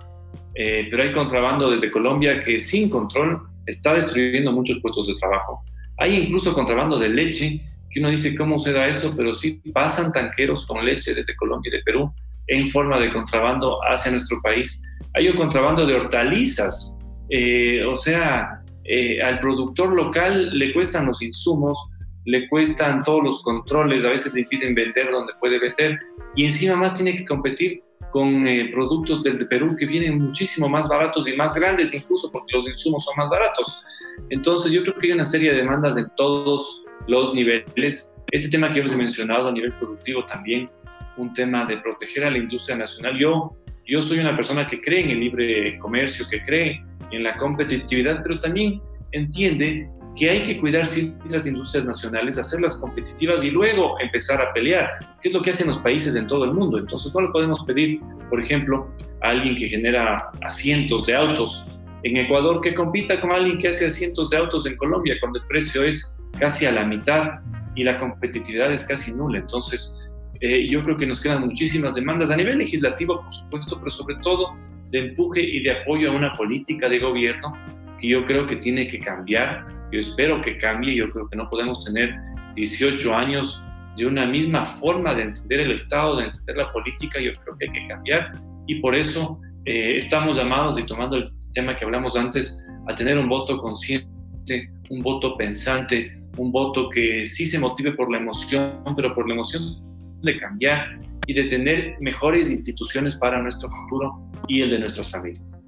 eh, 0.55 0.88
pero 0.90 1.03
hay 1.03 1.12
contrabando 1.12 1.70
desde 1.70 1.90
Colombia 1.90 2.40
que 2.40 2.59
sin 2.59 2.90
control 2.90 3.43
está 3.66 3.95
destruyendo 3.95 4.53
muchos 4.53 4.78
puestos 4.80 5.07
de 5.07 5.14
trabajo. 5.14 5.62
Hay 5.99 6.16
incluso 6.16 6.53
contrabando 6.53 6.99
de 6.99 7.09
leche 7.09 7.61
que 7.90 8.01
uno 8.01 8.11
dice 8.11 8.34
cómo 8.34 8.59
se 8.59 8.72
da 8.72 8.88
eso, 8.88 9.14
pero 9.16 9.34
sí 9.34 9.61
pasan 9.72 10.12
tanqueros 10.12 10.66
con 10.66 10.84
leche 10.84 11.14
desde 11.14 11.36
Colombia 11.36 11.70
y 11.70 11.76
de 11.76 11.82
Perú 11.82 12.12
en 12.49 12.68
forma 12.68 12.99
de 12.99 13.12
contrabando 13.12 13.78
hacia 13.88 14.12
nuestro 14.12 14.40
país. 14.43 14.82
Hay 15.14 15.28
un 15.28 15.36
contrabando 15.36 15.86
de 15.86 15.95
hortalizas, 15.95 16.97
eh, 17.28 17.84
o 17.84 17.95
sea, 17.95 18.62
eh, 18.84 19.22
al 19.22 19.38
productor 19.38 19.93
local 19.93 20.59
le 20.59 20.72
cuestan 20.72 21.07
los 21.07 21.22
insumos, 21.22 21.88
le 22.25 22.49
cuestan 22.49 23.03
todos 23.03 23.23
los 23.23 23.43
controles, 23.43 24.05
a 24.05 24.11
veces 24.11 24.33
le 24.33 24.41
impiden 24.41 24.75
vender 24.75 25.11
donde 25.11 25.33
puede 25.41 25.59
vender 25.59 25.99
y 26.37 26.45
encima 26.45 26.77
más 26.77 26.95
tiene 26.95 27.16
que 27.16 27.25
competir 27.25 27.83
con 28.12 28.47
eh, 28.47 28.68
productos 28.73 29.23
desde 29.23 29.47
Perú 29.47 29.75
que 29.77 29.87
vienen 29.87 30.20
muchísimo 30.20 30.68
más 30.68 30.89
baratos 30.89 31.27
y 31.27 31.33
más 31.35 31.55
grandes 31.55 31.95
incluso 31.95 32.31
porque 32.31 32.55
los 32.55 32.68
insumos 32.68 33.05
son 33.05 33.14
más 33.16 33.31
baratos. 33.31 33.83
Entonces 34.31 34.70
yo 34.70 34.83
creo 34.83 34.95
que 34.97 35.07
hay 35.09 35.12
una 35.12 35.25
serie 35.25 35.51
de 35.51 35.59
demandas 35.59 35.97
en 35.97 36.07
todos 36.16 36.85
los 37.09 37.35
niveles. 37.35 38.14
Este 38.31 38.51
tema 38.51 38.73
que 38.73 38.81
hemos 38.81 38.95
mencionado 38.95 39.49
a 39.49 39.53
nivel 39.53 39.73
productivo 39.73 40.25
también, 40.27 40.70
un 41.16 41.33
tema 41.35 41.64
de 41.64 41.79
proteger 41.79 42.25
a 42.25 42.31
la 42.31 42.39
industria 42.39 42.77
nacional. 42.77 43.18
Yo, 43.18 43.57
yo 43.87 44.03
soy 44.03 44.18
una 44.18 44.37
persona 44.37 44.66
que 44.66 44.81
cree 44.81 45.01
en 45.01 45.11
el 45.11 45.20
libre 45.20 45.79
comercio, 45.79 46.27
que 46.31 46.43
cree 46.43 46.85
en 47.11 47.23
la 47.23 47.37
competitividad, 47.37 48.23
pero 48.23 48.39
también 48.39 48.81
entiende 49.12 49.89
que 50.16 50.28
hay 50.28 50.42
que 50.42 50.58
cuidar 50.58 50.86
ciertas 50.86 51.46
industrias 51.46 51.84
nacionales, 51.84 52.38
hacerlas 52.38 52.76
competitivas 52.76 53.44
y 53.44 53.50
luego 53.50 53.98
empezar 54.00 54.42
a 54.42 54.52
pelear, 54.52 54.90
que 55.22 55.28
es 55.28 55.34
lo 55.34 55.40
que 55.40 55.50
hacen 55.50 55.68
los 55.68 55.78
países 55.78 56.14
en 56.14 56.26
todo 56.26 56.44
el 56.44 56.52
mundo. 56.52 56.78
Entonces, 56.78 57.14
no 57.14 57.22
le 57.22 57.28
podemos 57.28 57.64
pedir, 57.64 58.00
por 58.28 58.40
ejemplo, 58.40 58.88
a 59.22 59.30
alguien 59.30 59.56
que 59.56 59.68
genera 59.68 60.30
asientos 60.42 61.06
de 61.06 61.14
autos 61.14 61.64
en 62.02 62.16
Ecuador 62.16 62.60
que 62.60 62.74
compita 62.74 63.20
con 63.20 63.32
alguien 63.32 63.58
que 63.58 63.68
hace 63.68 63.86
asientos 63.86 64.30
de 64.30 64.36
autos 64.36 64.66
en 64.66 64.76
Colombia, 64.76 65.16
cuando 65.20 65.38
el 65.38 65.46
precio 65.46 65.84
es 65.84 66.14
casi 66.38 66.66
a 66.66 66.72
la 66.72 66.84
mitad 66.84 67.40
y 67.74 67.84
la 67.84 67.98
competitividad 67.98 68.72
es 68.72 68.84
casi 68.84 69.14
nula. 69.14 69.38
Entonces, 69.38 69.94
eh, 70.40 70.68
yo 70.68 70.82
creo 70.82 70.96
que 70.96 71.06
nos 71.06 71.20
quedan 71.20 71.46
muchísimas 71.46 71.94
demandas 71.94 72.30
a 72.30 72.36
nivel 72.36 72.58
legislativo, 72.58 73.22
por 73.22 73.32
supuesto, 73.32 73.78
pero 73.78 73.90
sobre 73.90 74.16
todo 74.16 74.54
de 74.90 75.06
empuje 75.06 75.40
y 75.40 75.62
de 75.62 75.70
apoyo 75.70 76.10
a 76.10 76.14
una 76.14 76.34
política 76.34 76.88
de 76.88 76.98
gobierno 76.98 77.56
que 78.00 78.08
yo 78.08 78.26
creo 78.26 78.46
que 78.46 78.56
tiene 78.56 78.88
que 78.88 78.98
cambiar 78.98 79.64
yo 79.93 80.01
espero 80.01 80.40
que 80.43 80.59
cambie, 80.59 80.97
yo 80.97 81.09
creo 81.11 81.28
que 81.28 81.36
no 81.36 81.49
podemos 81.49 81.84
tener 81.84 82.14
18 82.55 83.14
años 83.14 83.62
de 83.97 84.07
una 84.07 84.26
misma 84.26 84.66
forma 84.66 85.14
de 85.14 85.24
entender 85.24 85.61
el 85.61 85.72
Estado, 85.72 86.16
de 86.16 86.24
entender 86.26 86.57
la 86.57 86.72
política, 86.72 87.20
yo 87.20 87.32
creo 87.45 87.57
que 87.59 87.66
hay 87.66 87.72
que 87.72 87.88
cambiar 87.88 88.32
y 88.66 88.76
por 88.76 88.95
eso 88.95 89.38
eh, 89.64 89.97
estamos 89.97 90.38
llamados, 90.38 90.78
y 90.78 90.84
tomando 90.84 91.16
el 91.16 91.28
tema 91.53 91.76
que 91.76 91.84
hablamos 91.84 92.16
antes, 92.16 92.59
a 92.88 92.95
tener 92.95 93.18
un 93.18 93.28
voto 93.28 93.59
consciente, 93.59 94.09
un 94.90 95.03
voto 95.03 95.36
pensante, 95.36 96.18
un 96.36 96.51
voto 96.51 96.88
que 96.88 97.24
sí 97.26 97.47
se 97.47 97.59
motive 97.59 97.93
por 97.93 98.11
la 98.11 98.18
emoción, 98.18 98.82
pero 98.97 99.14
por 99.14 99.28
la 99.28 99.34
emoción 99.34 99.62
de 100.22 100.36
cambiar 100.38 100.99
y 101.26 101.34
de 101.34 101.45
tener 101.45 101.97
mejores 102.01 102.51
instituciones 102.51 103.14
para 103.14 103.40
nuestro 103.40 103.68
futuro 103.68 104.12
y 104.49 104.62
el 104.62 104.70
de 104.70 104.78
nuestras 104.80 105.11
familias. 105.11 105.61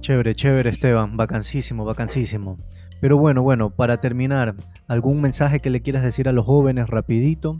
Chévere, 0.00 0.34
chévere 0.34 0.70
Esteban, 0.70 1.16
vacancísimo, 1.16 1.84
vacancísimo. 1.84 2.56
Pero 3.00 3.16
bueno, 3.16 3.42
bueno, 3.42 3.70
para 3.70 4.00
terminar, 4.00 4.54
¿algún 4.86 5.20
mensaje 5.20 5.60
que 5.60 5.70
le 5.70 5.80
quieras 5.80 6.02
decir 6.02 6.28
a 6.28 6.32
los 6.32 6.44
jóvenes 6.44 6.88
rapidito? 6.88 7.56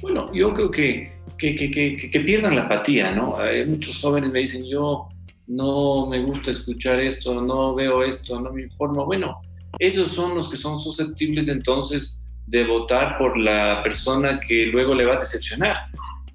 Bueno, 0.00 0.26
yo 0.32 0.54
creo 0.54 0.70
que, 0.70 1.12
que, 1.38 1.54
que, 1.56 2.10
que 2.10 2.20
pierdan 2.20 2.56
la 2.56 2.62
apatía, 2.62 3.14
¿no? 3.14 3.36
Hay 3.36 3.66
muchos 3.66 4.00
jóvenes 4.00 4.30
me 4.30 4.40
dicen, 4.40 4.64
yo 4.64 5.08
no 5.46 6.06
me 6.06 6.22
gusta 6.22 6.50
escuchar 6.50 7.00
esto, 7.00 7.40
no 7.40 7.74
veo 7.74 8.02
esto, 8.02 8.40
no 8.40 8.52
me 8.52 8.62
informo. 8.62 9.04
Bueno, 9.04 9.40
ellos 9.78 10.08
son 10.08 10.34
los 10.34 10.48
que 10.48 10.56
son 10.56 10.78
susceptibles 10.78 11.48
entonces 11.48 12.18
de 12.46 12.66
votar 12.66 13.18
por 13.18 13.36
la 13.38 13.82
persona 13.82 14.40
que 14.40 14.66
luego 14.66 14.94
le 14.94 15.04
va 15.04 15.14
a 15.14 15.18
decepcionar. 15.20 15.76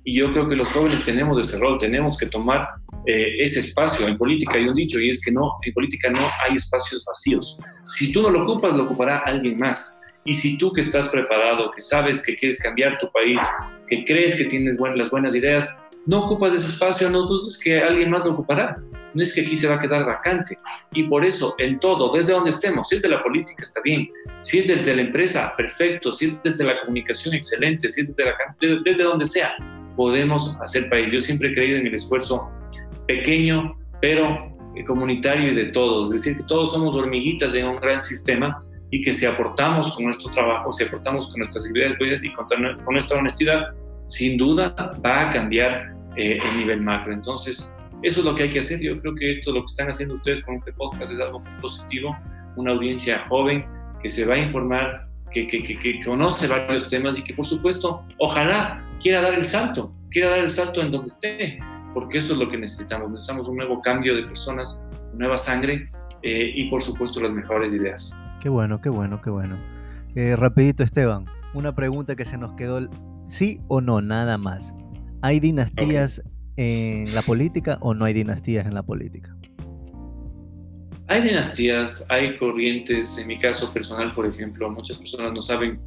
Y 0.07 0.13
yo 0.13 0.31
creo 0.31 0.47
que 0.47 0.55
los 0.55 0.71
jóvenes 0.71 1.03
tenemos 1.03 1.37
ese 1.37 1.59
rol, 1.59 1.77
tenemos 1.79 2.17
que 2.17 2.27
tomar 2.27 2.65
eh, 3.05 3.43
ese 3.43 3.59
espacio. 3.59 4.07
En 4.07 4.17
política 4.17 4.53
hay 4.55 4.65
un 4.65 4.73
dicho 4.73 5.01
y 5.01 5.09
es 5.09 5.19
que 5.21 5.33
no, 5.33 5.57
en 5.63 5.73
política 5.73 6.09
no 6.09 6.21
hay 6.45 6.55
espacios 6.55 7.03
vacíos. 7.03 7.59
Si 7.83 8.13
tú 8.13 8.21
no 8.21 8.29
lo 8.29 8.43
ocupas, 8.43 8.73
lo 8.73 8.85
ocupará 8.85 9.17
alguien 9.25 9.57
más. 9.57 9.99
Y 10.23 10.33
si 10.33 10.57
tú 10.57 10.71
que 10.71 10.79
estás 10.79 11.09
preparado, 11.09 11.71
que 11.71 11.81
sabes 11.81 12.23
que 12.23 12.37
quieres 12.37 12.57
cambiar 12.57 12.97
tu 12.99 13.11
país, 13.11 13.41
que 13.89 14.05
crees 14.05 14.35
que 14.35 14.45
tienes 14.45 14.77
las 14.79 15.09
buenas 15.09 15.35
ideas, 15.35 15.77
no 16.05 16.23
ocupas 16.23 16.53
ese 16.53 16.69
espacio, 16.69 17.09
no 17.09 17.23
dudes 17.23 17.59
que 17.61 17.77
alguien 17.81 18.09
más 18.09 18.23
lo 18.23 18.31
ocupará. 18.31 18.81
No 19.13 19.21
es 19.21 19.33
que 19.33 19.41
aquí 19.41 19.57
se 19.57 19.67
va 19.67 19.75
a 19.75 19.79
quedar 19.81 20.05
vacante. 20.05 20.57
Y 20.93 21.03
por 21.03 21.25
eso, 21.25 21.53
en 21.57 21.81
todo, 21.81 22.13
desde 22.13 22.31
donde 22.31 22.51
estemos, 22.51 22.87
si 22.87 22.95
es 22.95 23.01
de 23.01 23.09
la 23.09 23.21
política, 23.21 23.61
está 23.61 23.81
bien. 23.81 24.09
Si 24.43 24.59
es 24.59 24.67
desde 24.67 24.95
la 24.95 25.01
empresa, 25.01 25.53
perfecto. 25.57 26.13
Si 26.13 26.27
es 26.27 26.41
desde 26.43 26.63
la 26.63 26.79
comunicación, 26.79 27.35
excelente. 27.35 27.89
Si 27.89 27.99
es 27.99 28.15
desde, 28.15 28.23
la, 28.23 28.35
desde 28.85 29.03
donde 29.03 29.25
sea, 29.25 29.57
podemos 29.97 30.55
hacer 30.61 30.89
país. 30.89 31.11
Yo 31.11 31.19
siempre 31.19 31.49
he 31.49 31.53
creído 31.53 31.79
en 31.79 31.87
el 31.87 31.95
esfuerzo 31.95 32.49
pequeño, 33.07 33.75
pero 33.99 34.55
comunitario 34.85 35.51
y 35.51 35.55
de 35.55 35.65
todos. 35.65 36.07
Es 36.07 36.23
decir, 36.23 36.37
que 36.37 36.43
todos 36.43 36.71
somos 36.71 36.95
hormiguitas 36.95 37.55
en 37.55 37.65
un 37.65 37.77
gran 37.77 38.01
sistema 38.01 38.61
y 38.91 39.01
que 39.01 39.13
si 39.13 39.25
aportamos 39.25 39.93
con 39.93 40.05
nuestro 40.05 40.31
trabajo, 40.31 40.71
si 40.71 40.83
aportamos 40.83 41.27
con 41.27 41.39
nuestras 41.39 41.65
habilidades 41.65 42.23
y 42.23 42.31
con, 42.33 42.47
nuestra 42.91 43.19
honestidad, 43.19 43.67
sin 44.07 44.37
duda 44.37 44.73
va 45.05 45.29
a 45.29 45.33
cambiar 45.33 45.93
eh, 46.15 46.39
el 46.43 46.57
nivel 46.57 46.81
macro. 46.81 47.13
Entonces, 47.13 47.71
eso 48.03 48.19
es 48.19 48.25
lo 48.25 48.35
que 48.35 48.43
hay 48.43 48.49
que 48.49 48.59
hacer. 48.59 48.79
Yo 48.79 48.99
creo 49.01 49.15
que 49.15 49.31
esto, 49.31 49.51
lo 49.51 49.61
que 49.61 49.65
están 49.65 49.89
haciendo 49.89 50.15
ustedes 50.15 50.41
con 50.41 50.55
este 50.55 50.71
podcast 50.73 51.11
es 51.11 51.19
algo 51.19 51.39
muy 51.39 51.61
positivo. 51.61 52.15
Una 52.55 52.71
audiencia 52.71 53.25
joven 53.27 53.65
que 54.01 54.09
se 54.09 54.25
va 54.25 54.35
a 54.35 54.37
informar, 54.37 55.06
que, 55.31 55.47
que, 55.47 55.63
que, 55.63 55.77
que 55.77 56.03
conoce 56.03 56.47
varios 56.47 56.87
temas 56.87 57.17
y 57.17 57.23
que, 57.23 57.33
por 57.33 57.45
supuesto, 57.45 58.03
ojalá 58.19 58.83
quiera 59.01 59.21
dar 59.21 59.33
el 59.33 59.43
salto, 59.43 59.93
quiera 60.09 60.31
dar 60.31 60.39
el 60.39 60.49
salto 60.49 60.81
en 60.81 60.91
donde 60.91 61.07
esté 61.07 61.59
porque 61.97 62.19
eso 62.19 62.33
es 62.33 62.39
lo 62.39 62.47
que 62.47 62.59
necesitamos. 62.59 63.09
Necesitamos 63.09 63.47
un 63.47 63.57
nuevo 63.57 63.81
cambio 63.81 64.15
de 64.15 64.21
personas, 64.21 64.79
nueva 65.15 65.35
sangre 65.35 65.89
eh, 66.21 66.51
y 66.53 66.69
por 66.69 66.79
supuesto 66.79 67.19
las 67.19 67.31
mejores 67.31 67.73
ideas. 67.73 68.15
Qué 68.39 68.49
bueno, 68.49 68.79
qué 68.81 68.89
bueno, 68.89 69.19
qué 69.19 69.31
bueno. 69.31 69.57
Eh, 70.13 70.35
rapidito 70.35 70.83
Esteban, 70.83 71.25
una 71.55 71.73
pregunta 71.73 72.15
que 72.15 72.23
se 72.23 72.37
nos 72.37 72.53
quedó, 72.53 72.87
sí 73.25 73.61
o 73.67 73.81
no, 73.81 73.99
nada 74.01 74.37
más. 74.37 74.75
¿Hay 75.23 75.39
dinastías 75.39 76.21
en 76.55 77.15
la 77.15 77.23
política 77.23 77.79
o 77.81 77.95
no 77.95 78.05
hay 78.05 78.13
dinastías 78.13 78.67
en 78.67 78.75
la 78.75 78.83
política? 78.83 79.35
Hay 81.09 81.21
dinastías, 81.21 82.05
hay 82.09 82.35
corrientes, 82.37 83.17
en 83.17 83.27
mi 83.27 83.39
caso 83.39 83.73
personal, 83.73 84.11
por 84.13 84.25
ejemplo, 84.25 84.69
muchas 84.69 84.97
personas 84.97 85.31
no 85.31 85.41
saben 85.41 85.79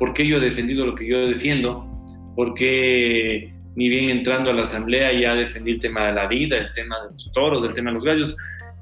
por 0.00 0.12
qué 0.12 0.26
yo 0.26 0.38
he 0.38 0.40
defendido 0.40 0.84
lo 0.84 0.96
que 0.96 1.06
yo 1.06 1.26
defiendo, 1.28 1.86
por 2.34 2.54
qué 2.54 3.54
ni 3.76 3.88
bien 3.88 4.10
entrando 4.10 4.50
a 4.50 4.52
la 4.52 4.62
asamblea 4.62 5.12
ya 5.12 5.34
defendí 5.34 5.72
el 5.72 5.78
tema 5.78 6.06
de 6.06 6.14
la 6.14 6.26
vida, 6.26 6.58
el 6.58 6.72
tema 6.72 6.96
de 7.02 7.12
los 7.12 7.30
toros, 7.32 7.62
el 7.62 7.72
tema 7.72 7.90
de 7.90 7.94
los 7.94 8.04
gallos. 8.04 8.36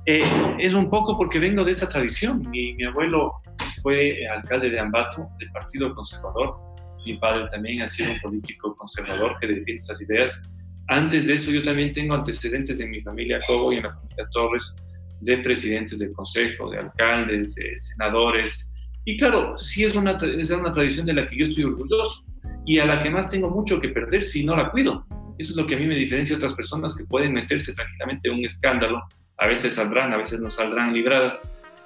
Eh, 0.06 0.22
es 0.58 0.72
un 0.72 0.88
poco 0.88 1.16
porque 1.16 1.38
vengo 1.38 1.62
de 1.62 1.72
esa 1.72 1.88
tradición. 1.88 2.40
Mi, 2.50 2.72
mi, 2.72 2.84
abuelo 2.84 3.34
fue 3.82 4.26
alcalde 4.26 4.70
de 4.70 4.80
Ambato, 4.80 5.28
del 5.38 5.50
Partido 5.50 5.94
Conservador. 5.94 6.56
Mi 7.04 7.18
padre 7.18 7.48
también 7.50 7.82
ha 7.82 7.88
sido 7.88 8.12
un 8.12 8.20
político 8.20 8.74
conservador 8.76 9.36
que 9.40 9.48
defiende 9.48 9.74
esas 9.74 10.00
ideas. 10.00 10.42
Antes 10.88 11.26
de 11.26 11.34
eso, 11.34 11.50
yo 11.50 11.62
también 11.62 11.92
tengo 11.92 12.14
antecedentes 12.14 12.80
en 12.80 12.90
mi 12.90 13.02
familia 13.02 13.40
Cobo 13.46 13.72
y 13.72 13.76
en 13.76 13.82
la 13.84 13.94
familia 13.94 14.26
Torres 14.32 14.74
de 15.22 15.38
presidentes 15.38 15.98
del 15.98 16.12
consejo, 16.12 16.70
de 16.70 16.78
alcaldes, 16.78 17.54
de 17.54 17.80
senadores. 17.80 18.70
Y 19.04 19.16
claro, 19.16 19.56
sí 19.56 19.84
es 19.84 19.94
una, 19.96 20.12
es 20.12 20.50
una 20.50 20.72
tradición 20.72 21.06
de 21.06 21.14
la 21.14 21.28
que 21.28 21.36
yo 21.36 21.44
estoy 21.44 21.64
orgulloso 21.64 22.24
y 22.66 22.78
a 22.78 22.86
la 22.86 23.02
que 23.02 23.10
más 23.10 23.28
tengo 23.28 23.48
mucho 23.48 23.80
que 23.80 23.88
perder 23.88 24.22
si 24.22 24.44
no 24.44 24.56
la 24.56 24.70
cuido. 24.70 25.06
Eso 25.38 25.52
es 25.52 25.56
lo 25.56 25.66
que 25.66 25.76
a 25.76 25.78
mí 25.78 25.86
me 25.86 25.94
diferencia 25.94 26.34
de 26.34 26.38
otras 26.38 26.54
personas 26.54 26.94
que 26.94 27.04
pueden 27.04 27.32
meterse 27.32 27.72
tranquilamente 27.72 28.28
en 28.28 28.34
un 28.34 28.44
escándalo. 28.44 29.02
A 29.38 29.46
veces 29.46 29.74
saldrán, 29.74 30.12
a 30.12 30.18
veces 30.18 30.40
no 30.40 30.50
saldrán 30.50 30.92
libradas, 30.92 31.40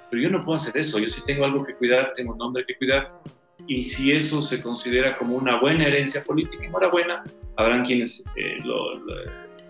pero 0.09 0.21
yo 0.21 0.29
no 0.29 0.43
puedo 0.43 0.55
hacer 0.55 0.77
eso. 0.77 0.99
Yo 0.99 1.09
sí 1.09 1.21
tengo 1.25 1.45
algo 1.45 1.63
que 1.63 1.75
cuidar, 1.75 2.13
tengo 2.15 2.33
un 2.33 2.39
nombre 2.39 2.65
que 2.67 2.75
cuidar. 2.75 3.11
Y 3.67 3.83
si 3.83 4.11
eso 4.11 4.41
se 4.41 4.61
considera 4.61 5.17
como 5.17 5.35
una 5.35 5.59
buena 5.59 5.85
herencia 5.85 6.23
política, 6.23 6.65
enhorabuena, 6.65 7.23
habrán 7.55 7.83
quienes 7.83 8.23
eh, 8.35 8.59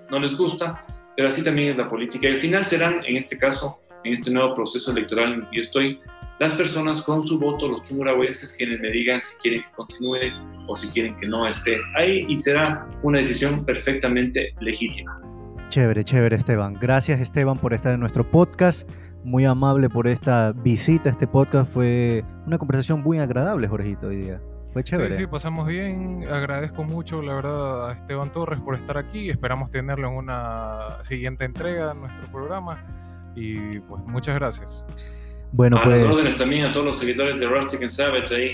no 0.10 0.20
les 0.20 0.36
gusta, 0.38 0.82
pero 1.18 1.30
así 1.30 1.44
también 1.44 1.70
es 1.70 1.78
la 1.78 1.90
política. 1.90 2.30
Y 2.30 2.36
al 2.36 2.40
final 2.40 2.64
serán, 2.64 3.02
en 3.06 3.18
este 3.18 3.38
caso, 3.38 3.80
en 4.04 4.14
este 4.14 4.32
nuevo 4.32 4.54
proceso 4.54 4.92
electoral 4.92 5.34
en 5.34 5.40
el 5.42 5.50
que 5.50 5.58
yo 5.58 5.64
estoy, 5.64 6.00
las 6.40 6.54
personas 6.54 7.02
con 7.02 7.26
su 7.26 7.40
voto, 7.40 7.68
los 7.68 7.84
tumurahuenses, 7.86 8.54
quienes 8.54 8.80
me 8.80 8.92
digan 8.92 9.20
si 9.20 9.36
quieren 9.38 9.64
que 9.64 9.72
continúe 9.76 10.32
o 10.68 10.78
si 10.78 10.88
quieren 10.90 11.18
que 11.18 11.28
no 11.28 11.48
esté 11.48 11.78
ahí 11.96 12.24
y 12.30 12.38
será 12.38 12.88
una 13.02 13.18
decisión 13.18 13.66
perfectamente 13.66 14.54
legítima. 14.62 15.20
Chévere, 15.70 16.04
chévere 16.04 16.36
Esteban. 16.36 16.76
Gracias 16.80 17.20
Esteban 17.20 17.58
por 17.58 17.74
estar 17.74 17.96
en 17.96 18.00
nuestro 18.00 18.30
podcast. 18.30 18.88
Muy 19.24 19.44
amable 19.46 19.90
por 19.90 20.08
esta 20.08 20.54
visita. 20.54 21.10
Este 21.10 21.26
podcast 21.26 21.74
fue 21.74 22.24
una 22.46 22.60
conversación 22.60 23.02
muy 23.02 23.18
agradable, 23.18 23.68
Jorgito, 23.68 24.08
hoy 24.08 24.18
día. 24.18 24.40
Fue 24.74 24.84
chévere. 24.84 25.14
Sí, 25.14 25.22
sí, 25.22 25.28
pasamos 25.28 25.68
bien. 25.68 26.26
Agradezco 26.30 26.84
mucho, 26.84 27.22
la 27.22 27.34
verdad, 27.36 27.90
a 27.90 27.94
Esteban 27.94 28.32
Torres 28.32 28.60
por 28.60 28.76
estar 28.76 28.98
aquí. 28.98 29.30
Esperamos 29.30 29.72
tenerlo 29.72 30.08
en 30.10 30.16
una 30.16 31.04
siguiente 31.04 31.46
entrega 31.46 31.90
de 31.90 31.96
nuestro 31.96 32.26
programa. 32.32 32.84
Y 33.36 33.80
pues 33.82 34.04
muchas 34.06 34.36
gracias. 34.36 34.84
Bueno, 35.52 35.78
a 35.78 35.84
pues. 35.84 36.04
las 36.04 36.16
órdenes 36.16 36.36
también 36.36 36.66
a 36.66 36.72
todos 36.72 36.86
los 36.86 37.00
seguidores 37.00 37.40
de 37.40 37.48
Rustic 37.48 37.82
and 37.82 37.90
Savage 37.90 38.36
ahí. 38.36 38.52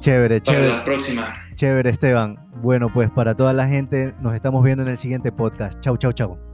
Chévere, 0.00 0.40
Para 0.40 0.56
chévere. 0.56 0.68
la 0.76 0.84
próxima. 0.84 1.34
Chévere, 1.54 1.90
Esteban. 1.90 2.38
Bueno, 2.56 2.90
pues 2.92 3.10
para 3.10 3.34
toda 3.34 3.52
la 3.52 3.68
gente, 3.68 4.14
nos 4.20 4.34
estamos 4.34 4.64
viendo 4.64 4.82
en 4.82 4.88
el 4.88 4.98
siguiente 4.98 5.30
podcast. 5.30 5.78
Chau, 5.80 5.96
chau, 5.96 6.12
chau. 6.12 6.49